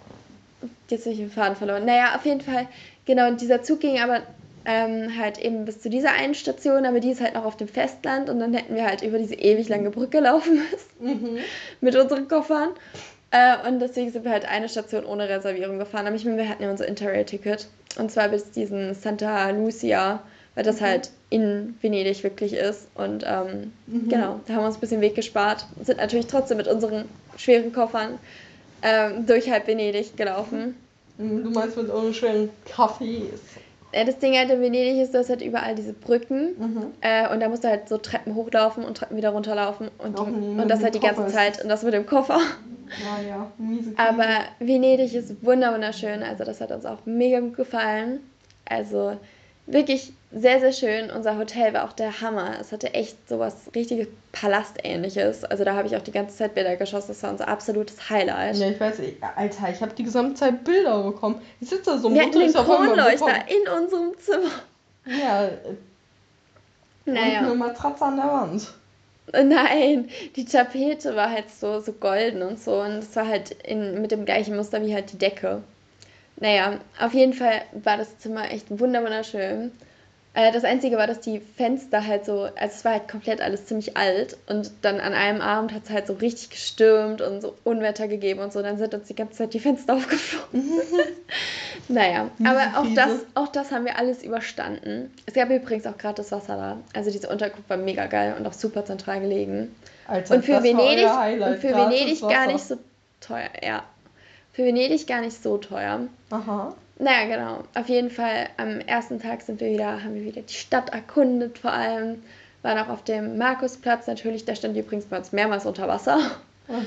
Jetzt 0.89 1.05
habe 1.05 1.13
ich 1.13 1.19
den 1.19 1.29
Faden 1.29 1.55
verloren. 1.55 1.85
Naja, 1.85 2.15
auf 2.15 2.25
jeden 2.25 2.41
Fall, 2.41 2.67
genau, 3.05 3.31
dieser 3.33 3.61
Zug 3.61 3.81
ging 3.81 3.99
aber 3.99 4.21
ähm, 4.65 5.15
halt 5.19 5.37
eben 5.37 5.65
bis 5.65 5.79
zu 5.81 5.91
dieser 5.91 6.13
einen 6.13 6.33
Station, 6.33 6.87
aber 6.87 6.99
die 6.99 7.11
ist 7.11 7.21
halt 7.21 7.35
noch 7.35 7.45
auf 7.45 7.55
dem 7.57 7.67
Festland 7.67 8.29
und 8.31 8.39
dann 8.39 8.53
hätten 8.55 8.73
wir 8.73 8.85
halt 8.85 9.03
über 9.03 9.19
diese 9.19 9.35
ewig 9.35 9.69
lange 9.69 9.91
Brücke 9.91 10.19
laufen 10.19 10.55
müssen 10.99 11.21
Mhm. 11.21 11.37
mit 11.81 11.95
unseren 11.95 12.27
Koffern. 12.27 12.69
Äh, 13.35 13.67
und 13.67 13.79
deswegen 13.79 14.11
sind 14.11 14.23
wir 14.23 14.31
halt 14.31 14.45
eine 14.45 14.69
Station 14.69 15.03
ohne 15.05 15.27
Reservierung 15.27 15.77
gefahren. 15.77 16.07
Aber 16.07 16.15
ich 16.15 16.23
meine, 16.23 16.37
wir 16.37 16.47
hatten 16.47 16.63
ja 16.63 16.71
unser 16.71 16.87
Interrail-Ticket. 16.87 17.67
Und 17.99 18.09
zwar 18.09 18.29
bis 18.29 18.51
diesen 18.51 18.93
Santa 18.93 19.49
Lucia, 19.49 20.21
weil 20.55 20.63
das 20.63 20.79
halt 20.79 21.09
in 21.29 21.75
Venedig 21.81 22.23
wirklich 22.23 22.53
ist. 22.53 22.87
Und 22.95 23.25
ähm, 23.27 23.73
Mhm. 23.87 24.09
genau, 24.09 24.39
da 24.47 24.53
haben 24.53 24.61
wir 24.61 24.67
uns 24.67 24.77
ein 24.77 24.79
bisschen 24.81 25.01
Weg 25.01 25.15
gespart. 25.15 25.65
Sind 25.83 25.97
natürlich 25.97 26.27
trotzdem 26.27 26.55
mit 26.57 26.67
unseren 26.69 27.05
schweren 27.37 27.73
Koffern 27.73 28.19
ähm, 28.81 29.25
durch 29.25 29.49
halb 29.51 29.67
Venedig 29.67 30.15
gelaufen. 30.15 30.75
Mhm, 31.17 31.43
Du 31.43 31.49
meinst 31.49 31.75
mit 31.75 31.89
euren 31.89 32.13
schönen 32.13 32.49
Cafés. 32.73 33.39
Äh, 33.95 34.03
das 34.05 34.17
Ding 34.19 34.35
halt 34.35 34.49
in 34.49 34.59
Venedig 34.61 35.01
ist, 35.01 35.13
du 35.13 35.19
hast 35.19 35.29
halt 35.29 35.41
überall 35.41 35.73
diese 35.73 35.93
Brücken. 35.93 36.49
Mhm. 36.59 36.85
Äh, 36.99 37.31
und 37.31 37.39
da 37.39 37.47
musst 37.47 37.63
du 37.63 37.69
halt 37.69 37.87
so 37.87 37.97
Treppen 37.97 38.35
hochlaufen 38.35 38.83
und 38.83 38.97
Treppen 38.97 39.15
wieder 39.15 39.29
runterlaufen. 39.29 39.89
Und, 39.97 40.19
die, 40.19 40.23
mit 40.25 40.61
und 40.63 40.67
das 40.69 40.83
halt 40.83 40.95
die 40.95 40.99
ganze 40.99 41.21
Koffer 41.21 41.33
Zeit. 41.33 41.63
Und 41.63 41.69
das 41.69 41.81
mit 41.83 41.93
dem 41.93 42.05
Koffer. 42.05 42.39
Naja, 43.03 43.51
miese 43.57 43.93
Krise. 43.93 43.97
Aber 43.97 44.27
Venedig 44.59 45.15
ist 45.15 45.43
wunder- 45.43 45.73
wunderschön. 45.73 46.23
Also 46.23 46.43
das 46.43 46.59
hat 46.59 46.71
uns 46.71 46.85
auch 46.85 46.99
mega 47.05 47.39
gut 47.39 47.55
gefallen. 47.55 48.19
Also 48.65 49.17
wirklich 49.67 50.13
sehr, 50.31 50.59
sehr 50.59 50.73
schön. 50.73 51.09
Unser 51.11 51.37
Hotel 51.37 51.73
war 51.73 51.85
auch 51.85 51.93
der 51.93 52.19
Hammer. 52.21 52.57
Es 52.59 52.71
hatte 52.71 52.93
echt 52.93 53.29
sowas 53.29 53.55
richtiges 53.73 54.07
Palastähnliches. 54.31 55.43
Also 55.45 55.63
da 55.63 55.75
habe 55.75 55.87
ich 55.87 55.95
auch 55.95 56.01
die 56.01 56.11
ganze 56.11 56.35
Zeit 56.35 56.55
Bilder 56.55 56.75
geschossen. 56.75 57.07
Das 57.09 57.23
war 57.23 57.31
unser 57.31 57.47
absolutes 57.47 58.09
Highlight. 58.09 58.57
Ja, 58.57 58.69
ich 58.69 58.79
weiß, 58.79 58.99
ich- 58.99 59.15
Alter, 59.23 59.69
ich 59.71 59.81
habe 59.81 59.93
die 59.93 60.03
gesamte 60.03 60.35
Zeit 60.35 60.63
Bilder 60.63 61.03
bekommen. 61.03 61.41
Ich 61.61 61.69
sitze 61.69 61.91
da 61.91 61.97
so 61.97 62.13
Wir 62.13 62.23
hatten 62.23 62.39
den 62.39 62.53
Kronleuchter 62.53 63.47
in 63.47 63.81
unserem 63.81 64.11
Zimmer. 64.19 64.51
Ja, 65.05 65.45
äh, 65.45 65.49
und 67.05 67.15
eine 67.17 67.41
Naja. 67.41 67.53
Matratze 67.53 68.03
an 68.03 68.17
der 68.17 68.25
Wand. 68.27 68.73
Nein, 69.31 70.09
die 70.35 70.45
Tapete 70.45 71.15
war 71.15 71.31
halt 71.31 71.49
so, 71.49 71.79
so 71.79 71.93
golden 71.93 72.41
und 72.41 72.59
so. 72.59 72.81
Und 72.81 72.99
es 72.99 73.15
war 73.15 73.27
halt 73.27 73.51
in, 73.63 74.01
mit 74.01 74.11
dem 74.11 74.25
gleichen 74.25 74.55
Muster 74.55 74.81
wie 74.85 74.93
halt 74.93 75.11
die 75.11 75.17
Decke. 75.17 75.61
Naja, 76.37 76.79
auf 76.99 77.13
jeden 77.13 77.33
Fall 77.33 77.61
war 77.71 77.97
das 77.97 78.19
Zimmer 78.19 78.51
echt 78.51 78.67
wunder- 78.69 79.03
wunderschön. 79.03 79.71
Äh, 80.33 80.51
das 80.51 80.65
Einzige 80.65 80.97
war, 80.97 81.07
dass 81.07 81.21
die 81.21 81.39
Fenster 81.39 82.05
halt 82.05 82.25
so, 82.25 82.41
also 82.41 82.55
es 82.65 82.83
war 82.83 82.91
halt 82.91 83.07
komplett 83.07 83.39
alles 83.39 83.67
ziemlich 83.67 83.95
alt. 83.95 84.35
Und 84.47 84.69
dann 84.81 84.99
an 84.99 85.13
einem 85.13 85.39
Abend 85.39 85.71
hat 85.73 85.83
es 85.85 85.89
halt 85.91 86.07
so 86.07 86.13
richtig 86.13 86.49
gestürmt 86.49 87.21
und 87.21 87.39
so 87.39 87.55
Unwetter 87.63 88.09
gegeben 88.09 88.41
und 88.41 88.51
so. 88.51 88.61
Dann 88.61 88.77
sind 88.77 88.93
uns 88.93 89.07
die 89.07 89.15
ganze 89.15 89.35
Zeit 89.37 89.53
die 89.53 89.61
Fenster 89.61 89.93
aufgeflogen. 89.95 90.71
naja, 91.87 92.29
aber 92.43 92.79
auch 92.79 92.85
das, 92.95 93.11
auch 93.33 93.47
das 93.47 93.71
haben 93.71 93.85
wir 93.85 93.97
alles 93.97 94.23
überstanden. 94.23 95.13
Es 95.25 95.33
gab 95.35 95.49
übrigens 95.49 95.85
auch 95.87 95.97
gratis 95.97 96.33
Wasser 96.33 96.57
da. 96.57 96.77
Also 96.93 97.11
diese 97.11 97.29
Unterkunft 97.29 97.69
war 97.69 97.77
mega 97.77 98.05
geil 98.07 98.35
und 98.37 98.45
auch 98.45 98.53
super 98.53 98.83
zentral 98.83 99.21
gelegen. 99.21 99.73
Alter, 100.07 100.35
Und 100.35 100.45
für 100.45 100.51
Venedig, 100.63 101.05
und 101.53 101.59
für 101.61 101.69
Venedig 101.77 102.19
gar 102.29 102.47
nicht 102.47 102.65
so 102.65 102.77
teuer, 103.21 103.49
ja. 103.63 103.83
Für 104.55 104.63
Venedig 104.63 105.05
gar 105.05 105.21
nicht 105.21 105.41
so 105.43 105.57
teuer. 105.57 106.07
Aha. 106.29 106.73
Naja, 106.97 107.27
genau. 107.27 107.63
Auf 107.73 107.89
jeden 107.89 108.09
Fall 108.09 108.47
am 108.55 108.79
ersten 108.79 109.19
Tag 109.19 109.41
sind 109.41 109.59
wir 109.59 109.69
wieder, 109.69 110.01
haben 110.01 110.15
wir 110.15 110.23
wieder 110.23 110.41
die 110.41 110.53
Stadt 110.53 110.89
erkundet 110.89 111.59
vor 111.59 111.73
allem. 111.73 112.23
Waren 112.61 112.79
auch 112.79 112.89
auf 112.89 113.03
dem 113.03 113.37
Markusplatz 113.37 114.07
natürlich, 114.07 114.45
der 114.45 114.55
stand 114.55 114.77
übrigens 114.77 115.05
bei 115.05 115.17
uns 115.17 115.33
mehrmals 115.33 115.65
unter 115.65 115.87
Wasser. 115.87 116.19
Ja. 116.69 116.81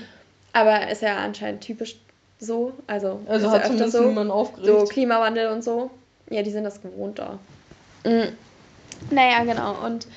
Aber 0.54 0.88
ist 0.88 1.02
ja 1.02 1.18
anscheinend 1.18 1.60
typisch 1.60 1.96
so. 2.40 2.72
Also, 2.86 3.20
Also 3.26 3.50
hat 3.50 3.64
ja 3.64 3.70
öfter 3.70 3.88
so. 3.90 4.08
niemand 4.08 4.28
So 4.28 4.34
aufgeregt. 4.34 4.90
Klimawandel 4.90 5.48
und 5.48 5.62
so. 5.62 5.90
Ja, 6.30 6.42
die 6.42 6.50
sind 6.50 6.64
das 6.64 6.80
gewohnt 6.80 7.18
da. 7.18 7.38
Mhm. 8.04 8.32
Naja, 9.10 9.44
genau. 9.44 9.84
Und 9.84 10.08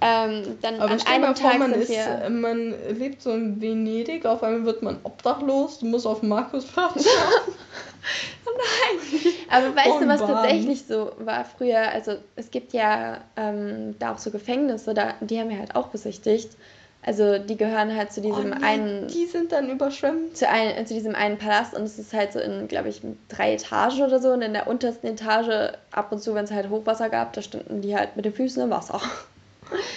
ähm, 0.00 0.58
dann 0.62 0.80
Aber 0.80 0.92
an 0.92 1.00
einem 1.06 1.34
vor, 1.34 1.50
Tag 1.50 1.58
man, 1.58 1.72
sind 1.72 1.82
ist, 1.82 1.88
wir. 1.90 2.22
äh, 2.24 2.30
man 2.30 2.74
lebt 2.96 3.20
so 3.22 3.32
in 3.32 3.60
Venedig, 3.60 4.26
auf 4.26 4.42
einmal 4.42 4.64
wird 4.64 4.82
man 4.82 4.98
obdachlos, 5.02 5.78
du 5.80 5.86
musst 5.86 6.06
auf 6.06 6.22
Markusplatz. 6.22 7.04
Aber 9.50 9.76
weißt 9.76 10.00
du, 10.00 10.08
was 10.08 10.20
Bahn. 10.20 10.28
tatsächlich 10.30 10.84
so 10.86 11.12
war 11.18 11.44
früher? 11.44 11.80
Also 11.92 12.16
es 12.36 12.50
gibt 12.50 12.72
ja 12.72 13.18
ähm, 13.36 13.96
da 13.98 14.12
auch 14.14 14.18
so 14.18 14.30
Gefängnisse, 14.30 14.94
da, 14.94 15.14
die 15.20 15.38
haben 15.38 15.50
wir 15.50 15.58
halt 15.58 15.74
auch 15.76 15.88
besichtigt. 15.88 16.50
Also 17.02 17.38
die 17.38 17.56
gehören 17.56 17.94
halt 17.96 18.12
zu 18.12 18.20
diesem 18.20 18.52
Oh 18.52 18.56
nee, 18.58 18.64
einen 18.64 19.06
Die 19.08 19.26
sind 19.26 19.52
dann 19.52 19.70
überschwemmt. 19.70 20.36
zu, 20.36 20.48
ein, 20.48 20.84
zu 20.86 20.94
diesem 20.94 21.14
einen 21.14 21.38
Palast 21.38 21.74
und 21.74 21.82
es 21.84 21.98
ist 21.98 22.12
halt 22.12 22.32
so 22.32 22.40
in, 22.40 22.66
glaube 22.68 22.88
ich, 22.88 23.00
drei 23.28 23.54
Etagen 23.54 24.02
oder 24.02 24.18
so. 24.20 24.30
Und 24.30 24.42
in 24.42 24.52
der 24.52 24.66
untersten 24.66 25.06
Etage, 25.06 25.72
ab 25.92 26.10
und 26.12 26.20
zu, 26.20 26.34
wenn 26.34 26.44
es 26.44 26.50
halt 26.50 26.70
Hochwasser 26.70 27.08
gab, 27.08 27.32
da 27.34 27.42
standen 27.42 27.80
die 27.82 27.96
halt 27.96 28.16
mit 28.16 28.24
den 28.24 28.34
Füßen 28.34 28.62
im 28.62 28.70
Wasser. 28.70 29.00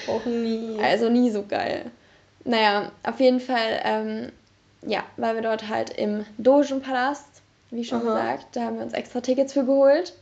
Auch 0.08 0.26
nie. 0.26 0.78
Also 0.82 1.10
nie 1.10 1.30
so 1.30 1.46
geil. 1.46 1.92
Naja, 2.44 2.92
auf 3.04 3.20
jeden 3.20 3.40
Fall, 3.40 3.82
ähm, 3.84 4.32
ja, 4.82 5.04
waren 5.18 5.36
wir 5.36 5.44
dort 5.44 5.68
halt 5.68 5.92
im 5.92 6.26
Dogenpalast, 6.38 7.42
wie 7.70 7.84
schon 7.84 8.02
Aha. 8.02 8.06
gesagt. 8.06 8.48
Da 8.54 8.64
haben 8.64 8.78
wir 8.78 8.84
uns 8.84 8.94
extra 8.94 9.22
Tickets 9.22 9.54
für 9.54 9.66
geholt. 9.66 10.14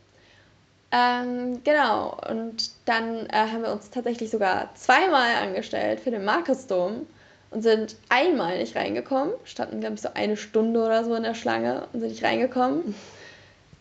Ähm, 0.92 1.62
genau, 1.63 2.18
und 2.30 2.72
dann 2.86 3.28
äh, 3.28 3.34
haben 3.34 3.62
wir 3.62 3.72
uns 3.72 3.92
tatsächlich 3.92 4.32
sogar 4.32 4.74
zweimal 4.76 5.36
angestellt 5.36 6.00
für 6.00 6.10
den 6.10 6.26
Markusdom 6.26 7.06
und 7.52 7.62
sind 7.62 7.96
einmal 8.10 8.58
nicht 8.58 8.76
reingekommen, 8.76 9.34
standen, 9.44 9.82
glaube 9.82 9.96
ich, 9.96 10.02
so 10.02 10.10
eine 10.15 10.36
Stunde 10.36 10.84
oder 10.84 11.04
so 11.06 11.13
in 11.13 11.24
der 11.24 11.36
Schlange 11.36 11.88
und 11.94 12.00
sind 12.00 12.10
nicht 12.10 12.24
reingekommen. 12.24 12.96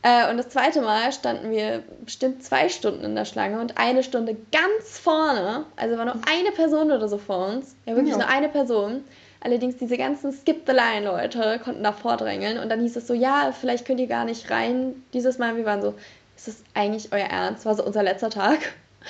Äh, 0.03 0.31
und 0.31 0.37
das 0.37 0.49
zweite 0.49 0.81
Mal 0.81 1.13
standen 1.13 1.51
wir 1.51 1.83
bestimmt 2.05 2.43
zwei 2.45 2.69
Stunden 2.69 3.05
in 3.05 3.15
der 3.17 3.25
Schlange 3.25 3.61
und 3.61 3.79
eine 3.79 4.03
Stunde 4.03 4.37
ganz 4.53 4.99
vorne. 4.99 5.65
Also 5.77 5.99
war 5.99 6.05
nur 6.05 6.15
eine 6.31 6.53
Person 6.53 6.93
oder 6.93 7.09
so 7.09 7.19
vor 7.19 7.49
uns. 7.49 7.75
Ja, 7.85 7.95
wirklich 7.97 8.13
Ja. 8.13 8.19
nur 8.19 8.29
eine 8.29 8.49
Person. 8.49 9.05
Allerdings 9.41 9.77
diese 9.77 9.97
ganzen 9.97 10.33
Skip-the-Line-Leute 10.33 11.61
konnten 11.65 11.83
da 11.83 11.93
vordrängeln. 11.93 12.59
Und 12.59 12.69
dann 12.71 12.81
hieß 12.81 12.97
es 12.97 13.07
so, 13.07 13.15
ja, 13.15 13.53
vielleicht 13.53 13.87
könnt 13.87 14.01
ihr 14.01 14.07
gar 14.09 14.25
nicht 14.25 14.51
rein 14.51 15.05
dieses 15.13 15.39
Mal. 15.39 15.57
Wir 15.57 15.65
waren 15.65 15.83
so, 15.83 15.95
ist 16.37 16.49
das 16.49 16.57
eigentlich 16.75 17.13
euer 17.13 17.27
Ernst? 17.27 17.65
War 17.65 17.75
so 17.75 17.85
unser 17.85 18.03
letzter 18.03 18.31
Tag. 18.31 18.59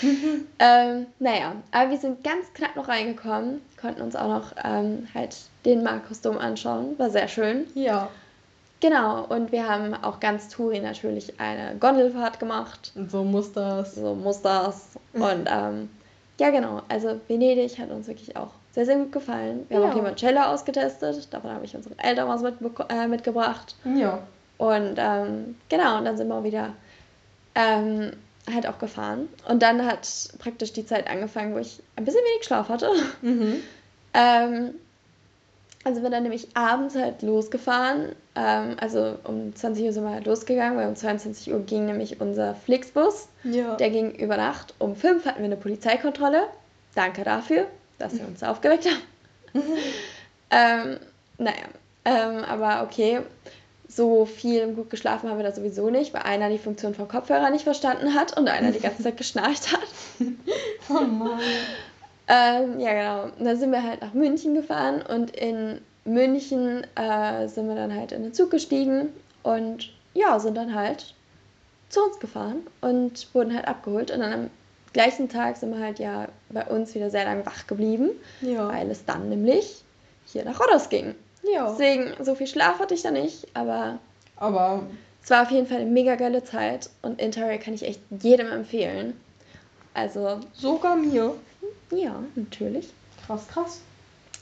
ähm, 0.58 1.06
naja, 1.18 1.54
aber 1.70 1.90
wir 1.90 1.98
sind 1.98 2.22
ganz 2.22 2.52
knapp 2.52 2.76
noch 2.76 2.88
reingekommen, 2.88 3.62
konnten 3.80 4.02
uns 4.02 4.16
auch 4.16 4.28
noch 4.28 4.52
ähm, 4.62 5.08
halt 5.14 5.34
den 5.64 5.82
Markusdom 5.82 6.36
anschauen. 6.38 6.98
War 6.98 7.08
sehr 7.10 7.26
schön. 7.26 7.66
Ja. 7.74 8.10
Genau, 8.80 9.24
und 9.24 9.50
wir 9.50 9.68
haben 9.68 9.92
auch 9.94 10.20
ganz 10.20 10.48
Touri 10.48 10.78
natürlich 10.80 11.40
eine 11.40 11.76
Gondelfahrt 11.78 12.38
gemacht. 12.38 12.92
Und 12.94 13.10
so 13.10 13.24
muss 13.24 13.52
das. 13.52 13.96
So 13.96 14.14
muss 14.14 14.40
das. 14.42 14.90
Und 15.14 15.48
ähm, 15.50 15.90
ja, 16.38 16.50
genau. 16.50 16.82
Also 16.88 17.20
Venedig 17.26 17.76
hat 17.78 17.90
uns 17.90 18.06
wirklich 18.06 18.36
auch 18.36 18.50
sehr, 18.72 18.86
sehr 18.86 18.96
gut 18.96 19.10
gefallen. 19.10 19.66
Wir 19.68 19.78
haben 19.78 19.84
Ja. 19.84 19.90
auch 19.90 19.94
Limoncello 19.96 20.40
ausgetestet. 20.42 21.26
Davon 21.34 21.50
habe 21.50 21.64
ich 21.64 21.74
unseren 21.74 21.98
Eltern 21.98 22.28
was 22.28 22.42
mitbeko- 22.42 22.88
äh, 22.88 23.08
mitgebracht. 23.08 23.74
Ja. 23.96 24.20
Und 24.58 24.94
ähm, 24.96 25.56
genau, 25.68 25.98
und 25.98 26.04
dann 26.04 26.16
sind 26.16 26.28
wir 26.28 26.36
auch 26.36 26.44
wieder 26.44 26.74
ähm, 27.56 28.12
halt 28.52 28.66
auch 28.68 28.78
gefahren. 28.78 29.28
Und 29.48 29.62
dann 29.62 29.84
hat 29.84 30.08
praktisch 30.38 30.72
die 30.72 30.86
Zeit 30.86 31.08
angefangen, 31.10 31.54
wo 31.54 31.58
ich 31.58 31.80
ein 31.96 32.04
bisschen 32.04 32.20
wenig 32.32 32.44
Schlaf 32.44 32.68
hatte. 32.68 32.90
Mhm. 33.22 33.56
Ähm, 34.14 34.70
also 35.88 36.02
wir 36.02 36.10
dann 36.10 36.22
nämlich 36.22 36.48
abends 36.54 36.94
halt 36.94 37.22
losgefahren. 37.22 38.14
Ähm, 38.34 38.76
also 38.78 39.16
um 39.24 39.54
20 39.54 39.86
Uhr 39.86 39.92
sind 39.92 40.04
wir 40.04 40.10
halt 40.10 40.26
losgegangen, 40.26 40.76
weil 40.76 40.86
um 40.86 40.94
22 40.94 41.52
Uhr 41.52 41.60
ging 41.60 41.86
nämlich 41.86 42.20
unser 42.20 42.54
Flixbus. 42.54 43.28
Ja. 43.42 43.74
Der 43.76 43.88
ging 43.88 44.10
über 44.10 44.36
Nacht. 44.36 44.74
Um 44.78 44.94
5 44.94 45.24
hatten 45.24 45.38
wir 45.38 45.46
eine 45.46 45.56
Polizeikontrolle. 45.56 46.44
Danke 46.94 47.24
dafür, 47.24 47.66
dass 47.98 48.12
ihr 48.12 48.26
uns 48.26 48.42
aufgeweckt 48.42 48.86
habt. 48.86 49.64
ähm, 50.50 50.98
naja, 51.38 51.64
ähm, 52.04 52.44
aber 52.44 52.82
okay. 52.82 53.20
So 53.90 54.26
viel 54.26 54.64
und 54.64 54.76
gut 54.76 54.90
geschlafen 54.90 55.30
haben 55.30 55.38
wir 55.38 55.44
da 55.44 55.52
sowieso 55.52 55.88
nicht, 55.88 56.12
weil 56.12 56.20
einer 56.20 56.50
die 56.50 56.58
Funktion 56.58 56.94
vom 56.94 57.08
Kopfhörer 57.08 57.48
nicht 57.48 57.64
verstanden 57.64 58.14
hat 58.14 58.36
und 58.36 58.46
einer 58.46 58.72
die 58.72 58.80
ganze 58.80 59.02
Zeit 59.02 59.16
geschnarcht 59.16 59.72
hat. 59.72 59.88
oh 60.90 61.00
Mann. 61.00 61.40
Ähm, 62.28 62.78
ja, 62.78 62.92
genau. 62.92 63.22
Und 63.38 63.44
dann 63.44 63.56
sind 63.58 63.70
wir 63.72 63.82
halt 63.82 64.02
nach 64.02 64.12
München 64.14 64.54
gefahren 64.54 65.02
und 65.02 65.30
in 65.36 65.80
München 66.04 66.86
äh, 66.94 67.48
sind 67.48 67.68
wir 67.68 67.74
dann 67.74 67.94
halt 67.94 68.12
in 68.12 68.22
den 68.22 68.34
Zug 68.34 68.50
gestiegen 68.50 69.08
und 69.42 69.90
ja, 70.14 70.38
sind 70.38 70.56
dann 70.56 70.74
halt 70.74 71.14
zu 71.88 72.00
uns 72.02 72.18
gefahren 72.18 72.66
und 72.82 73.32
wurden 73.34 73.54
halt 73.54 73.66
abgeholt. 73.66 74.10
Und 74.10 74.20
dann 74.20 74.32
am 74.32 74.50
gleichen 74.92 75.28
Tag 75.28 75.56
sind 75.56 75.70
wir 75.74 75.82
halt 75.82 75.98
ja 75.98 76.28
bei 76.50 76.64
uns 76.66 76.94
wieder 76.94 77.08
sehr 77.10 77.24
lange 77.24 77.46
wach 77.46 77.66
geblieben, 77.66 78.10
Ja. 78.42 78.68
weil 78.68 78.90
es 78.90 79.04
dann 79.04 79.28
nämlich 79.30 79.82
hier 80.26 80.44
nach 80.44 80.60
Rodos 80.60 80.88
ging. 80.90 81.14
Ja. 81.50 81.70
Deswegen, 81.70 82.12
so 82.22 82.34
viel 82.34 82.46
Schlaf 82.46 82.78
hatte 82.78 82.92
ich 82.94 83.02
da 83.02 83.10
nicht, 83.10 83.46
aber 83.54 83.98
Aber 84.36 84.82
Es 85.22 85.30
war 85.30 85.42
auf 85.42 85.50
jeden 85.50 85.66
Fall 85.66 85.78
eine 85.78 85.90
mega 85.90 86.16
geile 86.16 86.44
Zeit 86.44 86.90
und 87.00 87.20
Interrail 87.20 87.58
kann 87.58 87.72
ich 87.74 87.84
echt 87.84 88.00
jedem 88.20 88.50
empfehlen. 88.52 89.18
Also, 89.94 90.40
sogar 90.52 90.96
mir. 90.96 91.34
Ja, 91.90 92.22
natürlich. 92.34 92.88
Krass, 93.26 93.46
krass. 93.48 93.80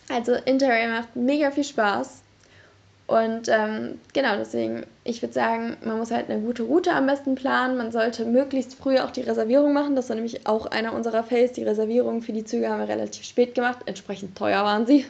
Also 0.08 0.34
Interrail 0.34 0.90
macht 0.90 1.16
mega 1.16 1.50
viel 1.50 1.64
Spaß. 1.64 2.22
Und 3.06 3.48
ähm, 3.48 4.00
genau, 4.14 4.36
deswegen, 4.36 4.84
ich 5.04 5.22
würde 5.22 5.32
sagen, 5.32 5.76
man 5.84 5.98
muss 5.98 6.10
halt 6.10 6.28
eine 6.28 6.40
gute 6.40 6.64
Route 6.64 6.92
am 6.92 7.06
besten 7.06 7.36
planen. 7.36 7.76
Man 7.76 7.92
sollte 7.92 8.24
möglichst 8.24 8.74
früh 8.74 8.98
auch 8.98 9.12
die 9.12 9.20
Reservierung 9.20 9.72
machen. 9.72 9.94
Das 9.94 10.08
war 10.08 10.16
nämlich 10.16 10.46
auch 10.46 10.66
einer 10.66 10.92
unserer 10.92 11.22
Fails. 11.22 11.52
Die 11.52 11.62
Reservierungen 11.62 12.22
für 12.22 12.32
die 12.32 12.44
Züge 12.44 12.68
haben 12.68 12.80
wir 12.80 12.88
relativ 12.88 13.24
spät 13.24 13.54
gemacht. 13.54 13.78
Entsprechend 13.86 14.36
teuer 14.36 14.64
waren 14.64 14.86
sie. 14.86 15.06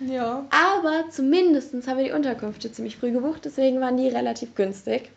Ja. 0.00 0.46
Aber 0.50 1.04
zumindest 1.10 1.74
haben 1.86 1.98
wir 1.98 2.04
die 2.04 2.12
Unterkünfte 2.12 2.72
ziemlich 2.72 2.96
früh 2.96 3.12
gebucht. 3.12 3.42
Deswegen 3.44 3.80
waren 3.80 3.98
die 3.98 4.08
relativ 4.08 4.54
günstig. 4.54 5.10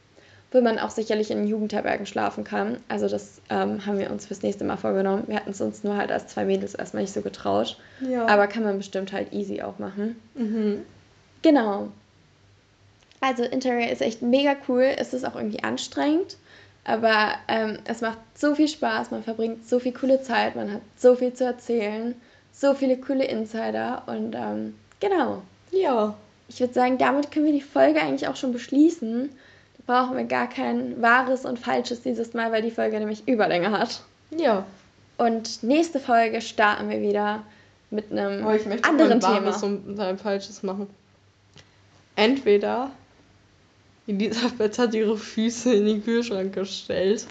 Wo 0.52 0.62
man 0.62 0.80
auch 0.80 0.92
sicherlich 0.92 1.30
in 1.30 1.46
Jugendherbergen 1.46 2.06
schlafen 2.06 2.46
kann. 2.46 2.78
Also 2.88 3.10
das 3.10 3.42
ähm, 3.50 3.86
haben 3.86 4.00
wir 4.00 4.10
uns 4.10 4.28
fürs 4.28 4.44
nächste 4.44 4.64
Mal 4.64 4.78
vorgenommen. 4.78 5.24
Wir 5.28 5.36
hatten 5.36 5.52
es 5.52 5.60
uns 5.60 5.84
nur 5.84 5.98
halt 5.98 6.10
als 6.12 6.28
zwei 6.28 6.46
Mädels 6.46 6.74
erstmal 6.74 7.04
nicht 7.04 7.14
so 7.14 7.22
getraut. 7.22 7.78
Ja. 8.00 8.26
Aber 8.28 8.48
kann 8.48 8.64
man 8.64 8.78
bestimmt 8.78 9.12
halt 9.12 9.34
easy 9.34 9.62
auch 9.62 9.78
machen. 9.78 10.16
Mhm. 10.36 10.84
Genau. 11.42 11.90
Also 13.20 13.44
Interrail 13.44 13.92
ist 13.92 14.02
echt 14.02 14.22
mega 14.22 14.56
cool. 14.68 14.94
Es 14.98 15.14
ist 15.14 15.26
auch 15.26 15.36
irgendwie 15.36 15.64
anstrengend, 15.64 16.38
aber 16.86 17.32
ähm, 17.48 17.80
es 17.86 18.02
macht 18.02 18.20
so 18.36 18.56
viel 18.56 18.68
Spaß. 18.68 19.12
Man 19.12 19.24
verbringt 19.24 19.68
so 19.68 19.80
viel 19.80 19.94
coole 19.94 20.22
Zeit. 20.22 20.56
Man 20.56 20.72
hat 20.72 20.82
so 20.96 21.16
viel 21.16 21.34
zu 21.34 21.44
erzählen. 21.44 22.16
So 22.54 22.74
viele 22.74 22.98
coole 22.98 23.26
Insider. 23.26 24.04
Und 24.06 24.34
ähm, 24.36 24.76
genau. 25.00 25.42
Ja. 25.72 26.16
Ich 26.48 26.60
würde 26.62 26.74
sagen, 26.74 26.98
damit 26.98 27.32
können 27.32 27.46
wir 27.46 27.54
die 27.54 27.62
Folge 27.62 28.02
eigentlich 28.02 28.28
auch 28.28 28.38
schon 28.38 28.54
beschließen. 28.54 29.30
Brauchen 29.88 30.18
wir 30.18 30.26
gar 30.26 30.48
kein 30.48 31.02
Wahres 31.02 31.46
und 31.46 31.58
Falsches 31.58 32.02
dieses 32.02 32.34
Mal, 32.34 32.52
weil 32.52 32.62
die 32.62 32.72
Folge 32.72 33.00
nämlich 33.00 33.28
Überlänge 33.28 33.72
hat. 33.72 34.02
Ja. 34.30 34.66
Und 35.18 35.64
nächste 35.64 36.00
Folge 36.00 36.42
starten 36.42 36.90
wir 36.90 37.02
wieder 37.02 37.44
mit 37.90 38.12
einem 38.12 38.44
Aber 38.44 38.56
ich 38.56 38.66
möchte 38.66 38.88
anderen 38.88 39.20
mal 39.20 39.34
ein 39.34 39.44
Thema. 39.44 39.64
Und 39.64 40.00
ein 40.00 40.18
Falsches 40.18 40.62
machen. 40.62 40.88
Entweder 42.16 42.92
Elisabeth 44.08 44.78
hat 44.78 44.94
ihre 44.94 45.18
Füße 45.18 45.74
in 45.74 45.86
den 45.86 46.04
Kühlschrank 46.04 46.54
gestellt 46.54 47.26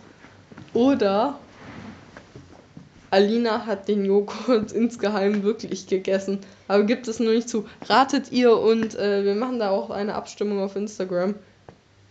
oder 0.73 1.39
Alina 3.11 3.67
hat 3.67 3.89
den 3.89 4.05
Joghurt 4.05 4.73
insgeheim 4.73 5.43
wirklich 5.43 5.87
gegessen. 5.87 6.41
Aber 6.69 6.85
gibt 6.85 7.09
es 7.09 7.21
nur 7.21 7.33
nicht 7.33 7.49
zu. 7.49 7.67
Ratet 7.89 8.33
ihr 8.33 8.57
und 8.59 8.95
äh, 8.95 9.25
wir 9.25 9.35
machen 9.35 9.59
da 9.59 9.71
auch 9.71 9.91
eine 9.91 10.15
Abstimmung 10.15 10.61
auf 10.61 10.77
Instagram. 10.77 11.35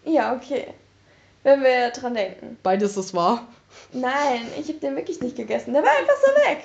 Ja, 0.06 0.34
okay. 0.36 0.74
Wenn 1.44 1.62
wir 1.62 1.90
dran 1.92 2.14
denken. 2.14 2.58
Beides 2.64 2.98
ist 2.98 3.14
wahr. 3.14 3.48
Nein, 3.92 4.48
ich 4.60 4.68
habe 4.70 4.80
den 4.80 4.96
wirklich 4.96 5.22
nicht 5.22 5.36
gegessen. 5.36 5.74
Der 5.74 5.84
war 5.84 5.92
einfach 5.92 6.16
so 6.26 6.32
weg. 6.50 6.64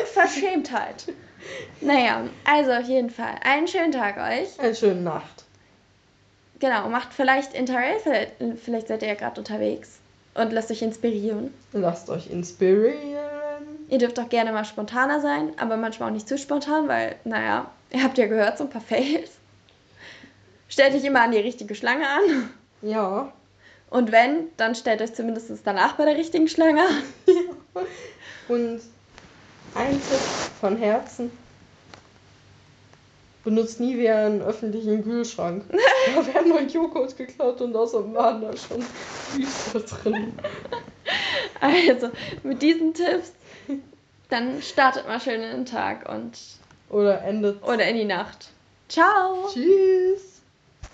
Unverschämtheit. 0.00 1.06
Naja, 1.80 2.24
also 2.44 2.72
auf 2.72 2.88
jeden 2.88 3.10
Fall. 3.10 3.36
Einen 3.42 3.68
schönen 3.68 3.92
Tag 3.92 4.16
euch. 4.16 4.58
Eine 4.58 4.74
schöne 4.74 5.00
Nacht. 5.00 5.44
Genau, 6.58 6.88
macht 6.88 7.12
vielleicht 7.12 7.54
Interrail. 7.54 7.98
Vielleicht, 8.00 8.32
vielleicht 8.64 8.88
seid 8.88 9.02
ihr 9.02 9.08
ja 9.08 9.14
gerade 9.14 9.40
unterwegs 9.40 9.98
und 10.34 10.52
lasst 10.52 10.70
euch 10.70 10.82
inspirieren. 10.82 11.52
Lasst 11.72 12.10
euch 12.10 12.30
inspirieren. 12.30 12.96
Ihr 13.88 13.98
dürft 13.98 14.18
auch 14.18 14.28
gerne 14.28 14.52
mal 14.52 14.64
spontaner 14.64 15.20
sein, 15.20 15.52
aber 15.58 15.76
manchmal 15.76 16.08
auch 16.08 16.14
nicht 16.14 16.28
zu 16.28 16.38
spontan, 16.38 16.88
weil, 16.88 17.16
naja, 17.24 17.70
ihr 17.90 18.02
habt 18.02 18.18
ja 18.18 18.26
gehört, 18.26 18.58
so 18.58 18.64
ein 18.64 18.70
paar 18.70 18.82
Fails. 18.82 19.30
Stellt 20.68 20.94
euch 20.94 21.04
immer 21.04 21.22
an 21.22 21.30
die 21.30 21.38
richtige 21.38 21.74
Schlange 21.74 22.08
an. 22.08 22.50
Ja. 22.82 23.32
Und 23.88 24.12
wenn, 24.12 24.48
dann 24.56 24.74
stellt 24.74 25.00
euch 25.00 25.14
zumindest 25.14 25.50
danach 25.64 25.94
bei 25.94 26.04
der 26.04 26.16
richtigen 26.16 26.48
Schlange 26.48 26.82
an. 26.82 27.02
Und 28.48 28.80
ein 29.74 29.92
Tipp 29.92 30.20
von 30.60 30.76
Herzen. 30.76 31.30
Benutzt 33.44 33.78
nie 33.78 33.96
wieder 33.96 34.26
einen 34.26 34.42
öffentlichen 34.42 35.04
Kühlschrank. 35.04 35.64
da 36.16 36.26
werden 36.34 36.50
euch 36.52 36.72
Joghurt 36.72 37.16
geklaut 37.16 37.60
und 37.60 37.76
außerdem 37.76 38.12
waren 38.14 38.40
da 38.40 38.56
schon 38.56 38.82
Füße 38.82 39.80
drin. 39.82 40.32
Also, 41.60 42.10
mit 42.42 42.60
diesen 42.60 42.92
Tipps, 42.92 43.32
dann 44.30 44.60
startet 44.60 45.06
mal 45.06 45.20
schön 45.20 45.40
in 45.40 45.50
den 45.58 45.66
Tag 45.66 46.08
und 46.08 46.36
Oder 46.90 47.22
endet. 47.22 47.62
oder 47.62 47.86
in 47.86 47.96
die 47.96 48.04
Nacht. 48.04 48.48
Ciao! 48.88 49.48
Tschüss. 49.52 50.35